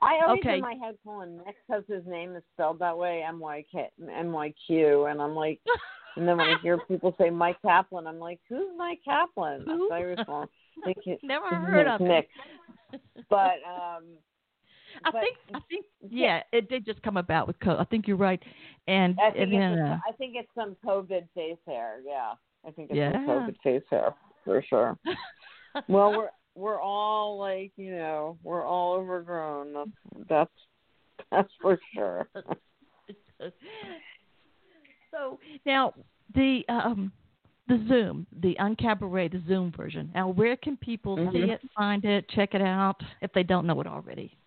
I 0.00 0.20
always 0.24 0.40
Okay. 0.40 0.54
in 0.54 0.60
my 0.60 0.74
head 0.74 0.96
pulling 1.04 1.38
Nick 1.38 1.56
because 1.66 1.84
his 1.88 2.06
name 2.06 2.36
is 2.36 2.42
spelled 2.54 2.78
that 2.80 2.96
way, 2.96 3.22
M 3.22 3.38
Y 3.40 3.64
K 3.70 3.90
M 4.10 4.32
Y 4.32 4.52
Q, 4.66 5.06
and 5.06 5.20
I'm 5.20 5.34
like, 5.34 5.60
and 6.16 6.26
then 6.26 6.36
when 6.36 6.48
I 6.48 6.56
hear 6.62 6.78
people 6.78 7.14
say 7.18 7.30
Mike 7.30 7.60
Kaplan, 7.62 8.06
I'm 8.06 8.18
like, 8.18 8.40
who's 8.48 8.68
Mike 8.76 9.00
Kaplan? 9.04 9.64
Who? 9.66 9.88
That's 9.90 10.28
what 10.28 10.48
I. 10.84 10.92
Think 11.04 11.20
Never 11.22 11.46
heard 11.54 11.86
of 11.88 12.00
him. 12.00 12.08
Nick. 12.08 12.28
But 13.28 13.56
um, 13.66 14.04
I 15.04 15.10
but- 15.12 15.20
think 15.20 15.36
I 15.54 15.58
think 15.68 15.84
yeah, 16.10 16.42
it 16.52 16.68
did 16.70 16.86
just 16.86 17.02
come 17.02 17.16
about 17.18 17.46
with 17.46 17.58
COVID. 17.60 17.80
I 17.80 17.84
think 17.84 18.08
you're 18.08 18.16
right, 18.16 18.42
and 18.86 19.18
I 19.20 19.30
think 19.30 19.42
and 19.44 19.52
then 19.52 19.72
it's 19.72 19.80
uh, 19.82 19.98
I 20.08 20.12
think 20.12 20.34
it's 20.36 20.48
some 20.54 20.76
COVID 20.86 21.28
face 21.34 21.58
hair. 21.66 21.98
Yeah, 22.06 22.32
I 22.66 22.70
think 22.70 22.90
it's 22.90 22.96
Yeah. 22.96 23.12
some 23.12 23.26
COVID 23.26 23.56
face 23.62 23.82
hair 23.90 24.14
for 24.44 24.62
sure. 24.66 24.96
well, 25.88 26.16
we're 26.16 26.30
we're 26.54 26.80
all 26.80 27.38
like 27.38 27.72
you 27.76 27.90
know 27.90 28.38
we're 28.42 28.64
all 28.64 28.94
overgrown. 28.94 29.74
That's 29.74 29.90
that's 30.28 30.50
that's 31.30 31.52
for 31.60 31.78
sure. 31.94 32.28
So 35.28 35.38
now 35.66 35.94
the 36.34 36.64
um 36.68 37.12
the 37.66 37.84
Zoom, 37.86 38.26
the 38.40 38.56
UnCabaret, 38.58 39.30
the 39.30 39.42
Zoom 39.46 39.70
version. 39.76 40.10
Now, 40.14 40.30
where 40.30 40.56
can 40.56 40.78
people 40.78 41.16
see 41.16 41.40
Mhm. 41.40 41.50
it, 41.50 41.60
find 41.76 42.02
it, 42.02 42.26
check 42.30 42.54
it 42.54 42.62
out 42.62 43.02
if 43.20 43.30
they 43.34 43.42
don't 43.42 43.66
know 43.66 43.78
it 43.82 43.86
already? 43.86 44.38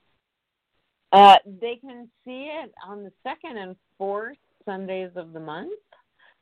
Uh, 1.12 1.38
they 1.46 1.76
can 1.76 2.10
see 2.26 2.46
it 2.46 2.74
on 2.84 3.04
the 3.04 3.12
second 3.22 3.58
and 3.58 3.76
fourth 4.00 4.40
Sundays 4.66 5.12
of 5.16 5.34
the 5.34 5.40
month 5.40 5.80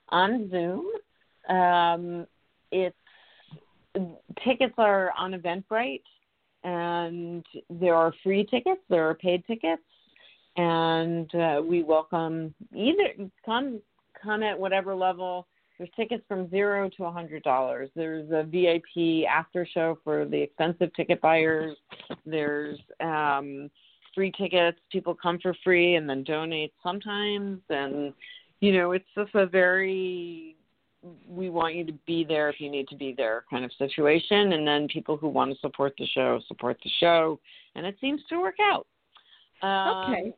on 0.08 0.50
Zoom. 0.50 0.86
Um, 1.50 2.26
it's 2.72 2.96
tickets 4.46 4.76
are 4.78 5.12
on 5.18 5.34
Eventbrite, 5.34 6.04
and 6.64 7.46
there 7.70 7.96
are 7.96 8.14
free 8.24 8.46
tickets. 8.46 8.82
There 8.88 9.10
are 9.10 9.16
paid 9.16 9.46
tickets, 9.48 9.84
and 10.56 11.34
uh, 11.36 11.62
we 11.62 11.84
welcome 11.84 12.54
either 12.74 13.30
come 13.46 13.82
come 14.22 14.44
at 14.44 14.58
whatever 14.58 14.96
level. 14.96 15.48
There's 15.78 15.90
tickets 15.96 16.24
from 16.28 16.50
zero 16.50 16.90
to 16.98 17.06
a 17.06 17.12
hundred 17.12 17.44
dollars. 17.44 17.90
There's 17.96 18.30
a 18.32 18.44
VIP 18.44 19.26
after 19.30 19.66
show 19.66 19.98
for 20.04 20.26
the 20.26 20.42
expensive 20.42 20.94
ticket 20.94 21.22
buyers. 21.22 21.78
There's 22.26 22.78
um, 23.00 23.70
free 24.14 24.32
tickets. 24.38 24.78
People 24.92 25.16
come 25.16 25.40
for 25.42 25.56
free 25.64 25.96
and 25.96 26.10
then 26.10 26.24
donate 26.24 26.74
sometimes. 26.84 27.62
And, 27.70 28.14
you 28.60 28.74
know, 28.74 28.92
it's 28.92 29.08
just 29.16 29.34
a 29.36 29.46
very, 29.46 30.58
we 31.26 31.50
want 31.50 31.76
you 31.76 31.86
to 31.86 31.94
be 32.06 32.26
there 32.26 32.50
if 32.50 32.60
you 32.60 32.70
need 32.70 32.90
to 32.90 32.98
be 32.98 33.14
there 33.16 33.46
kind 33.50 33.64
of 33.64 33.72
situation. 33.78 34.52
And 34.52 34.68
then 34.68 34.90
people 34.90 35.16
who 35.16 35.30
want 35.30 35.54
to 35.54 35.60
support 35.60 35.94
the 35.98 36.08
show, 36.08 36.42
support 36.50 36.78
the 36.84 36.92
show. 37.00 37.40
And 37.76 37.86
it 37.86 37.96
seems 38.02 38.22
to 38.30 38.42
work 38.42 38.58
out. 38.62 38.86
Um, 39.62 40.12
Okay. 40.12 40.34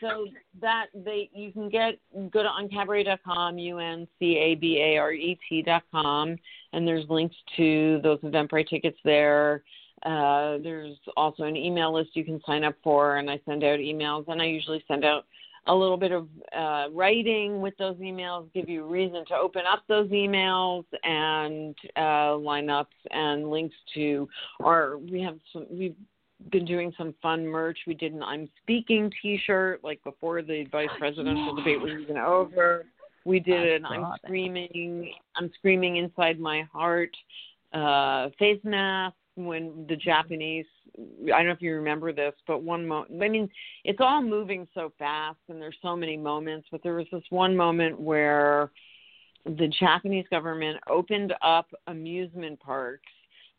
So 0.00 0.26
that 0.60 0.86
they 0.94 1.30
you 1.32 1.52
can 1.52 1.68
get 1.68 1.98
go 2.30 2.42
to 2.42 2.48
uncabaret.com, 2.48 3.58
u 3.58 3.78
n 3.78 4.08
c 4.18 4.36
a 4.36 4.54
b 4.54 4.80
a 4.80 4.98
r 4.98 5.12
e 5.12 5.38
t 5.48 5.62
dot 5.62 5.82
com, 5.90 6.36
and 6.72 6.86
there's 6.86 7.08
links 7.08 7.36
to 7.56 8.00
those 8.02 8.18
Eventbrite 8.20 8.68
tickets 8.68 8.98
there. 9.04 9.62
Uh, 10.04 10.58
there's 10.62 10.96
also 11.16 11.44
an 11.44 11.56
email 11.56 11.94
list 11.94 12.10
you 12.14 12.24
can 12.24 12.40
sign 12.44 12.64
up 12.64 12.74
for, 12.82 13.16
and 13.16 13.30
I 13.30 13.40
send 13.46 13.64
out 13.64 13.78
emails, 13.78 14.24
and 14.28 14.42
I 14.42 14.46
usually 14.46 14.84
send 14.86 15.04
out 15.04 15.24
a 15.66 15.74
little 15.74 15.96
bit 15.96 16.12
of 16.12 16.28
uh, 16.54 16.88
writing 16.92 17.62
with 17.62 17.74
those 17.78 17.96
emails, 17.96 18.52
give 18.52 18.68
you 18.68 18.84
a 18.84 18.86
reason 18.86 19.24
to 19.28 19.34
open 19.34 19.62
up 19.70 19.82
those 19.88 20.10
emails, 20.10 20.84
and 21.04 21.74
uh, 21.96 22.36
lineups 22.36 22.86
and 23.10 23.50
links 23.50 23.74
to, 23.94 24.28
our. 24.62 24.98
we 24.98 25.22
have 25.22 25.38
some, 25.52 25.66
we've 25.70 25.96
been 26.50 26.64
doing 26.64 26.92
some 26.96 27.14
fun 27.22 27.46
merch. 27.46 27.78
We 27.86 27.94
did 27.94 28.12
an 28.12 28.22
I'm 28.22 28.48
Speaking 28.62 29.10
t 29.22 29.38
shirt, 29.44 29.82
like 29.82 30.02
before 30.04 30.42
the 30.42 30.64
vice 30.70 30.88
presidential 30.98 31.54
debate 31.54 31.80
was 31.80 31.92
even 32.00 32.16
over. 32.16 32.86
We 33.24 33.40
did 33.40 33.82
an 33.82 33.86
I'm. 33.86 34.12
Screaming, 34.24 35.12
I'm 35.36 35.50
Screaming 35.58 35.96
Inside 35.96 36.38
My 36.38 36.62
Heart 36.72 37.16
uh, 37.72 38.28
face 38.38 38.60
mask 38.64 39.16
when 39.36 39.86
the 39.88 39.96
Japanese. 39.96 40.66
I 40.96 41.38
don't 41.38 41.46
know 41.46 41.52
if 41.52 41.62
you 41.62 41.74
remember 41.74 42.12
this, 42.12 42.34
but 42.46 42.62
one 42.62 42.86
moment. 42.86 43.22
I 43.22 43.28
mean, 43.28 43.48
it's 43.84 44.00
all 44.00 44.22
moving 44.22 44.68
so 44.74 44.92
fast, 44.98 45.38
and 45.48 45.60
there's 45.60 45.76
so 45.82 45.96
many 45.96 46.16
moments. 46.16 46.68
But 46.70 46.82
there 46.82 46.94
was 46.94 47.06
this 47.10 47.24
one 47.30 47.56
moment 47.56 47.98
where 47.98 48.70
the 49.44 49.72
Japanese 49.80 50.26
government 50.30 50.78
opened 50.88 51.34
up 51.42 51.66
amusement 51.86 52.60
parks 52.60 53.10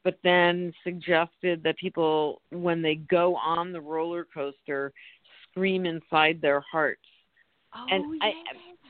but 0.05 0.17
then 0.23 0.71
suggested 0.83 1.63
that 1.63 1.75
people, 1.77 2.41
when 2.51 2.81
they 2.81 2.95
go 2.95 3.35
on 3.35 3.73
the 3.73 3.81
roller 3.81 4.25
coaster, 4.31 4.93
scream 5.49 5.85
inside 5.85 6.39
their 6.41 6.61
hearts. 6.61 7.01
Oh, 7.75 7.85
and 7.89 8.15
yeah. 8.21 8.29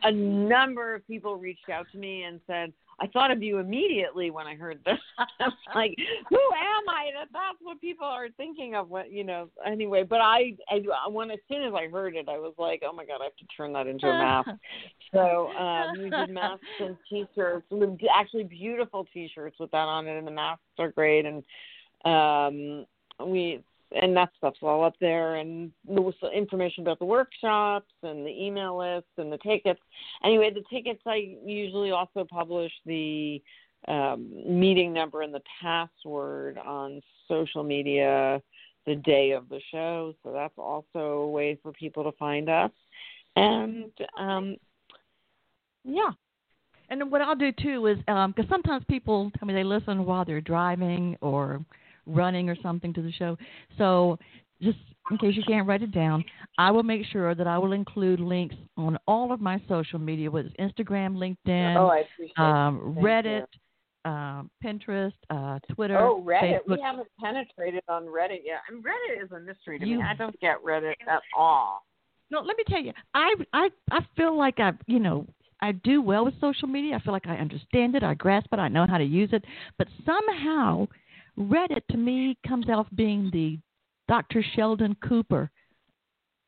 I, 0.04 0.10
a 0.10 0.12
number 0.12 0.94
of 0.94 1.08
people 1.08 1.38
reached 1.38 1.70
out 1.70 1.88
to 1.94 1.98
me 1.98 2.24
and 2.24 2.42
said, 2.46 2.74
I 3.00 3.08
thought 3.08 3.32
of 3.32 3.44
you 3.44 3.60
immediately 3.60 4.32
when 4.32 4.48
I 4.48 4.56
heard 4.56 4.80
this. 4.86 5.00
I 5.18 5.48
was 5.48 5.54
like, 5.76 5.96
who 6.30 6.36
am 6.36 6.90
I? 6.90 7.12
That 7.14 7.28
that's 7.34 7.58
what 7.62 7.82
people 7.82 8.08
are 8.08 8.30
thinking 8.38 8.76
of. 8.76 8.90
What 8.90 9.12
you 9.12 9.24
know. 9.24 9.50
Anyway, 9.66 10.04
but 10.04 10.22
I, 10.22 10.56
I 10.70 10.80
when 11.10 11.32
as 11.32 11.40
soon 11.50 11.64
as 11.64 11.74
I 11.74 11.88
heard 11.88 12.16
it, 12.16 12.30
I 12.30 12.38
was 12.38 12.54
like, 12.58 12.84
oh 12.86 12.94
my 12.94 13.06
god, 13.06 13.22
I 13.22 13.26
have 13.26 13.36
to 13.36 13.46
turn 13.56 13.74
that 13.74 13.88
into 13.88 14.08
a 14.08 14.14
mask. 14.14 14.50
so 15.14 15.50
um, 15.52 15.98
we 15.98 16.10
did 16.10 16.30
masks 16.30 16.66
and 16.80 16.98
t-shirts. 17.10 17.66
Actually, 18.14 18.44
beautiful 18.44 19.06
t-shirts 19.14 19.58
with 19.60 19.72
that 19.72 19.78
on 19.78 20.08
it, 20.08 20.18
and 20.18 20.28
the 20.28 20.32
masks 20.32 20.64
are 20.80 20.92
great. 20.92 21.26
And 21.26 21.44
um, 22.06 22.86
we 23.28 23.62
and 23.92 24.16
that 24.16 24.30
stuff's 24.38 24.60
all 24.62 24.84
up 24.84 24.96
there 25.00 25.36
and 25.36 25.72
the 25.88 26.14
information 26.34 26.84
about 26.84 27.00
the 27.00 27.06
workshops 27.06 27.92
and 28.04 28.26
the 28.26 28.44
email 28.44 28.78
lists 28.78 29.12
and 29.18 29.32
the 29.32 29.38
tickets. 29.40 29.80
Anyway 30.24 30.52
the 30.54 30.64
tickets 30.74 31.02
i 31.06 31.36
usually 31.46 31.92
also 31.92 32.26
publish 32.30 32.72
the 32.86 33.42
um, 33.88 34.32
meeting 34.48 34.92
number 34.94 35.22
and 35.22 35.34
the 35.34 35.44
password 35.62 36.58
on 36.58 37.02
social 37.28 37.64
media 37.64 38.42
the 38.88 38.96
day 38.96 39.32
of 39.32 39.48
the 39.50 39.60
show 39.72 40.14
so 40.24 40.32
that's 40.32 40.58
also 40.58 41.00
a 41.00 41.30
way 41.30 41.58
for 41.62 41.72
people 41.72 42.04
to 42.04 42.12
find 42.18 42.50
us. 42.50 42.72
And 43.36 43.92
um, 44.18 44.56
yeah. 45.84 46.12
And 46.90 47.12
what 47.12 47.22
I'll 47.22 47.36
do 47.36 47.52
too 47.52 47.88
is 47.88 47.98
because 47.98 48.50
sometimes 48.50 48.84
people 48.88 49.32
tell 49.38 49.48
me 49.48 49.54
they 49.54 49.64
listen 49.64 50.06
while 50.06 50.26
they're 50.26 50.42
driving 50.42 51.18
or 51.22 51.64
running 52.06 52.50
or 52.50 52.56
something 52.62 52.94
to 52.94 53.02
the 53.02 53.12
show. 53.12 53.38
So 53.78 54.18
just 54.62 54.78
in 55.12 55.18
case 55.18 55.36
you 55.36 55.44
can't 55.48 55.68
write 55.68 55.82
it 55.84 55.92
down, 55.92 56.24
I 56.58 56.72
will 56.72 56.84
make 56.84 57.06
sure 57.12 57.36
that 57.36 57.48
I 57.48 57.58
will 57.58 57.74
include 57.74 58.20
links 58.20 58.56
on 58.78 58.98
all 59.08 59.32
of 59.32 59.40
my 59.42 59.62
social 59.68 60.00
media, 60.00 60.32
whether 60.32 60.50
it's 60.54 60.58
Instagram, 60.80 61.16
LinkedIn, 61.18 61.76
oh 61.78 61.88
i 61.88 62.00
appreciate 62.00 62.40
um, 62.40 62.96
Reddit, 63.00 63.46
um, 64.06 64.50
Pinterest, 64.64 65.14
uh, 65.30 65.60
Twitter, 65.74 65.98
Oh, 65.98 66.24
Reddit. 66.26 66.60
Facebook. 66.66 66.78
We 66.78 66.82
haven't 66.82 67.08
penetrated 67.20 67.84
on 67.88 68.04
Reddit 68.06 68.42
yet. 68.46 68.62
And 68.70 68.84
Reddit 68.84 69.24
is 69.24 69.32
a 69.32 69.40
mystery 69.40 69.80
to 69.80 69.86
You- 69.86 69.98
me. 69.98 70.04
I 70.04 70.16
don't 70.16 70.40
get 70.40 70.64
Reddit 70.64 70.94
at 71.08 71.22
all. 71.38 71.84
No, 72.32 72.40
let 72.42 72.58
me 72.58 72.64
tell 72.68 72.82
you, 72.82 72.92
I 73.14 73.36
I 73.54 73.70
I 73.92 74.00
feel 74.18 74.36
like 74.36 74.60
I 74.60 74.72
you 74.88 75.00
know 75.00 75.28
I 75.62 75.74
do 75.74 76.02
well 76.02 76.26
with 76.26 76.34
social 76.42 76.68
media. 76.68 76.96
I 76.96 77.00
feel 77.00 77.14
like 77.14 77.28
I 77.28 77.36
understand 77.38 77.96
it, 77.96 78.02
I 78.04 78.16
grasp 78.16 78.48
it, 78.52 78.58
I 78.60 78.68
know 78.68 78.88
how 78.90 78.98
to 78.98 79.04
use 79.04 79.30
it. 79.32 79.46
But 79.78 79.88
somehow, 80.06 80.88
Reddit 81.38 81.82
to 81.92 81.98
me 81.98 82.38
comes 82.48 82.70
off 82.70 82.88
being 82.96 83.30
the 83.32 83.60
Dr. 84.08 84.44
Sheldon 84.56 84.96
Cooper 85.08 85.50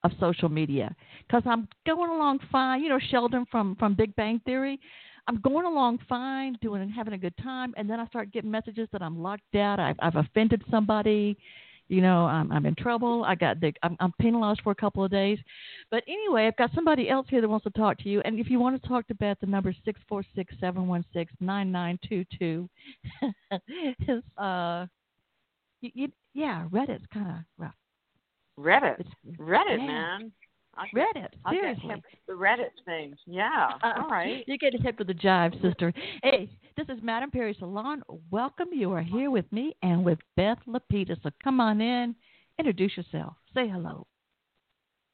of 0.03 0.11
social 0.19 0.49
media 0.49 0.95
because 1.27 1.43
I'm 1.45 1.67
going 1.85 2.09
along 2.09 2.39
fine. 2.51 2.81
You 2.81 2.89
know 2.89 2.99
Sheldon 3.09 3.45
from 3.51 3.75
from 3.75 3.95
Big 3.95 4.15
Bang 4.15 4.39
Theory. 4.45 4.79
I'm 5.27 5.41
going 5.41 5.65
along 5.65 5.99
fine, 6.07 6.57
doing 6.61 6.81
and 6.81 6.91
having 6.91 7.13
a 7.13 7.17
good 7.17 7.35
time, 7.43 7.73
and 7.75 7.89
then 7.89 7.99
I 7.99 8.07
start 8.07 8.31
getting 8.31 8.49
messages 8.49 8.87
that 8.93 9.01
I'm 9.01 9.21
locked 9.21 9.55
out. 9.55 9.77
I've, 9.77 9.97
I've 9.99 10.15
offended 10.15 10.63
somebody. 10.71 11.37
You 11.89 12.01
know, 12.01 12.25
I'm, 12.25 12.51
I'm 12.51 12.65
in 12.65 12.75
trouble. 12.75 13.23
I 13.23 13.35
got 13.35 13.59
the, 13.61 13.73
I'm, 13.81 13.95
I'm 13.99 14.11
penalized 14.19 14.61
for 14.63 14.71
a 14.71 14.75
couple 14.75 15.03
of 15.03 15.11
days. 15.11 15.39
But 15.89 16.03
anyway, 16.07 16.47
I've 16.47 16.57
got 16.57 16.71
somebody 16.75 17.09
else 17.09 17.27
here 17.29 17.41
that 17.41 17.47
wants 17.47 17.63
to 17.63 17.69
talk 17.71 17.97
to 17.99 18.09
you. 18.09 18.21
And 18.25 18.39
if 18.39 18.49
you 18.49 18.59
want 18.59 18.81
to 18.81 18.87
talk 18.87 19.07
to 19.07 19.15
Beth, 19.15 19.37
the 19.39 19.47
number 19.47 19.69
is 19.69 19.75
six 19.85 19.99
four 20.09 20.23
six 20.35 20.53
seven 20.59 20.87
one 20.87 21.05
six 21.13 21.31
nine 21.39 21.71
nine 21.71 21.97
two 22.07 22.25
two. 22.37 22.69
Is 24.07 24.23
uh, 24.37 24.85
you, 25.81 25.91
you, 25.93 26.11
yeah, 26.33 26.65
Reddit's 26.71 27.05
kind 27.13 27.27
of 27.29 27.35
rough. 27.57 27.73
Reddit. 28.59 28.99
It's, 28.99 29.39
Reddit, 29.39 29.77
yeah. 29.77 29.87
man. 29.87 30.31
I'll 30.77 30.85
get, 30.93 31.15
Reddit, 31.15 31.27
I'll 31.45 31.53
get 31.53 31.61
seriously. 31.61 32.03
the 32.27 32.33
Reddit 32.33 32.69
thing. 32.85 33.15
Yeah. 33.25 33.69
Uh, 33.83 33.93
All 34.03 34.09
right. 34.09 34.43
You 34.47 34.57
get 34.57 34.73
hip 34.81 34.97
with 34.99 35.07
the 35.07 35.13
jive, 35.13 35.59
sister. 35.61 35.93
Hey, 36.23 36.49
this 36.77 36.87
is 36.89 37.01
Madame 37.01 37.31
Perry 37.31 37.55
Salon. 37.57 38.03
Welcome. 38.31 38.67
You 38.71 38.91
are 38.93 39.01
here 39.01 39.31
with 39.31 39.51
me 39.51 39.75
and 39.81 40.03
with 40.05 40.19
Beth 40.35 40.59
Lapides. 40.67 41.17
So 41.23 41.29
come 41.43 41.59
on 41.59 41.81
in, 41.81 42.15
introduce 42.59 42.95
yourself, 42.95 43.33
say 43.53 43.67
hello. 43.67 44.05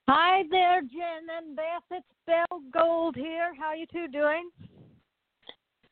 Hi 0.09 0.43
there, 0.51 0.81
Jen 0.81 1.27
and 1.37 1.55
Beth. 1.55 1.83
It's 1.91 2.05
Belle 2.27 2.61
Gold 2.73 3.15
here. 3.15 3.53
How 3.57 3.73
you 3.73 3.85
two 3.91 4.07
doing? 4.09 4.49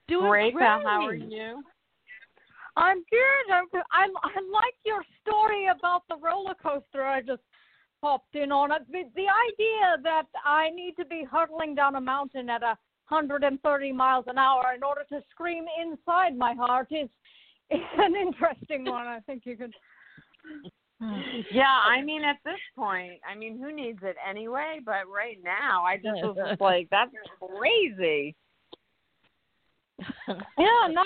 Doing 0.08 0.30
Great. 0.30 0.54
great. 0.54 0.64
Beth. 0.64 0.82
How 0.84 1.06
are 1.06 1.14
you? 1.16 1.64
I'm 2.76 2.98
good. 2.98 3.54
I'm 3.54 3.66
good. 3.72 3.84
I 3.92 4.08
I 4.24 4.40
like 4.52 4.76
your 4.86 5.02
story 5.22 5.68
about 5.68 6.04
the 6.10 6.16
roller 6.18 6.56
coaster. 6.62 7.04
I 7.06 7.22
just 7.22 7.42
popped 8.02 8.36
in 8.36 8.52
on 8.52 8.72
it. 8.72 8.82
The, 8.92 9.04
the 9.16 9.28
idea 9.28 10.04
that 10.04 10.26
I 10.44 10.70
need 10.72 10.96
to 10.98 11.06
be 11.06 11.24
hurtling 11.30 11.76
down 11.76 11.96
a 11.96 12.02
mountain 12.02 12.50
at 12.50 12.64
a 12.64 12.78
130 13.08 13.92
miles 13.92 14.26
an 14.28 14.38
hour 14.38 14.74
in 14.76 14.84
order 14.84 15.02
to 15.10 15.22
scream 15.30 15.66
inside 15.82 16.36
my 16.38 16.54
heart 16.54 16.88
is, 16.92 17.10
is 17.70 17.80
an 17.98 18.16
interesting 18.16 18.86
one. 18.86 19.08
I 19.08 19.20
think 19.26 19.44
you 19.46 19.56
could. 19.58 19.74
Yeah, 21.52 21.64
I 21.66 22.04
mean, 22.04 22.24
at 22.24 22.38
this 22.46 22.60
point, 22.76 23.14
I 23.28 23.36
mean, 23.36 23.58
who 23.58 23.76
needs 23.76 23.98
it 24.04 24.16
anyway? 24.30 24.78
But 24.86 25.10
right 25.12 25.40
now, 25.44 25.84
I 25.84 25.96
just 25.96 26.22
was 26.22 26.38
just 26.38 26.62
like, 26.62 26.90
that's 26.92 27.10
crazy. 27.40 28.36
Yeah, 30.28 30.88
no, 30.92 31.04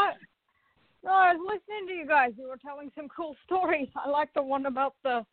no. 1.02 1.12
I 1.12 1.34
was 1.34 1.40
listening 1.48 1.88
to 1.88 1.94
you 1.94 2.06
guys. 2.06 2.32
You 2.38 2.50
were 2.50 2.58
telling 2.58 2.92
some 2.94 3.08
cool 3.08 3.38
stories. 3.46 3.88
I 3.96 4.10
like 4.10 4.34
the 4.36 4.44
one 4.44 4.66
about 4.66 4.96
the 5.06 5.26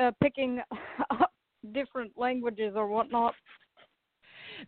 uh, 0.00 0.10
picking 0.22 0.60
up 1.10 1.32
different 1.72 2.12
languages 2.16 2.74
or 2.76 2.88
whatnot. 2.88 3.34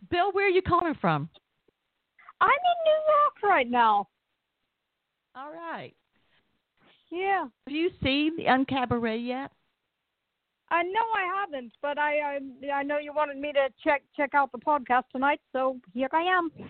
Bill, 0.09 0.31
where 0.31 0.45
are 0.45 0.49
you 0.49 0.61
calling 0.61 0.95
from? 0.99 1.29
I'm 2.41 2.49
in 2.49 2.77
New 2.85 2.91
York 2.91 3.33
right 3.43 3.69
now. 3.69 4.07
All 5.35 5.51
right. 5.51 5.93
Yeah, 7.09 7.45
Have 7.67 7.75
you 7.75 7.89
seen 8.03 8.35
the 8.35 8.43
UnCabaret 8.43 9.25
yet? 9.25 9.51
I 10.69 10.83
know 10.83 11.05
I 11.15 11.39
haven't, 11.39 11.71
but 11.81 11.97
I 11.97 12.19
I, 12.19 12.39
I 12.73 12.83
know 12.83 12.97
you 12.97 13.13
wanted 13.13 13.37
me 13.37 13.53
to 13.53 13.69
check 13.81 14.03
check 14.15 14.33
out 14.33 14.51
the 14.51 14.57
podcast 14.57 15.03
tonight, 15.13 15.39
so 15.53 15.79
here 15.93 16.09
I 16.11 16.21
am. 16.23 16.51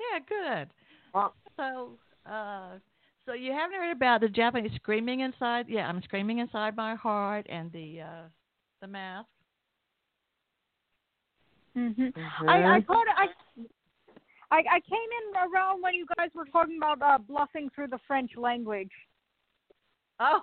Yeah, 0.00 0.18
good. 0.26 0.70
Well, 1.12 1.34
So, 1.58 1.98
uh, 2.24 2.78
so 3.30 3.34
you 3.34 3.52
haven't 3.52 3.76
heard 3.78 3.92
about 3.92 4.20
the 4.20 4.28
Japanese 4.28 4.72
screaming 4.74 5.20
inside? 5.20 5.66
Yeah, 5.68 5.86
I'm 5.88 6.02
screaming 6.02 6.38
inside 6.38 6.74
my 6.74 6.96
heart 6.96 7.46
and 7.48 7.70
the 7.72 8.00
uh, 8.00 8.28
the 8.80 8.88
mask. 8.88 9.28
mhm. 11.76 11.94
mhm. 11.96 12.48
I 12.48 12.76
I 12.76 12.80
thought 12.80 13.06
I. 13.16 13.26
I, 14.52 14.56
I 14.68 14.80
came 14.80 14.98
in 14.98 15.52
around 15.54 15.80
when 15.80 15.94
you 15.94 16.04
guys 16.16 16.30
were 16.34 16.46
talking 16.46 16.76
about 16.76 17.00
uh, 17.00 17.18
bluffing 17.18 17.70
through 17.72 17.86
the 17.86 18.00
French 18.08 18.32
language. 18.36 18.90
Oh. 20.18 20.40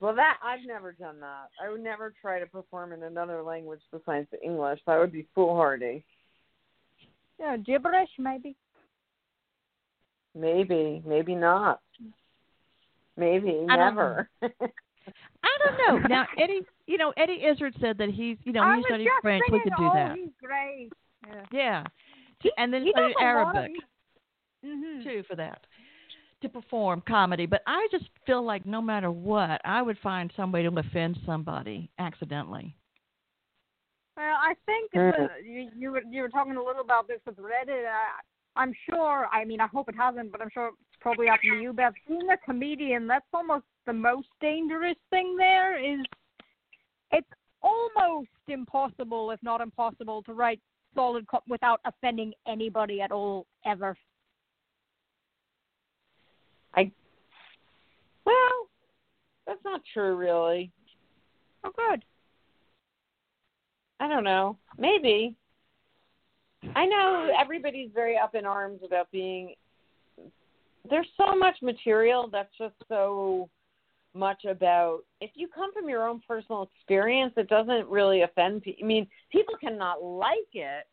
Well, 0.00 0.14
that 0.14 0.38
I've 0.42 0.66
never 0.66 0.92
done 0.92 1.20
that. 1.20 1.48
I 1.62 1.70
would 1.70 1.82
never 1.82 2.14
try 2.20 2.38
to 2.38 2.46
perform 2.46 2.92
in 2.92 3.02
another 3.02 3.42
language 3.42 3.80
besides 3.90 4.28
English. 4.42 4.80
That 4.86 4.98
would 4.98 5.12
be 5.12 5.26
foolhardy. 5.34 6.04
Yeah, 7.38 7.56
gibberish 7.56 8.10
maybe. 8.18 8.56
Maybe, 10.36 11.02
maybe 11.06 11.34
not. 11.34 11.80
Maybe 13.16 13.64
I 13.70 13.76
don't 13.76 13.94
never. 13.96 14.28
I 14.42 15.58
don't 15.64 16.02
know. 16.02 16.08
Now 16.08 16.26
Eddie, 16.38 16.60
you 16.86 16.98
know 16.98 17.12
Eddie 17.16 17.42
Izzard 17.44 17.74
said 17.80 17.96
that 17.98 18.10
he's, 18.10 18.36
you 18.44 18.52
know, 18.52 18.60
I 18.60 18.70
when 18.70 18.78
he 18.78 18.84
studied 18.84 19.08
French, 19.22 19.42
we 19.50 19.60
could 19.60 19.72
do 19.78 19.84
oh, 19.86 19.92
that. 19.94 20.16
he's 20.16 20.28
great. 20.42 20.90
Yeah. 21.26 21.42
Yeah, 21.52 21.84
He- 22.40 22.52
and 22.58 22.72
then 22.72 22.82
he 22.82 22.90
studied 22.90 23.14
does 23.14 23.22
a 23.22 23.24
lot 23.24 23.40
of- 23.40 23.54
Arabic 23.56 23.72
Mhm. 24.64 25.02
too 25.04 25.22
for 25.28 25.36
that 25.36 25.66
to 26.42 26.48
perform 26.48 27.00
comedy. 27.08 27.46
But 27.46 27.62
I 27.66 27.88
just 27.90 28.04
feel 28.26 28.42
like 28.42 28.66
no 28.66 28.82
matter 28.82 29.10
what, 29.10 29.60
I 29.64 29.80
would 29.80 29.98
find 29.98 30.30
some 30.36 30.52
way 30.52 30.62
to 30.62 30.68
offend 30.78 31.18
somebody 31.24 31.90
accidentally. 31.98 32.76
Well, 34.16 34.36
I 34.38 34.54
think 34.66 34.92
Mhm. 34.92 35.12
the, 35.16 35.48
you 35.48 35.70
you 35.74 35.92
were 35.92 36.02
you 36.10 36.20
were 36.22 36.28
talking 36.28 36.56
a 36.56 36.62
little 36.62 36.82
about 36.82 37.06
this 37.08 37.20
with 37.24 37.36
Reddit. 37.36 37.86
I, 37.86 38.20
I'm 38.56 38.72
sure. 38.88 39.28
I 39.32 39.44
mean, 39.44 39.60
I 39.60 39.66
hope 39.66 39.88
it 39.88 39.94
hasn't, 39.96 40.32
but 40.32 40.40
I'm 40.40 40.50
sure 40.52 40.68
it's 40.68 40.98
probably 41.00 41.26
happened 41.26 41.52
to 41.52 41.62
you, 41.62 41.72
Beth. 41.72 41.92
Being 42.08 42.28
a 42.30 42.36
comedian, 42.38 43.06
that's 43.06 43.26
almost 43.32 43.64
the 43.86 43.92
most 43.92 44.28
dangerous 44.40 44.96
thing. 45.10 45.36
There 45.36 45.78
is, 45.78 46.00
it's 47.12 47.28
almost 47.62 48.28
impossible, 48.48 49.30
if 49.30 49.42
not 49.42 49.60
impossible, 49.60 50.22
to 50.24 50.32
write 50.32 50.60
solid 50.94 51.26
co- 51.28 51.42
without 51.48 51.80
offending 51.84 52.32
anybody 52.48 53.00
at 53.00 53.12
all 53.12 53.46
ever. 53.66 53.96
I 56.74 56.90
well, 58.24 58.68
that's 59.46 59.64
not 59.64 59.80
true, 59.92 60.16
really. 60.16 60.72
Oh, 61.64 61.70
good. 61.76 62.04
I 64.00 64.08
don't 64.08 64.24
know. 64.24 64.58
Maybe. 64.78 65.36
I 66.74 66.86
know 66.86 67.30
everybody's 67.38 67.90
very 67.94 68.16
up 68.18 68.34
in 68.34 68.44
arms 68.44 68.80
about 68.84 69.10
being. 69.10 69.54
There's 70.88 71.08
so 71.16 71.34
much 71.36 71.56
material 71.62 72.28
that's 72.30 72.52
just 72.58 72.74
so 72.88 73.48
much 74.14 74.44
about. 74.44 75.00
If 75.20 75.30
you 75.34 75.48
come 75.48 75.72
from 75.72 75.88
your 75.88 76.06
own 76.08 76.22
personal 76.26 76.68
experience, 76.74 77.34
it 77.36 77.48
doesn't 77.48 77.88
really 77.88 78.22
offend 78.22 78.62
people. 78.62 78.84
I 78.84 78.86
mean, 78.86 79.06
people 79.30 79.54
cannot 79.60 80.02
like 80.02 80.54
it, 80.54 80.86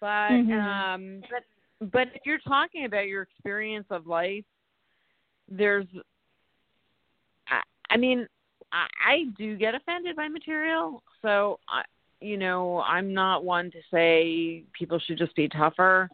but 0.00 0.32
Mhm. 0.32 0.52
um, 0.52 1.22
but 1.30 1.44
but 1.92 2.08
if 2.14 2.26
you're 2.26 2.38
talking 2.40 2.84
about 2.84 3.06
your 3.06 3.22
experience 3.22 3.86
of 3.90 4.06
life, 4.06 4.44
there's. 5.48 5.86
I, 7.48 7.62
I 7.90 7.96
mean, 7.96 8.28
I, 8.72 8.86
I 9.04 9.24
do 9.36 9.56
get 9.56 9.74
offended 9.74 10.16
by 10.16 10.28
material, 10.28 11.02
so 11.22 11.58
I, 11.68 11.82
you 12.20 12.36
know, 12.36 12.80
I'm 12.80 13.12
not 13.14 13.44
one 13.44 13.70
to 13.70 13.78
say 13.92 14.64
people 14.72 14.98
should 14.98 15.18
just 15.18 15.34
be 15.36 15.48
tougher, 15.48 16.08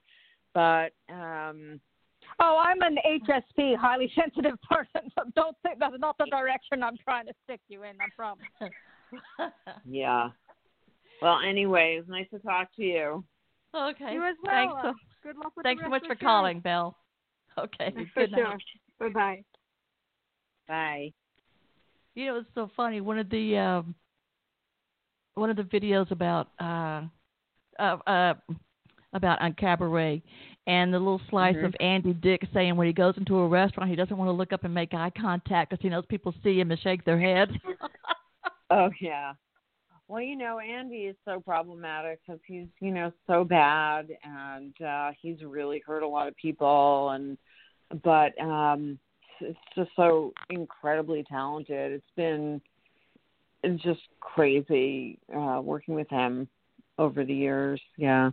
but 0.52 0.92
um 1.10 1.80
Oh, 2.40 2.58
I'm 2.60 2.80
an 2.82 2.96
HSP, 3.06 3.76
highly 3.76 4.10
sensitive 4.14 4.58
person, 4.70 5.10
so 5.14 5.22
don't 5.36 5.56
think 5.62 5.78
that's 5.78 5.94
not 5.98 6.16
the 6.18 6.26
direction 6.26 6.82
I'm 6.82 6.96
trying 7.04 7.26
to 7.26 7.32
stick 7.44 7.60
you 7.68 7.84
in. 7.84 7.96
I 8.00 8.06
promise. 8.16 8.44
yeah. 9.88 10.30
Well, 11.22 11.38
anyway, 11.46 11.98
it's 12.00 12.08
nice 12.08 12.26
to 12.32 12.38
talk 12.40 12.68
to 12.76 12.82
you. 12.82 13.24
okay. 13.74 14.14
You 14.14 14.24
as 14.24 14.36
well. 14.42 14.52
Thanks 14.52 14.74
so, 14.82 14.92
Good 15.22 15.36
luck 15.36 15.52
with 15.56 15.64
thanks 15.64 15.80
the 15.82 15.86
so 15.86 15.90
much 15.90 16.02
for 16.06 16.14
the 16.14 16.20
show. 16.20 16.26
calling, 16.26 16.60
Belle. 16.60 16.96
Okay. 17.58 17.92
For 17.92 18.04
Good 18.26 18.32
night. 18.32 18.40
sure. 18.40 18.58
Bye 18.98 19.14
bye. 19.14 19.44
Bye. 20.66 21.12
You 22.14 22.26
know, 22.26 22.36
it's 22.38 22.48
so 22.54 22.70
funny. 22.76 23.00
One 23.00 23.18
of 23.18 23.28
the 23.30 23.56
um, 23.56 23.94
one 25.34 25.50
of 25.50 25.56
the 25.56 25.62
videos 25.64 26.10
about 26.10 26.48
uh, 26.60 27.02
uh, 27.78 27.96
uh, 28.06 28.34
about 29.12 29.40
UnCabaret, 29.40 30.22
and 30.66 30.92
the 30.92 30.98
little 30.98 31.20
slice 31.30 31.56
Mhm. 31.56 31.64
of 31.64 31.76
Andy 31.80 32.14
Dick 32.14 32.42
saying 32.52 32.76
when 32.76 32.86
he 32.86 32.92
goes 32.92 33.16
into 33.16 33.36
a 33.38 33.46
restaurant, 33.48 33.90
he 33.90 33.96
doesn't 33.96 34.16
want 34.16 34.28
to 34.28 34.32
look 34.32 34.52
up 34.52 34.64
and 34.64 34.74
make 34.74 34.92
eye 34.94 35.10
contact 35.10 35.70
because 35.70 35.82
he 35.82 35.88
knows 35.88 36.04
people 36.06 36.34
see 36.42 36.58
him 36.60 36.70
and 36.70 36.80
shake 36.80 37.04
their 37.04 37.18
heads. 37.20 37.52
Oh 38.70 38.90
yeah. 39.00 39.34
Well, 40.08 40.22
you 40.22 40.36
know, 40.36 40.58
Andy 40.58 41.06
is 41.06 41.16
so 41.24 41.40
problematic 41.40 42.20
because 42.26 42.40
he's, 42.46 42.66
you 42.80 42.90
know, 42.92 43.12
so 43.26 43.44
bad, 43.44 44.08
and 44.24 44.74
uh 44.82 45.12
he's 45.20 45.42
really 45.42 45.80
hurt 45.86 46.02
a 46.02 46.08
lot 46.08 46.28
of 46.28 46.36
people, 46.36 47.10
and 47.10 47.38
but 48.02 48.38
um 48.40 48.98
it's 49.40 49.58
just 49.76 49.90
so 49.96 50.32
incredibly 50.48 51.24
talented. 51.24 51.92
It's 51.92 52.10
been 52.16 52.60
it's 53.64 53.82
just 53.82 54.00
crazy 54.20 55.18
uh 55.34 55.60
working 55.62 55.94
with 55.94 56.08
him 56.08 56.48
over 56.98 57.24
the 57.24 57.34
years. 57.34 57.80
Yeah. 57.96 58.30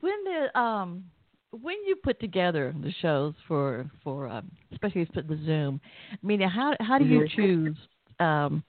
when 0.00 0.24
the 0.24 0.58
um 0.58 1.04
when 1.50 1.76
you 1.86 1.96
put 1.96 2.18
together 2.18 2.74
the 2.82 2.92
shows 3.00 3.34
for 3.46 3.90
for 4.02 4.26
um, 4.28 4.50
especially 4.72 5.06
for 5.12 5.22
the 5.22 5.38
Zoom, 5.44 5.80
I 6.12 6.26
mean, 6.26 6.40
how 6.40 6.74
how 6.80 6.98
do 6.98 7.04
you 7.04 7.20
Mhm. 7.20 7.30
choose? 7.30 7.76
Um, 8.18 8.64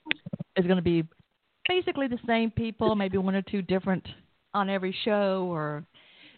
is 0.55 0.65
going 0.65 0.77
to 0.77 0.81
be 0.81 1.03
basically 1.67 2.07
the 2.07 2.19
same 2.27 2.51
people, 2.51 2.95
maybe 2.95 3.17
one 3.17 3.35
or 3.35 3.41
two 3.41 3.61
different 3.61 4.05
on 4.53 4.69
every 4.69 4.91
show, 5.03 5.47
or 5.49 5.85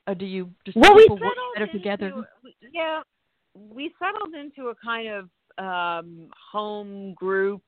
or 0.08 0.16
do 0.16 0.26
you 0.26 0.52
just 0.66 0.78
well, 0.78 0.96
we 0.96 1.04
people 1.04 1.18
work 1.18 1.36
better 1.56 1.72
together? 1.72 2.28
Yeah, 2.72 3.02
we 3.54 3.94
settled 3.98 4.36
into 4.36 4.70
a 4.70 4.76
kind 4.76 5.08
of 5.08 5.30
um, 5.58 6.30
home 6.52 7.14
group 7.14 7.64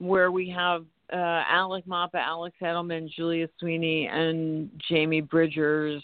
where 0.00 0.32
we 0.32 0.48
have 0.50 0.84
uh, 1.12 1.44
Alec 1.48 1.86
Mapa, 1.86 2.16
Alex 2.16 2.56
Edelman, 2.62 3.08
Julia 3.10 3.48
Sweeney, 3.58 4.06
and 4.06 4.70
Jamie 4.88 5.20
Bridgers 5.20 6.02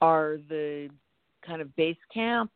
are 0.00 0.38
the 0.48 0.88
kind 1.46 1.62
of 1.62 1.74
base 1.76 1.96
camp. 2.12 2.50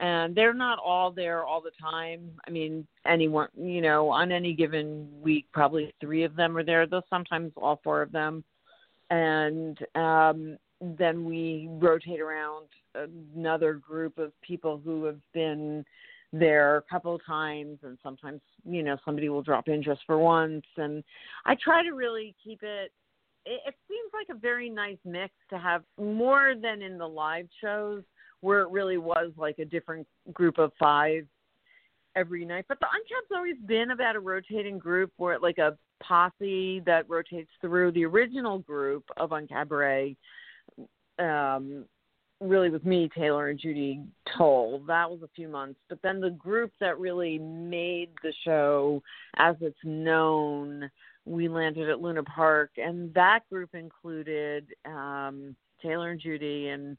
And 0.00 0.34
they're 0.34 0.54
not 0.54 0.78
all 0.84 1.10
there 1.10 1.44
all 1.44 1.60
the 1.60 1.70
time. 1.80 2.32
I 2.46 2.50
mean, 2.50 2.86
anyone, 3.06 3.48
you 3.56 3.80
know, 3.80 4.10
on 4.10 4.32
any 4.32 4.52
given 4.52 5.08
week, 5.22 5.46
probably 5.52 5.94
three 6.00 6.24
of 6.24 6.36
them 6.36 6.56
are 6.56 6.64
there, 6.64 6.86
though 6.86 7.02
sometimes 7.08 7.52
all 7.56 7.80
four 7.82 8.02
of 8.02 8.12
them. 8.12 8.44
And 9.10 9.78
um, 9.94 10.58
then 10.80 11.24
we 11.24 11.68
rotate 11.70 12.20
around 12.20 12.66
another 12.94 13.74
group 13.74 14.18
of 14.18 14.32
people 14.42 14.80
who 14.84 15.04
have 15.04 15.20
been 15.32 15.84
there 16.38 16.78
a 16.78 16.82
couple 16.82 17.14
of 17.14 17.24
times 17.24 17.78
and 17.82 17.96
sometimes 18.02 18.40
you 18.64 18.82
know 18.82 18.96
somebody 19.04 19.28
will 19.28 19.42
drop 19.42 19.68
in 19.68 19.82
just 19.82 20.00
for 20.06 20.18
once. 20.18 20.64
And 20.76 21.04
i 21.46 21.54
try 21.62 21.82
to 21.82 21.90
really 21.90 22.34
keep 22.42 22.62
it 22.62 22.92
it, 23.46 23.60
it 23.66 23.74
seems 23.88 24.10
like 24.12 24.34
a 24.34 24.38
very 24.38 24.68
nice 24.68 24.98
mix 25.04 25.32
to 25.50 25.58
have 25.58 25.82
more 25.98 26.54
than 26.60 26.82
in 26.82 26.98
the 26.98 27.06
live 27.06 27.46
shows 27.60 28.02
where 28.40 28.62
it 28.62 28.70
really 28.70 28.98
was 28.98 29.30
like 29.36 29.58
a 29.58 29.64
different 29.64 30.06
group 30.32 30.58
of 30.58 30.72
five 30.78 31.26
every 32.16 32.44
night. 32.44 32.66
But 32.68 32.78
the 32.80 32.86
UnCab's 32.86 33.34
always 33.34 33.56
been 33.66 33.90
about 33.90 34.16
a 34.16 34.20
rotating 34.20 34.78
group 34.78 35.12
where 35.16 35.34
it 35.34 35.42
like 35.42 35.58
a 35.58 35.76
posse 36.02 36.82
that 36.84 37.08
rotates 37.08 37.50
through 37.60 37.92
the 37.92 38.04
original 38.04 38.58
group 38.58 39.04
of 39.16 39.30
UnCabaret 39.30 40.16
um 41.20 41.84
really 42.48 42.70
with 42.70 42.84
me, 42.84 43.08
Taylor 43.16 43.48
and 43.48 43.58
Judy 43.58 44.02
Toll. 44.36 44.82
That 44.86 45.10
was 45.10 45.20
a 45.22 45.28
few 45.34 45.48
months. 45.48 45.80
But 45.88 46.00
then 46.02 46.20
the 46.20 46.30
group 46.30 46.72
that 46.80 46.98
really 46.98 47.38
made 47.38 48.10
the 48.22 48.32
show 48.44 49.02
as 49.36 49.56
it's 49.60 49.76
known, 49.84 50.90
we 51.24 51.48
landed 51.48 51.88
at 51.88 52.00
Luna 52.00 52.22
Park 52.22 52.70
and 52.76 53.12
that 53.14 53.40
group 53.50 53.74
included 53.74 54.66
um 54.84 55.56
Taylor 55.82 56.10
and 56.10 56.20
Judy 56.20 56.68
and 56.68 56.96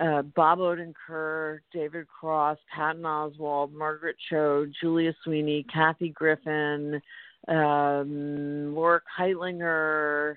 uh, 0.00 0.22
Bob 0.22 0.58
Odenkirk, 0.58 1.60
David 1.72 2.06
Cross, 2.08 2.58
Patton 2.74 3.02
Oswalt, 3.02 3.72
Margaret 3.72 4.16
Cho, 4.28 4.66
Julia 4.80 5.12
Sweeney, 5.24 5.66
Kathy 5.72 6.10
Griffin, 6.10 7.00
um, 7.48 8.74
Laura 8.74 9.00
Kightlinger, 9.18 10.36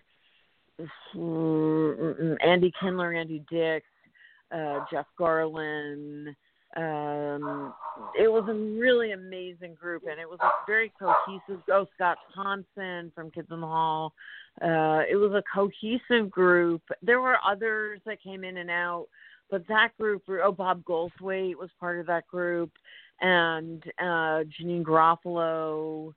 Andy 2.43 2.73
Kindler, 2.79 3.13
Andy 3.13 3.43
Dix, 3.49 3.85
uh, 4.53 4.85
Jeff 4.91 5.05
Garlin. 5.19 6.35
Um, 6.75 7.73
it 8.19 8.31
was 8.31 8.45
a 8.49 8.53
really 8.53 9.11
amazing 9.11 9.75
group, 9.75 10.03
and 10.09 10.19
it 10.19 10.27
was 10.27 10.39
a 10.41 10.49
very 10.65 10.91
cohesive. 10.99 11.61
Oh, 11.71 11.85
Scott 11.93 12.17
Thompson 12.33 13.11
from 13.13 13.29
Kids 13.29 13.47
in 13.51 13.61
the 13.61 13.67
Hall. 13.67 14.13
Uh, 14.61 15.01
it 15.09 15.15
was 15.15 15.33
a 15.33 15.43
cohesive 15.53 16.31
group. 16.31 16.81
There 17.01 17.21
were 17.21 17.37
others 17.45 17.99
that 18.05 18.23
came 18.23 18.43
in 18.43 18.57
and 18.57 18.71
out, 18.71 19.07
but 19.51 19.67
that 19.67 19.89
group. 19.99 20.23
Oh, 20.27 20.51
Bob 20.51 20.83
Goldthwait 20.83 21.55
was 21.55 21.69
part 21.79 21.99
of 21.99 22.07
that 22.07 22.27
group, 22.27 22.71
and 23.21 23.83
uh, 23.99 24.43
Janeane 24.59 24.83
Garofalo. 24.83 26.13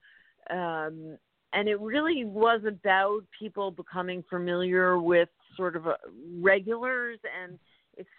Um, 0.49 1.19
and 1.53 1.69
it 1.69 1.81
really 1.81 2.25
was 2.25 2.63
about 2.67 3.21
people 3.39 3.71
becoming 3.71 4.25
familiar 4.29 4.99
with 4.99 5.29
sort 5.57 5.77
of 5.77 5.87
a, 5.87 5.97
regulars 6.41 7.19
and 7.43 7.59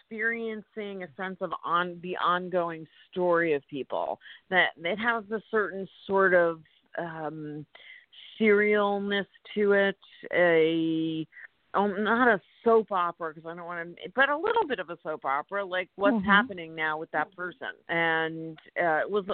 experiencing 0.10 1.03
a 1.03 1.08
sense 1.22 1.38
of 1.41 1.51
on 1.64 1.99
the 2.01 2.16
ongoing 2.18 2.86
story 3.12 3.53
of 3.53 3.62
people 3.70 4.20
that 4.49 4.70
it 4.78 4.97
has 4.97 5.24
a 5.32 5.41
certain 5.51 5.88
sort 6.05 6.34
of 6.34 6.62
um 6.97 7.66
serialness 8.39 9.26
to 9.53 9.74
it 9.74 9.97
a 10.34 11.28
oh, 11.74 11.88
not 11.88 12.28
a 12.28 12.41
soap 12.64 12.91
opera 12.91 13.34
because 13.34 13.47
I 13.47 13.55
don't 13.55 13.66
want 13.66 13.97
to, 13.97 14.10
but 14.16 14.30
a 14.30 14.38
little 14.38 14.66
bit 14.68 14.80
of 14.80 14.89
a 14.89 14.97
soap 15.03 15.26
opera, 15.26 15.64
like 15.64 15.89
what's 15.95 16.18
Mhm. 16.18 16.24
happening 16.26 16.76
now 16.76 16.97
with 16.97 17.12
that 17.12 17.36
person. 17.36 17.74
And 17.89 18.58
uh, 18.82 19.01
it 19.01 19.10
was 19.10 19.26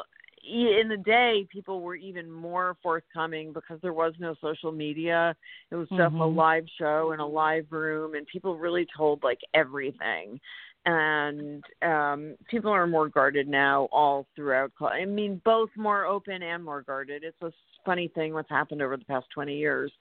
in 0.43 0.87
the 0.89 0.97
day, 0.97 1.47
people 1.51 1.81
were 1.81 1.95
even 1.95 2.29
more 2.29 2.75
forthcoming 2.83 3.53
because 3.53 3.79
there 3.81 3.93
was 3.93 4.13
no 4.19 4.35
social 4.41 4.71
media. 4.71 5.35
It 5.71 5.75
was 5.75 5.87
just 5.89 6.01
a 6.01 6.17
Mhm. 6.17 6.35
live 6.35 6.69
show 6.77 7.11
in 7.13 7.19
a 7.19 7.27
live 7.27 7.71
room, 7.71 8.15
and 8.15 8.27
people 8.27 8.57
really 8.57 8.85
told 8.85 9.23
like 9.23 9.39
everything. 9.53 10.39
And 10.85 11.63
um 11.81 12.35
people 12.49 12.69
are 12.71 12.85
more 12.87 13.07
guarded 13.07 13.47
now, 13.47 13.85
all 13.91 14.27
throughout. 14.35 14.73
I 14.81 15.05
mean, 15.05 15.41
both 15.45 15.69
more 15.77 16.05
open 16.05 16.43
and 16.43 16.61
more 16.63 16.81
guarded. 16.81 17.23
It's 17.23 17.41
a 17.41 17.53
funny 17.85 18.09
thing 18.09 18.33
what's 18.33 18.49
happened 18.49 18.81
over 18.81 18.97
the 18.97 19.05
past 19.05 19.29
twenty 19.29 19.55
years 19.55 19.91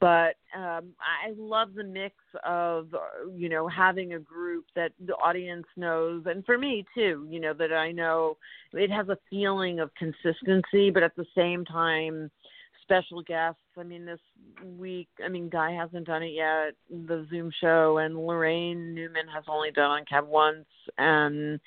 but 0.00 0.36
um 0.56 0.92
I 1.00 1.32
love 1.36 1.74
the 1.74 1.84
mix 1.84 2.14
of 2.44 2.88
you 3.34 3.48
know 3.48 3.68
having 3.68 4.14
a 4.14 4.18
group 4.18 4.64
that 4.74 4.92
the 5.06 5.14
audience 5.14 5.66
knows 5.76 6.24
and 6.26 6.44
for 6.44 6.58
me 6.58 6.84
too 6.94 7.26
you 7.30 7.40
know 7.40 7.54
that 7.54 7.72
I 7.72 7.92
know 7.92 8.36
it 8.72 8.90
has 8.90 9.08
a 9.08 9.18
feeling 9.30 9.80
of 9.80 9.90
consistency 9.94 10.90
but 10.90 11.02
at 11.02 11.16
the 11.16 11.26
same 11.34 11.64
time 11.64 12.30
special 12.82 13.20
guests. 13.20 13.60
I 13.76 13.82
mean 13.82 14.04
this 14.04 14.20
week 14.78 15.08
I 15.24 15.28
mean 15.28 15.48
Guy 15.48 15.72
hasn't 15.72 16.06
done 16.06 16.22
it 16.22 16.32
yet 16.32 16.74
the 16.88 17.26
Zoom 17.30 17.50
show 17.60 17.98
and 17.98 18.14
Laraine 18.14 18.94
Newman 18.94 19.26
has 19.34 19.44
only 19.48 19.70
done 19.70 20.04
UnCab 20.10 20.26
once 20.26 20.66
and 20.98 21.60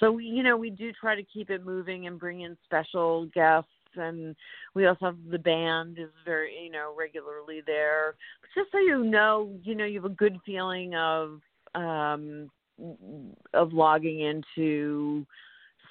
so 0.00 0.10
we, 0.10 0.24
you 0.24 0.42
know, 0.42 0.56
we 0.56 0.70
do 0.70 0.92
try 0.92 1.14
to 1.14 1.22
keep 1.22 1.50
it 1.50 1.64
moving 1.64 2.06
and 2.06 2.18
bring 2.18 2.40
in 2.40 2.56
special 2.64 3.26
guests 3.26 3.70
and 3.96 4.34
we 4.74 4.86
also 4.86 5.06
have 5.06 5.16
the 5.30 5.38
band 5.38 5.98
is 5.98 6.10
very 6.24 6.52
you 6.64 6.70
know 6.70 6.94
regularly 6.96 7.62
there. 7.66 8.14
But 8.40 8.60
just 8.60 8.72
so 8.72 8.78
you 8.78 9.04
know 9.04 9.50
you 9.62 9.74
know 9.74 9.84
you 9.84 10.00
have 10.02 10.10
a 10.10 10.14
good 10.14 10.38
feeling 10.44 10.94
of 10.94 11.40
um 11.74 12.50
of 13.52 13.72
logging 13.72 14.20
into 14.20 15.26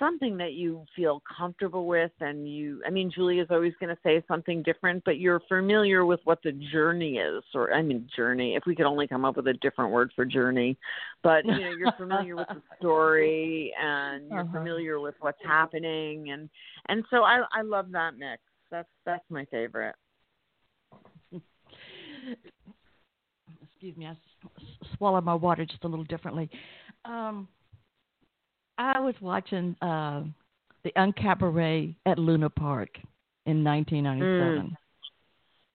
something 0.03 0.37
that 0.37 0.53
you 0.53 0.83
feel 0.95 1.21
comfortable 1.37 1.87
with 1.87 2.11
and 2.19 2.47
you 2.47 2.81
i 2.85 2.89
mean 2.89 3.11
julie 3.13 3.39
is 3.39 3.47
always 3.49 3.73
going 3.79 3.93
to 3.93 4.01
say 4.03 4.23
something 4.27 4.61
different 4.63 5.01
but 5.05 5.17
you're 5.17 5.41
familiar 5.47 6.05
with 6.05 6.19
what 6.23 6.39
the 6.43 6.51
journey 6.71 7.17
is 7.17 7.43
or 7.53 7.73
i 7.73 7.81
mean 7.81 8.07
journey 8.15 8.55
if 8.55 8.63
we 8.65 8.75
could 8.75 8.85
only 8.85 9.07
come 9.07 9.25
up 9.25 9.37
with 9.37 9.47
a 9.47 9.53
different 9.53 9.91
word 9.91 10.11
for 10.15 10.25
journey. 10.25 10.77
But 11.21 11.45
you 11.45 11.51
know 11.51 11.71
you're 11.77 11.91
familiar 11.97 12.35
with 12.35 12.47
the 12.47 12.61
story 12.79 13.73
and 13.81 14.29
you're 14.29 14.41
uh-huh. 14.41 14.59
familiar 14.59 14.99
with 14.99 15.15
what's 15.19 15.39
happening 15.45 16.31
and 16.31 16.49
and 16.89 17.03
so 17.09 17.23
i 17.23 17.41
i 17.53 17.61
love 17.61 17.91
that 17.91 18.17
mix. 18.17 18.41
That's 18.71 18.89
that's 19.05 19.23
my 19.29 19.45
favorite. 19.45 19.95
Excuse 23.63 23.97
me 23.97 24.07
i 24.07 24.15
swallowed 24.97 25.23
my 25.23 25.35
water 25.35 25.65
just 25.65 25.83
a 25.83 25.87
little 25.87 26.05
differently. 26.05 26.49
Um 27.05 27.47
I 28.78 28.99
was 28.99 29.15
watching 29.21 29.76
uh, 29.82 30.24
the 30.84 30.91
UnCabaret 30.97 31.95
at 32.05 32.19
Luna 32.19 32.49
Park 32.49 32.89
in 33.45 33.63
1997. 33.63 34.69
Mm. 34.69 34.78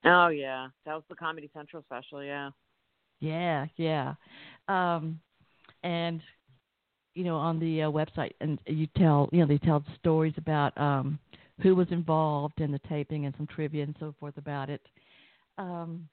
Oh 0.04 0.28
yeah, 0.28 0.68
that 0.86 0.94
was 0.94 1.02
the 1.08 1.14
Comedy 1.14 1.50
Central 1.54 1.82
special. 1.82 2.22
Yeah. 2.22 2.50
Yeah, 3.20 3.66
yeah, 3.76 4.14
um, 4.68 5.18
and 5.82 6.22
you 7.14 7.24
know 7.24 7.34
on 7.34 7.58
the 7.58 7.82
uh, 7.82 7.90
website, 7.90 8.30
and 8.40 8.60
you 8.66 8.86
tell 8.96 9.28
you 9.32 9.40
know 9.40 9.46
they 9.46 9.58
tell 9.58 9.84
stories 9.98 10.34
about 10.36 10.78
um, 10.80 11.18
who 11.60 11.74
was 11.74 11.88
involved 11.90 12.60
in 12.60 12.70
the 12.70 12.80
taping 12.88 13.26
and 13.26 13.34
some 13.36 13.48
trivia 13.48 13.82
and 13.82 13.96
so 13.98 14.14
forth 14.20 14.36
about 14.36 14.70
it. 14.70 14.82
Um, 15.58 16.08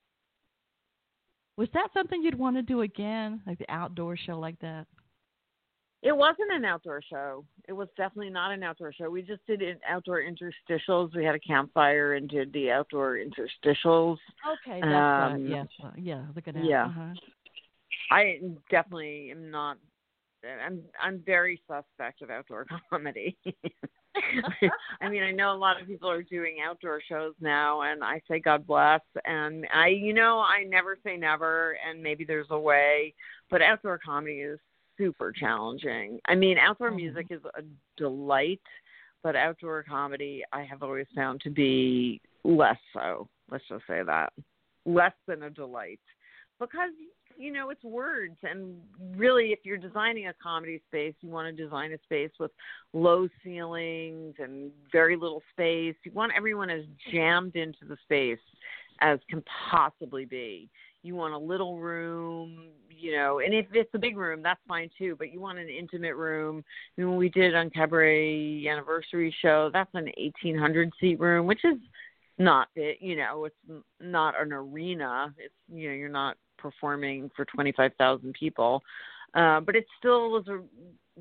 was 1.58 1.68
that 1.74 1.90
something 1.94 2.24
you'd 2.24 2.38
want 2.38 2.56
to 2.56 2.64
do 2.64 2.82
again, 2.82 3.42
like 3.46 3.60
the 3.60 3.70
outdoor 3.72 4.18
show 4.18 4.40
like 4.40 4.60
that? 4.62 4.88
It 6.02 6.16
wasn't 6.16 6.52
an 6.52 6.66
outdoor 6.66 7.02
show. 7.02 7.46
It 7.68 7.74
was 7.74 7.88
definitely 7.98 8.30
not 8.30 8.52
an 8.52 8.62
outdoor 8.62 8.94
show. 8.94 9.10
We 9.10 9.24
just 9.24 9.46
did 9.48 9.62
an 9.62 9.80
outdoor 9.90 10.22
interstitials. 10.22 11.16
We 11.16 11.26
had 11.26 11.36
a 11.36 11.40
campfire 11.40 12.14
and 12.14 12.30
did 12.30 12.54
the 12.54 12.70
outdoor 12.72 13.18
interstitials. 13.18 14.18
Okay, 14.68 14.82
that's 14.82 14.86
um, 14.86 15.52
right. 15.52 15.68
Uh, 15.84 15.92
yeah. 15.98 16.26
Look 16.36 16.48
at 16.48 16.54
that. 16.54 16.64
Yeah. 16.64 16.86
Uh-huh. 16.86 17.14
I 18.12 18.40
definitely 18.70 19.32
am 19.32 19.50
not. 19.50 19.78
I'm 20.64 20.84
I'm 21.02 21.24
very 21.26 21.60
suspect 21.68 22.22
of 22.22 22.30
outdoor 22.30 22.68
comedy. 22.90 23.36
I 25.02 25.10
mean, 25.10 25.24
I 25.24 25.32
know 25.32 25.54
a 25.54 25.58
lot 25.58 25.82
of 25.82 25.88
people 25.88 26.10
are 26.10 26.24
doing 26.24 26.58
outdoor 26.66 27.02
shows 27.08 27.34
now, 27.42 27.82
and 27.82 28.04
I 28.04 28.22
say 28.30 28.40
God 28.40 28.66
bless. 28.66 29.02
And 29.26 29.68
I, 29.74 29.88
you 29.90 30.14
know, 30.14 30.40
I 30.40 30.64
never 30.64 30.98
say 31.04 31.18
never, 31.18 31.78
and 31.88 32.02
maybe 32.02 32.24
there's 32.24 32.48
a 32.50 32.60
way, 32.60 33.14
but 33.50 33.62
outdoor 33.62 34.00
comedy 34.04 34.40
is 34.40 34.60
super 34.98 35.32
challenging. 35.32 36.20
I 36.28 36.36
mean, 36.36 36.58
outdoor 36.58 36.90
mm-hmm. 36.90 36.98
music 36.98 37.28
is 37.30 37.42
a 37.58 37.62
delight, 37.98 38.62
but 39.24 39.36
outdoor 39.36 39.84
comedy 39.84 40.44
I 40.52 40.64
have 40.64 40.84
always 40.84 41.08
found 41.16 41.42
to 41.42 41.50
be 41.50 42.22
less 42.44 42.78
so. 42.94 43.28
Let's 43.52 43.64
just 43.70 43.84
say 43.88 44.02
that. 44.04 44.34
Less 44.86 45.14
than 45.28 45.44
a 45.44 45.50
delight. 45.50 46.00
Because 46.60 46.92
you 47.38 47.52
know, 47.52 47.70
it's 47.70 47.84
words 47.84 48.38
and 48.44 48.76
really 49.16 49.48
if 49.48 49.60
you're 49.64 49.78
designing 49.78 50.28
a 50.28 50.34
comedy 50.42 50.82
space, 50.88 51.14
you 51.22 51.30
want 51.30 51.54
to 51.54 51.64
design 51.64 51.92
a 51.92 51.98
space 52.06 52.32
with 52.40 52.52
low 52.94 53.28
ceilings 53.44 54.36
and 54.40 54.72
very 54.92 55.18
little 55.18 55.44
space. 55.52 55.96
You 56.04 56.12
want 56.14 56.32
everyone 56.36 56.70
as 56.70 56.84
jammed 57.12 57.56
into 57.56 57.86
the 57.88 57.98
space 58.04 58.40
as 59.02 59.20
can 59.30 59.44
possibly 59.70 60.26
be 60.26 60.70
you 61.06 61.16
want 61.16 61.34
a 61.34 61.38
little 61.38 61.78
room, 61.78 62.70
you 62.90 63.16
know, 63.16 63.40
and 63.40 63.54
if 63.54 63.68
it's 63.74 63.94
a 63.94 64.00
big 64.00 64.18
room, 64.18 64.42
that's 64.42 64.60
fine 64.68 64.90
too. 64.98 65.16
But 65.18 65.32
you 65.32 65.40
want 65.40 65.60
an 65.60 65.70
intimate 65.70 66.16
room. 66.16 66.64
I 66.66 67.02
mean, 67.02 67.10
when 67.10 67.18
we 67.18 67.30
did 67.30 67.54
UnCabaret 67.54 68.68
anniversary 68.68 69.34
show, 69.42 69.70
that's 69.72 69.94
an 69.94 70.10
1800 70.18 70.92
seat 71.00 71.20
room, 71.20 71.46
which 71.46 71.64
is 71.64 71.78
not 72.40 72.70
it. 72.76 72.98
You 73.02 73.18
know, 73.18 73.46
it's 73.46 73.84
not 74.00 74.40
an 74.42 74.52
arena. 74.52 75.34
It's 75.38 75.54
you 75.72 75.90
know, 75.90 75.96
you're 75.96 76.10
not 76.10 76.38
performing 76.58 77.30
for 77.36 77.46
25,000 77.46 78.34
people, 78.34 78.82
uh, 79.36 79.60
but 79.60 79.76
it 79.76 79.86
still 80.00 80.32
was 80.32 80.48
a 80.48 80.62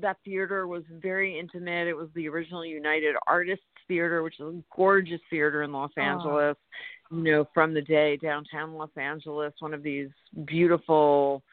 that 0.01 0.17
theater 0.25 0.67
was 0.67 0.83
very 1.01 1.39
intimate. 1.39 1.87
It 1.87 1.95
was 1.95 2.09
the 2.15 2.27
original 2.27 2.65
United 2.65 3.15
Artists 3.27 3.63
Theater, 3.87 4.23
which 4.23 4.39
is 4.39 4.45
a 4.47 4.63
gorgeous 4.75 5.21
theater 5.29 5.63
in 5.63 5.71
Los 5.71 5.91
Angeles. 5.97 6.57
You 7.11 7.31
know, 7.31 7.47
from 7.53 7.73
the 7.73 7.81
day 7.81 8.17
downtown 8.17 8.73
Los 8.73 8.89
Angeles, 8.97 9.53
one 9.59 9.73
of 9.73 9.83
these 9.83 10.09
beautiful 10.45 11.43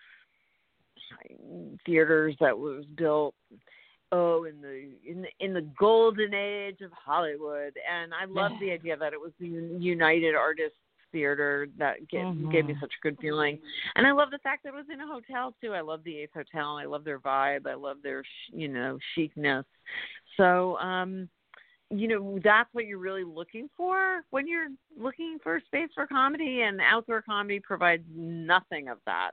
theaters 1.85 2.35
that 2.41 2.57
was 2.57 2.85
built 2.97 3.35
oh 4.13 4.45
in 4.45 4.61
the 4.61 4.89
in 5.09 5.23
the 5.23 5.29
in 5.41 5.53
the 5.55 5.67
golden 5.79 6.35
age 6.35 6.81
of 6.83 6.91
Hollywood. 6.93 7.75
And 7.91 8.13
I 8.15 8.27
love 8.27 8.53
the 8.61 8.71
idea 8.71 8.97
that 8.97 9.13
it 9.13 9.21
was 9.21 9.33
the 9.41 9.47
United 9.47 10.35
Artists 10.35 10.77
Theater 11.11 11.69
that 11.79 12.09
get, 12.09 12.23
mm-hmm. 12.23 12.51
gave 12.51 12.65
me 12.65 12.77
such 12.81 12.93
a 12.99 13.03
good 13.03 13.19
feeling. 13.21 13.59
And 13.97 14.07
I 14.07 14.13
love 14.13 14.31
the 14.31 14.39
fact 14.39 14.63
that 14.63 14.71
it 14.71 14.75
was 14.75 14.87
in 14.91 15.01
a 15.01 15.07
hotel 15.07 15.55
too. 15.61 15.75
I 15.75 15.83
love 15.83 16.01
the 16.05 16.19
Ace 16.21 16.31
Hotel. 16.33 16.79
I 16.79 16.87
love 16.87 17.05
their 17.05 17.19
vibe. 17.19 17.67
I 17.67 17.75
love 17.75 17.99
their 18.03 18.23
you 18.51 18.69
know 18.69 18.99
chicness. 19.15 19.65
So 20.37 20.77
um 20.79 21.29
you 21.95 22.09
know 22.09 22.39
that's 22.43 22.71
what 22.73 22.87
you're 22.87 22.99
really 22.99 23.25
looking 23.25 23.69
for 23.77 24.23
when 24.31 24.47
you're 24.47 24.69
looking 24.99 25.39
for 25.43 25.61
space 25.67 25.91
for 25.95 26.07
comedy 26.07 26.63
and 26.63 26.81
outdoor 26.81 27.23
comedy 27.23 27.61
provides 27.61 28.05
nothing 28.15 28.89
of 28.89 28.99
that. 29.07 29.33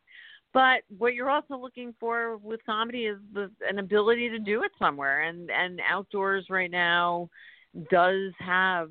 But 0.54 0.82
what 0.98 1.14
you're 1.14 1.30
also 1.30 1.58
looking 1.58 1.94
for 2.00 2.38
with 2.38 2.60
comedy 2.66 3.06
is 3.06 3.18
the, 3.34 3.52
an 3.68 3.80
ability 3.80 4.30
to 4.30 4.40
do 4.40 4.64
it 4.64 4.72
somewhere 4.78 5.24
and 5.24 5.50
and 5.52 5.80
outdoors 5.90 6.46
right 6.50 6.72
now 6.72 7.30
does 7.92 8.34
have 8.40 8.90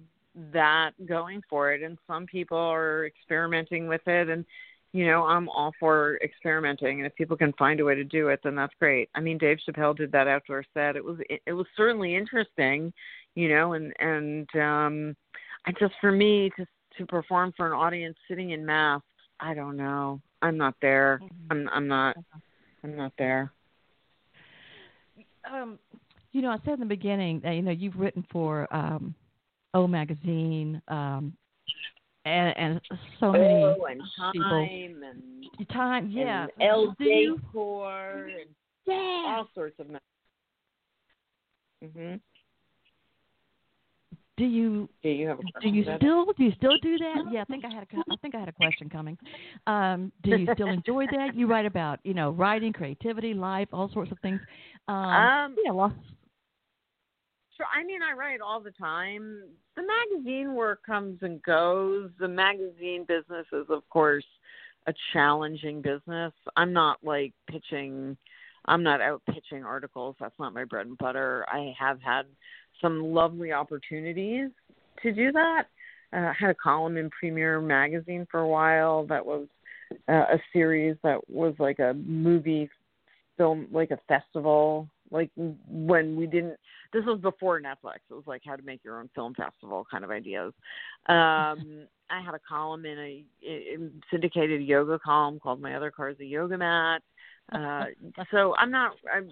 that 0.52 0.92
going 1.06 1.42
for 1.50 1.72
it 1.72 1.82
and 1.82 1.98
some 2.06 2.26
people 2.26 2.56
are 2.56 3.06
experimenting 3.06 3.88
with 3.88 4.06
it 4.06 4.28
and 4.28 4.44
you 4.92 5.04
know 5.04 5.24
i'm 5.24 5.48
all 5.48 5.72
for 5.80 6.16
experimenting 6.22 6.98
and 7.00 7.06
if 7.06 7.14
people 7.16 7.36
can 7.36 7.52
find 7.54 7.80
a 7.80 7.84
way 7.84 7.96
to 7.96 8.04
do 8.04 8.28
it 8.28 8.38
then 8.44 8.54
that's 8.54 8.72
great. 8.78 9.10
I 9.14 9.20
mean 9.20 9.36
dave 9.36 9.58
chappelle 9.68 9.96
did 9.96 10.12
that 10.12 10.28
outdoor 10.28 10.64
set. 10.74 10.96
It 10.96 11.04
was 11.04 11.18
it, 11.28 11.42
it 11.44 11.52
was 11.52 11.66
certainly 11.76 12.14
interesting 12.14 12.92
you 13.34 13.48
know, 13.48 13.74
and 13.74 13.92
and 13.98 14.48
um 14.56 15.16
I 15.66 15.72
just 15.72 15.94
for 16.00 16.12
me 16.12 16.50
to 16.56 16.66
to 16.98 17.06
perform 17.06 17.52
for 17.56 17.66
an 17.66 17.72
audience 17.72 18.16
sitting 18.28 18.50
in 18.50 18.64
masks, 18.64 19.06
I 19.40 19.54
don't 19.54 19.76
know. 19.76 20.20
I'm 20.42 20.56
not 20.56 20.74
there. 20.82 21.20
Mm-hmm. 21.22 21.46
I'm 21.50 21.68
I'm 21.72 21.88
not 21.88 22.16
I'm 22.84 22.96
not 22.96 23.12
there. 23.18 23.52
Um 25.50 25.78
you 26.32 26.42
know, 26.42 26.50
I 26.50 26.58
said 26.64 26.74
in 26.74 26.80
the 26.80 26.86
beginning 26.86 27.40
that 27.40 27.52
you 27.52 27.62
know 27.62 27.70
you've 27.70 27.98
written 27.98 28.24
for 28.30 28.72
um 28.74 29.14
O 29.74 29.86
magazine 29.86 30.80
um 30.88 31.34
and, 32.24 32.56
and 32.56 32.80
so 33.20 33.32
many 33.32 33.64
oh, 33.64 33.86
and 33.88 34.02
time 34.16 34.32
people. 34.32 34.68
and 35.58 35.68
time, 35.70 36.10
yeah, 36.10 36.42
and 36.42 36.52
Elle 36.60 36.94
Decor 36.98 38.26
and 38.26 38.50
yeah. 38.86 39.34
all 39.36 39.48
sorts 39.54 39.78
of. 39.78 39.86
Mhm. 41.82 42.20
Do 44.38 44.44
you 44.44 44.88
do 45.02 45.08
you 45.08 45.28
have 45.28 45.38
do 45.60 45.68
you 45.68 45.82
still 45.96 46.26
do 46.26 46.44
you 46.44 46.52
still 46.56 46.78
do 46.80 46.96
that? 46.98 47.24
Yeah, 47.32 47.42
I 47.42 47.44
think 47.44 47.64
I 47.64 47.74
had 47.74 47.82
a 47.82 47.96
I 48.10 48.16
think 48.22 48.36
I 48.36 48.38
had 48.38 48.48
a 48.48 48.52
question 48.52 48.88
coming. 48.88 49.18
Um, 49.66 50.12
do 50.22 50.36
you 50.36 50.46
still 50.54 50.68
enjoy 50.68 51.06
that? 51.10 51.34
You 51.34 51.48
write 51.48 51.66
about 51.66 51.98
you 52.04 52.14
know 52.14 52.30
writing, 52.30 52.72
creativity, 52.72 53.34
life, 53.34 53.66
all 53.72 53.90
sorts 53.92 54.12
of 54.12 54.18
things. 54.20 54.40
Um, 54.86 54.94
um 54.94 55.56
yeah, 55.64 55.72
well, 55.72 55.92
sure. 57.56 57.66
I 57.74 57.84
mean, 57.84 58.00
I 58.00 58.16
write 58.16 58.40
all 58.40 58.60
the 58.60 58.70
time. 58.70 59.42
The 59.74 59.82
magazine 59.82 60.54
work 60.54 60.84
comes 60.86 61.18
and 61.22 61.42
goes. 61.42 62.10
The 62.20 62.28
magazine 62.28 63.04
business 63.08 63.46
is, 63.52 63.66
of 63.68 63.88
course, 63.90 64.24
a 64.86 64.94
challenging 65.12 65.82
business. 65.82 66.32
I'm 66.56 66.72
not 66.72 66.98
like 67.02 67.32
pitching. 67.50 68.16
I'm 68.66 68.84
not 68.84 69.00
out 69.00 69.22
pitching 69.26 69.64
articles. 69.64 70.14
That's 70.20 70.38
not 70.38 70.54
my 70.54 70.64
bread 70.64 70.86
and 70.86 70.98
butter. 70.98 71.44
I 71.50 71.74
have 71.76 72.00
had 72.00 72.26
some 72.80 73.12
lovely 73.12 73.52
opportunities 73.52 74.50
to 75.02 75.12
do 75.12 75.32
that. 75.32 75.64
Uh, 76.12 76.16
I 76.16 76.34
had 76.38 76.50
a 76.50 76.54
column 76.54 76.96
in 76.96 77.10
Premiere 77.10 77.60
Magazine 77.60 78.26
for 78.30 78.40
a 78.40 78.48
while 78.48 79.06
that 79.06 79.24
was 79.24 79.46
uh, 80.08 80.12
a 80.12 80.38
series 80.52 80.96
that 81.02 81.18
was 81.28 81.54
like 81.58 81.78
a 81.78 81.94
movie 81.94 82.68
film, 83.36 83.68
like 83.70 83.90
a 83.90 83.98
festival. 84.08 84.88
Like 85.10 85.30
when 85.36 86.16
we 86.16 86.26
didn't, 86.26 86.56
this 86.92 87.04
was 87.04 87.20
before 87.20 87.60
Netflix. 87.60 88.00
It 88.10 88.14
was 88.14 88.24
like 88.26 88.42
how 88.44 88.56
to 88.56 88.62
make 88.62 88.84
your 88.84 89.00
own 89.00 89.08
film 89.14 89.34
festival 89.34 89.86
kind 89.90 90.04
of 90.04 90.10
ideas. 90.10 90.52
Um, 91.08 91.86
I 92.10 92.22
had 92.24 92.34
a 92.34 92.40
column 92.48 92.86
in 92.86 92.98
a 92.98 93.24
in 93.42 93.92
syndicated 94.10 94.62
yoga 94.62 94.98
column 94.98 95.38
called 95.40 95.60
"My 95.60 95.74
Other 95.74 95.90
Car 95.90 96.10
Is 96.10 96.20
a 96.20 96.24
Yoga 96.24 96.56
Mat." 96.56 97.02
Uh, 97.52 97.84
so 98.30 98.54
I'm 98.58 98.70
not. 98.70 98.92
I'm 99.14 99.30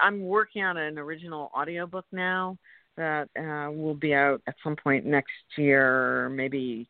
I'm 0.00 0.22
working 0.22 0.62
on 0.62 0.76
an 0.76 0.98
original 0.98 1.50
audiobook 1.56 2.04
now 2.12 2.58
that 2.96 3.28
uh, 3.38 3.70
will 3.70 3.94
be 3.94 4.14
out 4.14 4.42
at 4.46 4.54
some 4.62 4.76
point 4.76 5.06
next 5.06 5.30
year, 5.56 6.28
maybe 6.28 6.88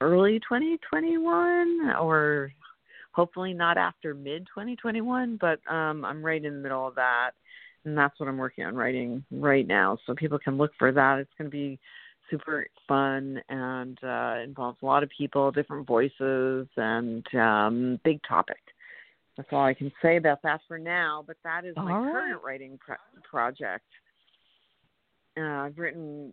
early 0.00 0.38
2021 0.40 1.92
or 2.00 2.52
hopefully 3.12 3.52
not 3.52 3.76
after 3.76 4.14
mid 4.14 4.46
2021 4.46 5.36
but 5.40 5.58
um 5.68 6.04
i'm 6.04 6.24
right 6.24 6.44
in 6.44 6.54
the 6.54 6.60
middle 6.60 6.86
of 6.86 6.94
that. 6.94 7.30
And 7.84 7.96
that's 7.96 8.18
what 8.20 8.28
i'm 8.28 8.36
working 8.38 8.64
on 8.64 8.76
writing 8.76 9.24
right 9.30 9.66
now. 9.66 9.98
So 10.06 10.14
people 10.14 10.38
can 10.38 10.56
look 10.56 10.72
for 10.78 10.92
that. 10.92 11.18
It's 11.18 11.30
going 11.36 11.50
to 11.50 11.56
be 11.56 11.78
super 12.30 12.66
fun 12.86 13.40
and 13.48 13.98
uh 14.04 14.36
involves 14.44 14.78
a 14.82 14.86
lot 14.86 15.02
of 15.02 15.10
people 15.16 15.50
different 15.50 15.86
voices 15.86 16.68
and 16.76 17.26
um 17.34 17.98
big 18.04 18.20
topic 18.28 18.60
that's 19.38 19.48
all 19.52 19.64
i 19.64 19.72
can 19.72 19.90
say 20.02 20.16
about 20.18 20.42
that 20.42 20.60
for 20.68 20.78
now 20.78 21.24
but 21.26 21.36
that 21.44 21.64
is 21.64 21.74
my 21.76 21.84
right. 21.84 22.12
current 22.12 22.42
writing 22.44 22.78
pro- 22.84 22.96
project 23.22 23.86
uh 25.38 25.40
i've 25.40 25.78
written 25.78 26.30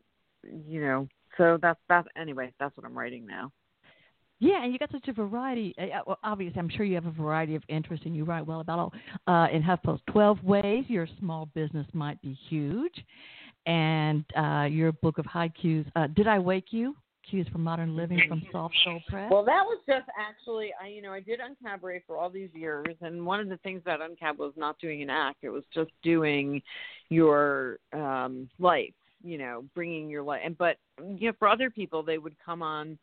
you 0.67 0.81
know 0.81 1.07
so 1.37 1.57
that's 1.61 1.79
that 1.87 2.05
anyway 2.17 2.51
that's 2.59 2.75
what 2.75 2.85
i'm 2.85 2.97
writing 2.97 3.25
now 3.25 3.49
Yeah, 4.39 4.63
and 4.63 4.73
you 4.73 4.79
got 4.79 4.91
such 4.91 5.07
a 5.07 5.13
variety. 5.13 5.73
Uh, 5.79 6.01
well, 6.05 6.19
obviously, 6.21 6.59
I'm 6.59 6.67
sure 6.67 6.85
you 6.85 6.95
have 6.95 7.05
a 7.05 7.11
variety 7.11 7.55
of 7.55 7.63
interests, 7.69 8.05
and 8.05 8.13
you 8.13 8.25
write 8.25 8.45
well 8.45 8.59
about 8.59 8.79
all. 8.79 8.93
Uh, 9.27 9.47
in 9.49 9.63
HuffPost, 9.63 10.01
12 10.11 10.43
ways 10.43 10.83
your 10.89 11.07
small 11.19 11.45
business 11.55 11.87
might 11.93 12.21
be 12.21 12.37
huge, 12.49 13.05
and 13.65 14.25
uh, 14.37 14.67
your 14.69 14.91
book 14.91 15.19
of 15.19 15.25
haikus. 15.25 15.85
Uh, 15.95 16.07
Did 16.07 16.27
I 16.27 16.39
wake 16.39 16.67
you? 16.71 16.97
Cues 17.29 17.47
for 17.51 17.57
Modern 17.57 17.95
Living 17.95 18.21
from 18.27 18.41
Soft 18.51 18.75
Soul 18.83 19.01
Press. 19.07 19.31
Well, 19.31 19.43
that 19.45 19.63
was 19.63 19.79
just 19.87 20.07
actually, 20.19 20.71
I 20.81 20.87
you 20.87 21.01
know, 21.01 21.11
I 21.11 21.19
did 21.19 21.39
UnCabaret 21.39 22.01
for 22.05 22.17
all 22.17 22.29
these 22.29 22.49
years, 22.53 22.95
and 23.01 23.25
one 23.25 23.39
of 23.39 23.49
the 23.49 23.57
things 23.57 23.81
about 23.81 23.99
UnCab 23.99 24.37
was 24.37 24.53
not 24.55 24.79
doing 24.79 25.01
an 25.01 25.09
act; 25.09 25.39
it 25.43 25.49
was 25.49 25.63
just 25.73 25.91
doing 26.03 26.61
your 27.09 27.79
um 27.93 28.49
life, 28.59 28.93
you 29.23 29.37
know, 29.37 29.65
bringing 29.73 30.09
your 30.09 30.23
life. 30.23 30.41
And 30.43 30.57
but 30.57 30.77
you 30.99 31.29
know, 31.29 31.33
for 31.39 31.47
other 31.47 31.69
people, 31.69 32.03
they 32.03 32.17
would 32.17 32.35
come 32.43 32.61
on, 32.61 32.97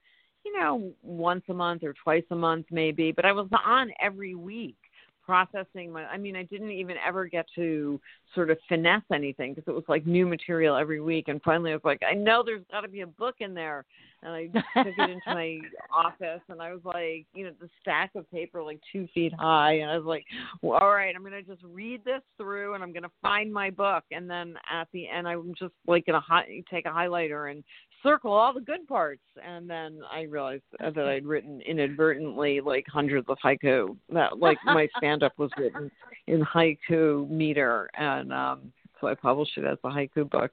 you 0.45 0.59
know, 0.59 0.93
once 1.03 1.45
a 1.49 1.55
month 1.55 1.83
or 1.83 1.95
twice 2.03 2.25
a 2.31 2.37
month, 2.37 2.67
maybe. 2.71 3.13
But 3.13 3.25
I 3.25 3.33
was 3.33 3.49
on 3.65 3.91
every 4.01 4.35
week 4.35 4.77
processing 5.25 5.93
my 5.93 6.05
i 6.07 6.17
mean 6.17 6.37
i 6.37 6.43
didn't 6.45 6.71
even 6.71 6.97
ever 7.07 7.27
get 7.27 7.47
to 7.55 8.01
sort 8.35 8.51
of 8.51 8.59
finesse 8.69 9.03
anything 9.13 9.55
because 9.55 9.69
it 9.69 9.75
was 9.75 9.85
like 9.89 10.07
new 10.07 10.27
material 10.27 10.77
every 10.77 11.01
week. 11.01 11.29
And 11.29 11.41
finally 11.43 11.71
i 11.71 11.75
was 11.75 11.85
like 11.85 12.03
i 12.09 12.15
know 12.15 12.43
there's 12.45 12.65
got 12.71 12.81
to 12.81 12.89
be 12.89 13.03
a 13.03 13.07
book 13.07 13.37
in 13.41 13.55
there. 13.55 13.85
And 14.23 14.33
i 14.33 14.47
took 14.83 14.95
it 14.99 15.11
into 15.11 15.21
my 15.27 15.59
office 15.95 16.41
and 16.49 16.61
i 16.61 16.73
was 16.73 16.83
like 16.85 17.27
you 17.35 17.45
know 17.45 17.53
the 17.61 17.69
stack 17.81 18.11
of 18.15 18.31
paper 18.31 18.63
like 18.63 18.81
two 18.93 19.09
feet 19.15 19.33
high. 19.33 19.79
And 19.79 19.91
i 19.91 19.97
was 19.97 20.07
like 20.07 20.25
well, 20.61 20.79
all 20.81 20.93
right 20.93 21.15
i'm 21.15 21.23
going 21.23 21.33
to 21.33 21.43
just 21.43 21.63
read 21.65 22.05
this 22.05 22.23
through 22.37 22.75
and 22.75 22.83
i'm 22.83 22.93
going 22.93 23.03
to 23.03 23.11
find 23.21 23.53
my 23.53 23.71
book. 23.71 24.05
And 24.11 24.29
then 24.29 24.55
at 24.71 24.89
the 24.93 25.09
end 25.09 25.29
i'm 25.29 25.55
just 25.59 25.75
like 25.87 26.07
going 26.07 26.21
to 26.21 26.27
hi- 26.27 26.63
take 26.71 26.87
a 26.87 26.91
highlighter 26.91 27.51
and 27.51 27.63
circle 28.03 28.33
all 28.33 28.53
the 28.53 28.61
good 28.61 28.87
parts. 28.87 29.23
And 29.45 29.69
then 29.69 30.01
i 30.11 30.23
realized 30.23 30.63
that 30.81 30.99
i'd 30.99 31.25
written 31.25 31.61
inadvertently 31.63 32.61
like 32.61 32.85
hundreds 32.89 33.29
of 33.29 33.39
haiku 33.45 33.97
that 34.11 34.39
like 34.39 34.59
my 34.65 34.89
stand 34.97 35.23
up 35.23 35.33
was 35.39 35.51
written 35.57 35.91
in 36.27 36.43
haiku 36.43 37.29
meter. 37.31 37.89
And 37.95 38.33
um 38.33 38.73
so 39.01 39.09
i 39.09 39.15
published 39.15 39.57
it 39.57 39.65
as 39.65 39.79
a 39.85 39.89
haiku 39.89 40.29
book. 40.29 40.51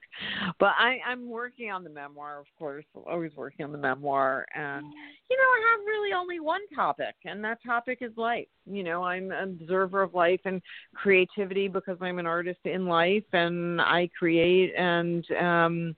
But 0.60 0.74
i 0.78 1.00
i'm 1.08 1.30
working 1.30 1.72
on 1.72 1.84
the 1.84 1.90
memoir 1.90 2.40
of 2.40 2.46
course 2.58 2.86
always 3.08 3.32
working 3.36 3.66
on 3.66 3.72
the 3.72 3.78
memoir. 3.78 4.46
And 4.56 4.86
you 5.30 5.38
know 5.38 5.44
i 5.44 5.72
have 5.72 5.86
really 5.86 6.14
only 6.14 6.40
one 6.40 6.62
topic 6.76 7.16
and 7.26 7.44
that 7.44 7.60
topic 7.66 8.00
is 8.02 8.12
life. 8.16 8.48
You 8.66 8.84
know 8.84 9.04
i'm 9.04 9.32
an 9.32 9.60
observer 9.62 10.02
of 10.02 10.14
life 10.14 10.42
and 10.46 10.62
creativity 10.96 11.68
because 11.68 11.98
i'm 12.02 12.20
an 12.20 12.26
artist 12.26 12.60
in 12.66 12.86
life. 12.86 13.24
And 13.34 13.82
i 13.82 14.10
create 14.18 14.74
and 14.76 15.26
um 15.40 15.96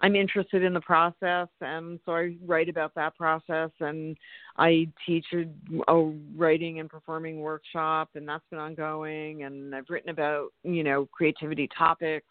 I'm 0.00 0.14
interested 0.14 0.62
in 0.62 0.72
the 0.72 0.80
process, 0.80 1.48
and 1.60 1.98
so 2.06 2.12
I 2.12 2.36
write 2.46 2.68
about 2.68 2.94
that 2.94 3.16
process. 3.16 3.70
And 3.80 4.16
I 4.56 4.88
teach 5.04 5.26
a, 5.32 5.46
a 5.92 6.12
writing 6.36 6.78
and 6.78 6.88
performing 6.88 7.40
workshop, 7.40 8.10
and 8.14 8.28
that's 8.28 8.44
been 8.50 8.60
ongoing. 8.60 9.42
And 9.42 9.74
I've 9.74 9.88
written 9.88 10.10
about 10.10 10.52
you 10.62 10.84
know 10.84 11.08
creativity 11.10 11.68
topics 11.76 12.28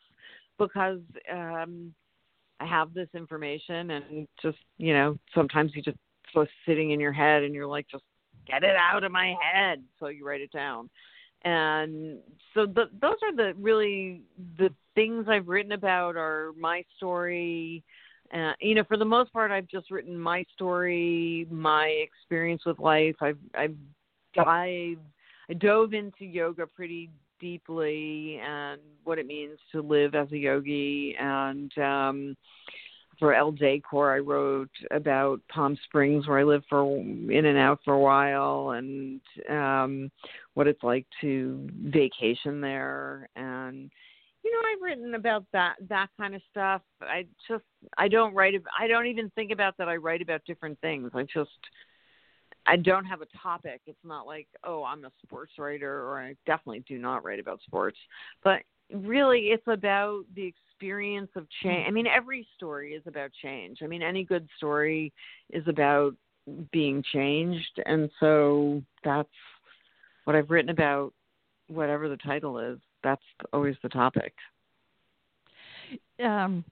because 0.58 1.00
um, 1.32 1.94
I 2.60 2.66
have 2.66 2.94
this 2.94 3.10
information, 3.14 3.92
and 3.92 4.28
just 4.42 4.58
you 4.78 4.94
know 4.94 5.18
sometimes 5.36 5.72
you 5.76 5.82
just 5.82 5.98
so 6.34 6.46
sitting 6.66 6.92
in 6.92 7.00
your 7.00 7.14
head, 7.14 7.44
and 7.44 7.54
you're 7.54 7.68
like 7.68 7.88
just 7.90 8.04
get 8.48 8.64
it 8.64 8.78
out 8.78 9.04
of 9.04 9.12
my 9.12 9.36
head, 9.42 9.84
so 10.00 10.08
you 10.08 10.26
write 10.26 10.42
it 10.42 10.52
down 10.52 10.90
and 11.44 12.20
so 12.54 12.66
the, 12.66 12.86
those 13.02 13.16
are 13.24 13.36
the 13.36 13.54
really 13.60 14.22
the 14.58 14.70
things 14.96 15.26
I've 15.30 15.48
written 15.48 15.74
about 15.74 16.16
are 16.16 16.52
my 16.60 16.84
story. 16.98 17.84
Uh, 18.34 18.54
you 18.60 18.76
know, 18.76 18.84
for 18.84 18.98
the 18.98 19.06
most 19.06 19.32
part, 19.32 19.52
I've 19.52 19.68
just 19.68 19.90
written 19.90 20.18
my 20.20 20.44
story, 20.54 21.48
my 21.50 21.86
experience 21.86 22.66
with 22.66 22.80
life. 22.80 23.16
I've 23.22 23.38
I've 23.54 23.76
I 24.38 24.98
dove 25.60 25.94
into 25.94 26.26
yoga 26.26 26.68
pretty 26.68 27.10
deeply 27.40 28.40
and 28.44 28.82
what 29.04 29.20
it 29.20 29.28
means 29.28 29.60
to 29.72 29.82
live 29.82 30.16
as 30.16 30.32
a 30.32 30.38
yogi 30.38 31.16
and 31.20 31.72
um 31.78 32.36
for 33.20 33.34
Elle 33.34 33.52
Decor, 33.52 34.14
I 34.14 34.20
wrote 34.20 34.70
about 34.92 35.42
Palm 35.50 35.78
Springs, 35.86 36.28
where 36.28 36.40
I 36.40 36.44
lived 36.44 36.66
for 36.70 36.98
in 36.98 37.46
and 37.46 37.58
out 37.58 37.80
for 37.84 37.94
a 37.94 38.00
while, 38.00 38.72
and 38.72 39.22
um, 39.50 40.12
what 40.54 40.68
it's 40.68 40.84
like 40.84 41.06
to 41.22 41.68
vacation 41.84 42.62
there. 42.62 43.30
And 43.36 43.90
you 44.44 44.52
know, 44.52 44.60
I've 44.60 44.82
written 44.82 45.16
about 45.16 45.46
that 45.54 45.76
that 45.90 46.10
kind 46.18 46.36
of 46.36 46.42
stuff. 46.52 46.82
I 47.02 47.26
just 47.48 47.64
I 47.98 48.08
don't 48.08 48.34
write. 48.34 48.54
I 48.80 48.88
don't 48.88 49.08
even 49.08 49.32
think 49.32 49.52
about 49.52 49.78
that. 49.78 49.90
I 49.90 49.96
write 49.96 50.22
about 50.22 50.46
different 50.46 50.80
things. 50.82 51.12
I 51.14 51.24
just 51.24 51.50
I 52.66 52.76
don't 52.76 53.06
have 53.06 53.22
a 53.22 53.28
topic. 53.42 53.82
It's 53.88 53.98
not 54.04 54.28
like 54.28 54.48
oh 54.64 54.84
I'm 54.84 55.06
a 55.06 55.12
sports 55.26 55.54
writer, 55.58 56.08
or 56.08 56.20
I 56.20 56.36
definitely 56.46 56.84
do 56.88 56.98
not 56.98 57.24
write 57.24 57.40
about 57.40 57.62
sports. 57.62 57.98
But 58.44 58.62
really, 58.94 59.48
it's 59.48 59.68
about 59.68 60.24
the 60.36 60.44
experience 60.44 61.30
of 61.36 61.48
change. 61.64 61.86
I 61.88 61.92
mean, 61.92 62.08
every 62.08 62.48
story 62.56 62.94
is 62.94 63.04
about 63.06 63.32
change. 63.42 63.80
I 63.84 63.88
mean, 63.88 64.02
any 64.02 64.24
good 64.24 64.48
story 64.58 65.14
is 65.50 65.68
about 65.68 66.16
being 66.72 67.04
changed. 67.14 67.82
And 67.86 68.10
so 68.20 68.82
that's 69.04 69.30
what 70.24 70.36
I've 70.36 70.50
written 70.50 70.70
about, 70.70 71.14
whatever 71.68 72.10
the 72.10 72.18
title 72.18 72.60
is. 72.60 72.80
That's 73.04 73.22
always 73.54 73.76
the 73.84 73.90
topic. 73.90 74.34
Um, 76.24 76.64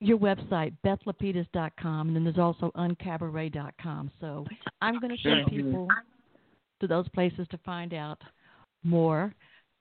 your 0.00 0.18
website, 0.18 0.74
bethlapides.com, 0.84 2.08
and 2.08 2.16
then 2.16 2.24
there's 2.24 2.38
also 2.38 2.70
uncabaret.com. 2.76 4.10
So 4.20 4.46
I'm 4.80 4.98
going 4.98 5.16
to 5.16 5.22
send 5.22 5.46
people 5.46 5.88
to 6.80 6.86
those 6.86 7.08
places 7.10 7.46
to 7.50 7.58
find 7.58 7.92
out 7.92 8.20
more 8.82 9.34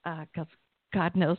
because 0.03 0.47
uh, 0.51 0.55
God 0.93 1.15
knows 1.15 1.37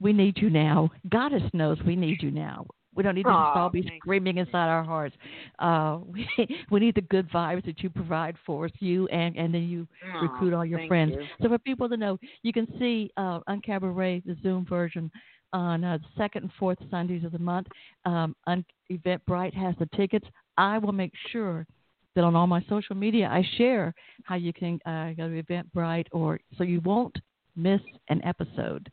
we 0.00 0.12
need 0.12 0.38
you 0.38 0.50
now. 0.50 0.90
Goddess 1.10 1.42
knows 1.52 1.78
we 1.86 1.96
need 1.96 2.22
you 2.22 2.30
now. 2.30 2.66
We 2.94 3.02
don't 3.02 3.14
need 3.14 3.24
to 3.24 3.28
Aww, 3.28 3.56
all 3.56 3.68
be 3.68 3.90
screaming 3.98 4.38
inside 4.38 4.68
our 4.68 4.82
hearts. 4.82 5.14
Uh, 5.58 5.98
we 6.06 6.26
we 6.70 6.80
need 6.80 6.94
the 6.94 7.02
good 7.02 7.30
vibes 7.30 7.64
that 7.66 7.82
you 7.82 7.90
provide 7.90 8.36
for 8.46 8.64
us, 8.66 8.72
you 8.78 9.06
and 9.08 9.36
and 9.36 9.52
then 9.52 9.64
you 9.64 9.86
Aww, 10.06 10.22
recruit 10.22 10.54
all 10.54 10.64
your 10.64 10.86
friends. 10.86 11.12
you. 11.14 11.26
So 11.42 11.48
for 11.48 11.58
people 11.58 11.88
to 11.90 11.96
know, 11.96 12.18
you 12.42 12.52
can 12.52 12.66
see 12.78 13.10
uh, 13.16 13.40
UnCabaret, 13.48 14.24
the 14.24 14.36
Zoom 14.42 14.64
version, 14.66 15.10
on 15.52 15.84
uh, 15.84 15.98
the 15.98 16.06
second 16.16 16.44
and 16.44 16.52
fourth 16.58 16.78
Sundays 16.90 17.24
of 17.24 17.32
the 17.32 17.38
month. 17.38 17.66
Um, 18.06 18.34
Un- 18.46 18.64
Eventbrite 18.90 19.54
has 19.54 19.74
the 19.78 19.88
tickets. 19.94 20.26
I 20.56 20.78
will 20.78 20.92
make 20.92 21.12
sure 21.32 21.66
that 22.14 22.24
on 22.24 22.34
all 22.34 22.46
my 22.46 22.64
social 22.68 22.96
media 22.96 23.28
I 23.30 23.46
share 23.58 23.94
how 24.24 24.36
you 24.36 24.52
can 24.52 24.80
uh, 24.86 25.12
go 25.12 25.28
to 25.28 25.42
Eventbrite 25.42 26.06
or 26.12 26.40
so 26.56 26.64
you 26.64 26.80
won't 26.80 27.14
miss 27.56 27.80
an 28.08 28.22
episode. 28.24 28.90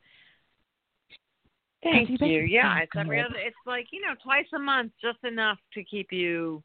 Thank 1.84 2.09
you 2.09 2.18
think 2.18 2.32
you. 2.32 2.43
it's 2.43 2.51
Yeah, 2.51 2.80
it's 2.80 2.91
every 2.97 3.20
other, 3.20 3.36
it's 3.36 3.55
like 3.66 3.88
you 3.91 4.01
know 4.01 4.14
twice 4.24 4.45
a 4.55 4.59
month, 4.59 4.91
just 5.01 5.24
enough 5.24 5.57
to 5.74 5.84
keep 5.84 6.11
you 6.11 6.64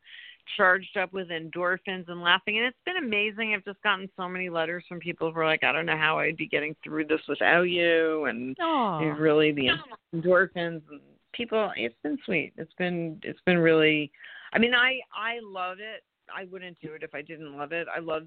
charged 0.57 0.97
up 0.97 1.13
with 1.13 1.29
endorphins 1.29 2.09
and 2.09 2.23
laughing. 2.23 2.59
And 2.59 2.67
it's 2.67 2.79
been 2.87 2.97
amazing. 2.97 3.55
I've 3.55 3.65
just 3.65 3.83
gotten 3.83 4.09
so 4.17 4.29
many 4.29 4.49
letters 4.49 4.85
from 4.89 4.99
people 4.99 5.31
who 5.33 5.41
are 5.41 5.47
like, 5.47 5.65
I 5.65 5.73
don't 5.73 5.87
know 5.87 5.97
how 5.97 6.19
I'd 6.19 6.37
be 6.37 6.47
getting 6.47 6.75
through 6.83 7.07
this 7.07 7.21
without 7.29 7.63
you, 7.63 8.25
and 8.27 8.57
Aw. 8.61 9.01
it's 9.01 9.21
really 9.21 9.53
the 9.53 9.71
endorphins. 10.15 10.83
And 10.91 11.01
people, 11.33 11.71
it's 11.77 11.95
been 12.03 12.19
sweet. 12.25 12.53
It's 12.57 12.73
been 12.79 13.21
it's 13.23 13.41
been 13.45 13.59
really. 13.59 14.11
I 14.53 14.59
mean, 14.59 14.75
I 14.75 15.01
I 15.15 15.41
love 15.43 15.79
it. 15.81 16.03
I 16.35 16.45
wouldn't 16.45 16.79
do 16.81 16.93
it 16.93 17.03
if 17.03 17.15
I 17.15 17.23
didn't 17.23 17.57
love 17.57 17.73
it. 17.73 17.87
I 17.95 18.01
love 18.01 18.25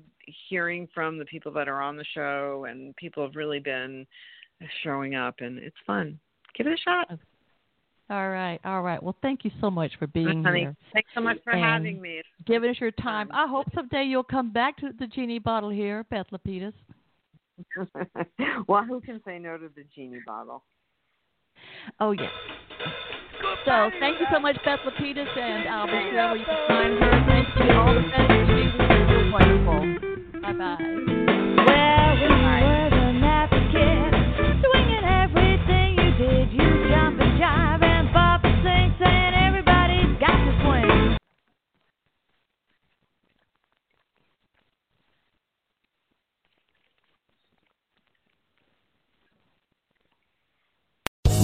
hearing 0.49 0.87
from 0.93 1.17
the 1.17 1.25
people 1.25 1.51
that 1.53 1.67
are 1.67 1.81
on 1.81 1.97
the 1.97 2.05
show, 2.13 2.65
and 2.69 2.95
people 2.95 3.23
have 3.23 3.35
really 3.35 3.59
been 3.59 4.05
showing 4.83 5.15
up, 5.15 5.35
and 5.39 5.57
it's 5.57 5.75
fun. 5.85 6.19
Give 6.55 6.67
it 6.67 6.73
a 6.73 6.77
shot. 6.77 7.19
All 8.09 8.29
right, 8.29 8.59
all 8.65 8.81
right. 8.81 9.01
Well, 9.01 9.15
thank 9.21 9.45
you 9.45 9.51
so 9.61 9.71
much 9.71 9.91
for 9.97 10.05
being 10.07 10.43
Honey, 10.43 10.61
here, 10.61 10.75
thanks 10.91 11.09
so 11.15 11.21
much 11.21 11.37
for 11.45 11.51
And 11.53 11.63
having 11.63 12.01
me. 12.01 12.21
giving 12.45 12.69
us 12.69 12.75
your 12.79 12.91
time. 12.91 13.31
Um, 13.31 13.37
I 13.37 13.47
hope 13.47 13.67
someday 13.73 14.03
you'll 14.03 14.23
come 14.23 14.51
back 14.51 14.75
to 14.77 14.89
the 14.99 15.07
genie 15.07 15.39
bottle 15.39 15.69
here, 15.69 16.05
Beth 16.09 16.27
Lapides. 16.31 16.73
well, 18.67 18.83
who 18.83 18.99
can 18.99 19.21
say 19.23 19.39
no 19.39 19.57
to 19.57 19.69
the 19.75 19.85
genie 19.95 20.19
bottle? 20.25 20.63
Oh 21.99 22.11
yes. 22.11 22.31
So 23.65 23.91
thank 23.99 24.19
you 24.19 24.25
so 24.31 24.39
much, 24.39 24.57
Beth 24.63 24.79
Lapides, 24.85 25.37
and 25.37 25.67
I'll 25.67 25.85
be 25.85 26.09
sure 26.09 26.35
you 26.35 26.45
can 26.45 26.57
find 26.67 26.97
her. 26.97 27.23
Thank 27.27 27.47
you. 27.55 27.77
All 27.77 27.93
the 27.93 28.01
best. 28.01 28.31
She 28.47 28.67
was 28.67 29.31
wonderful. 29.31 30.41
Bye 30.41 30.53
bye. 30.53 31.17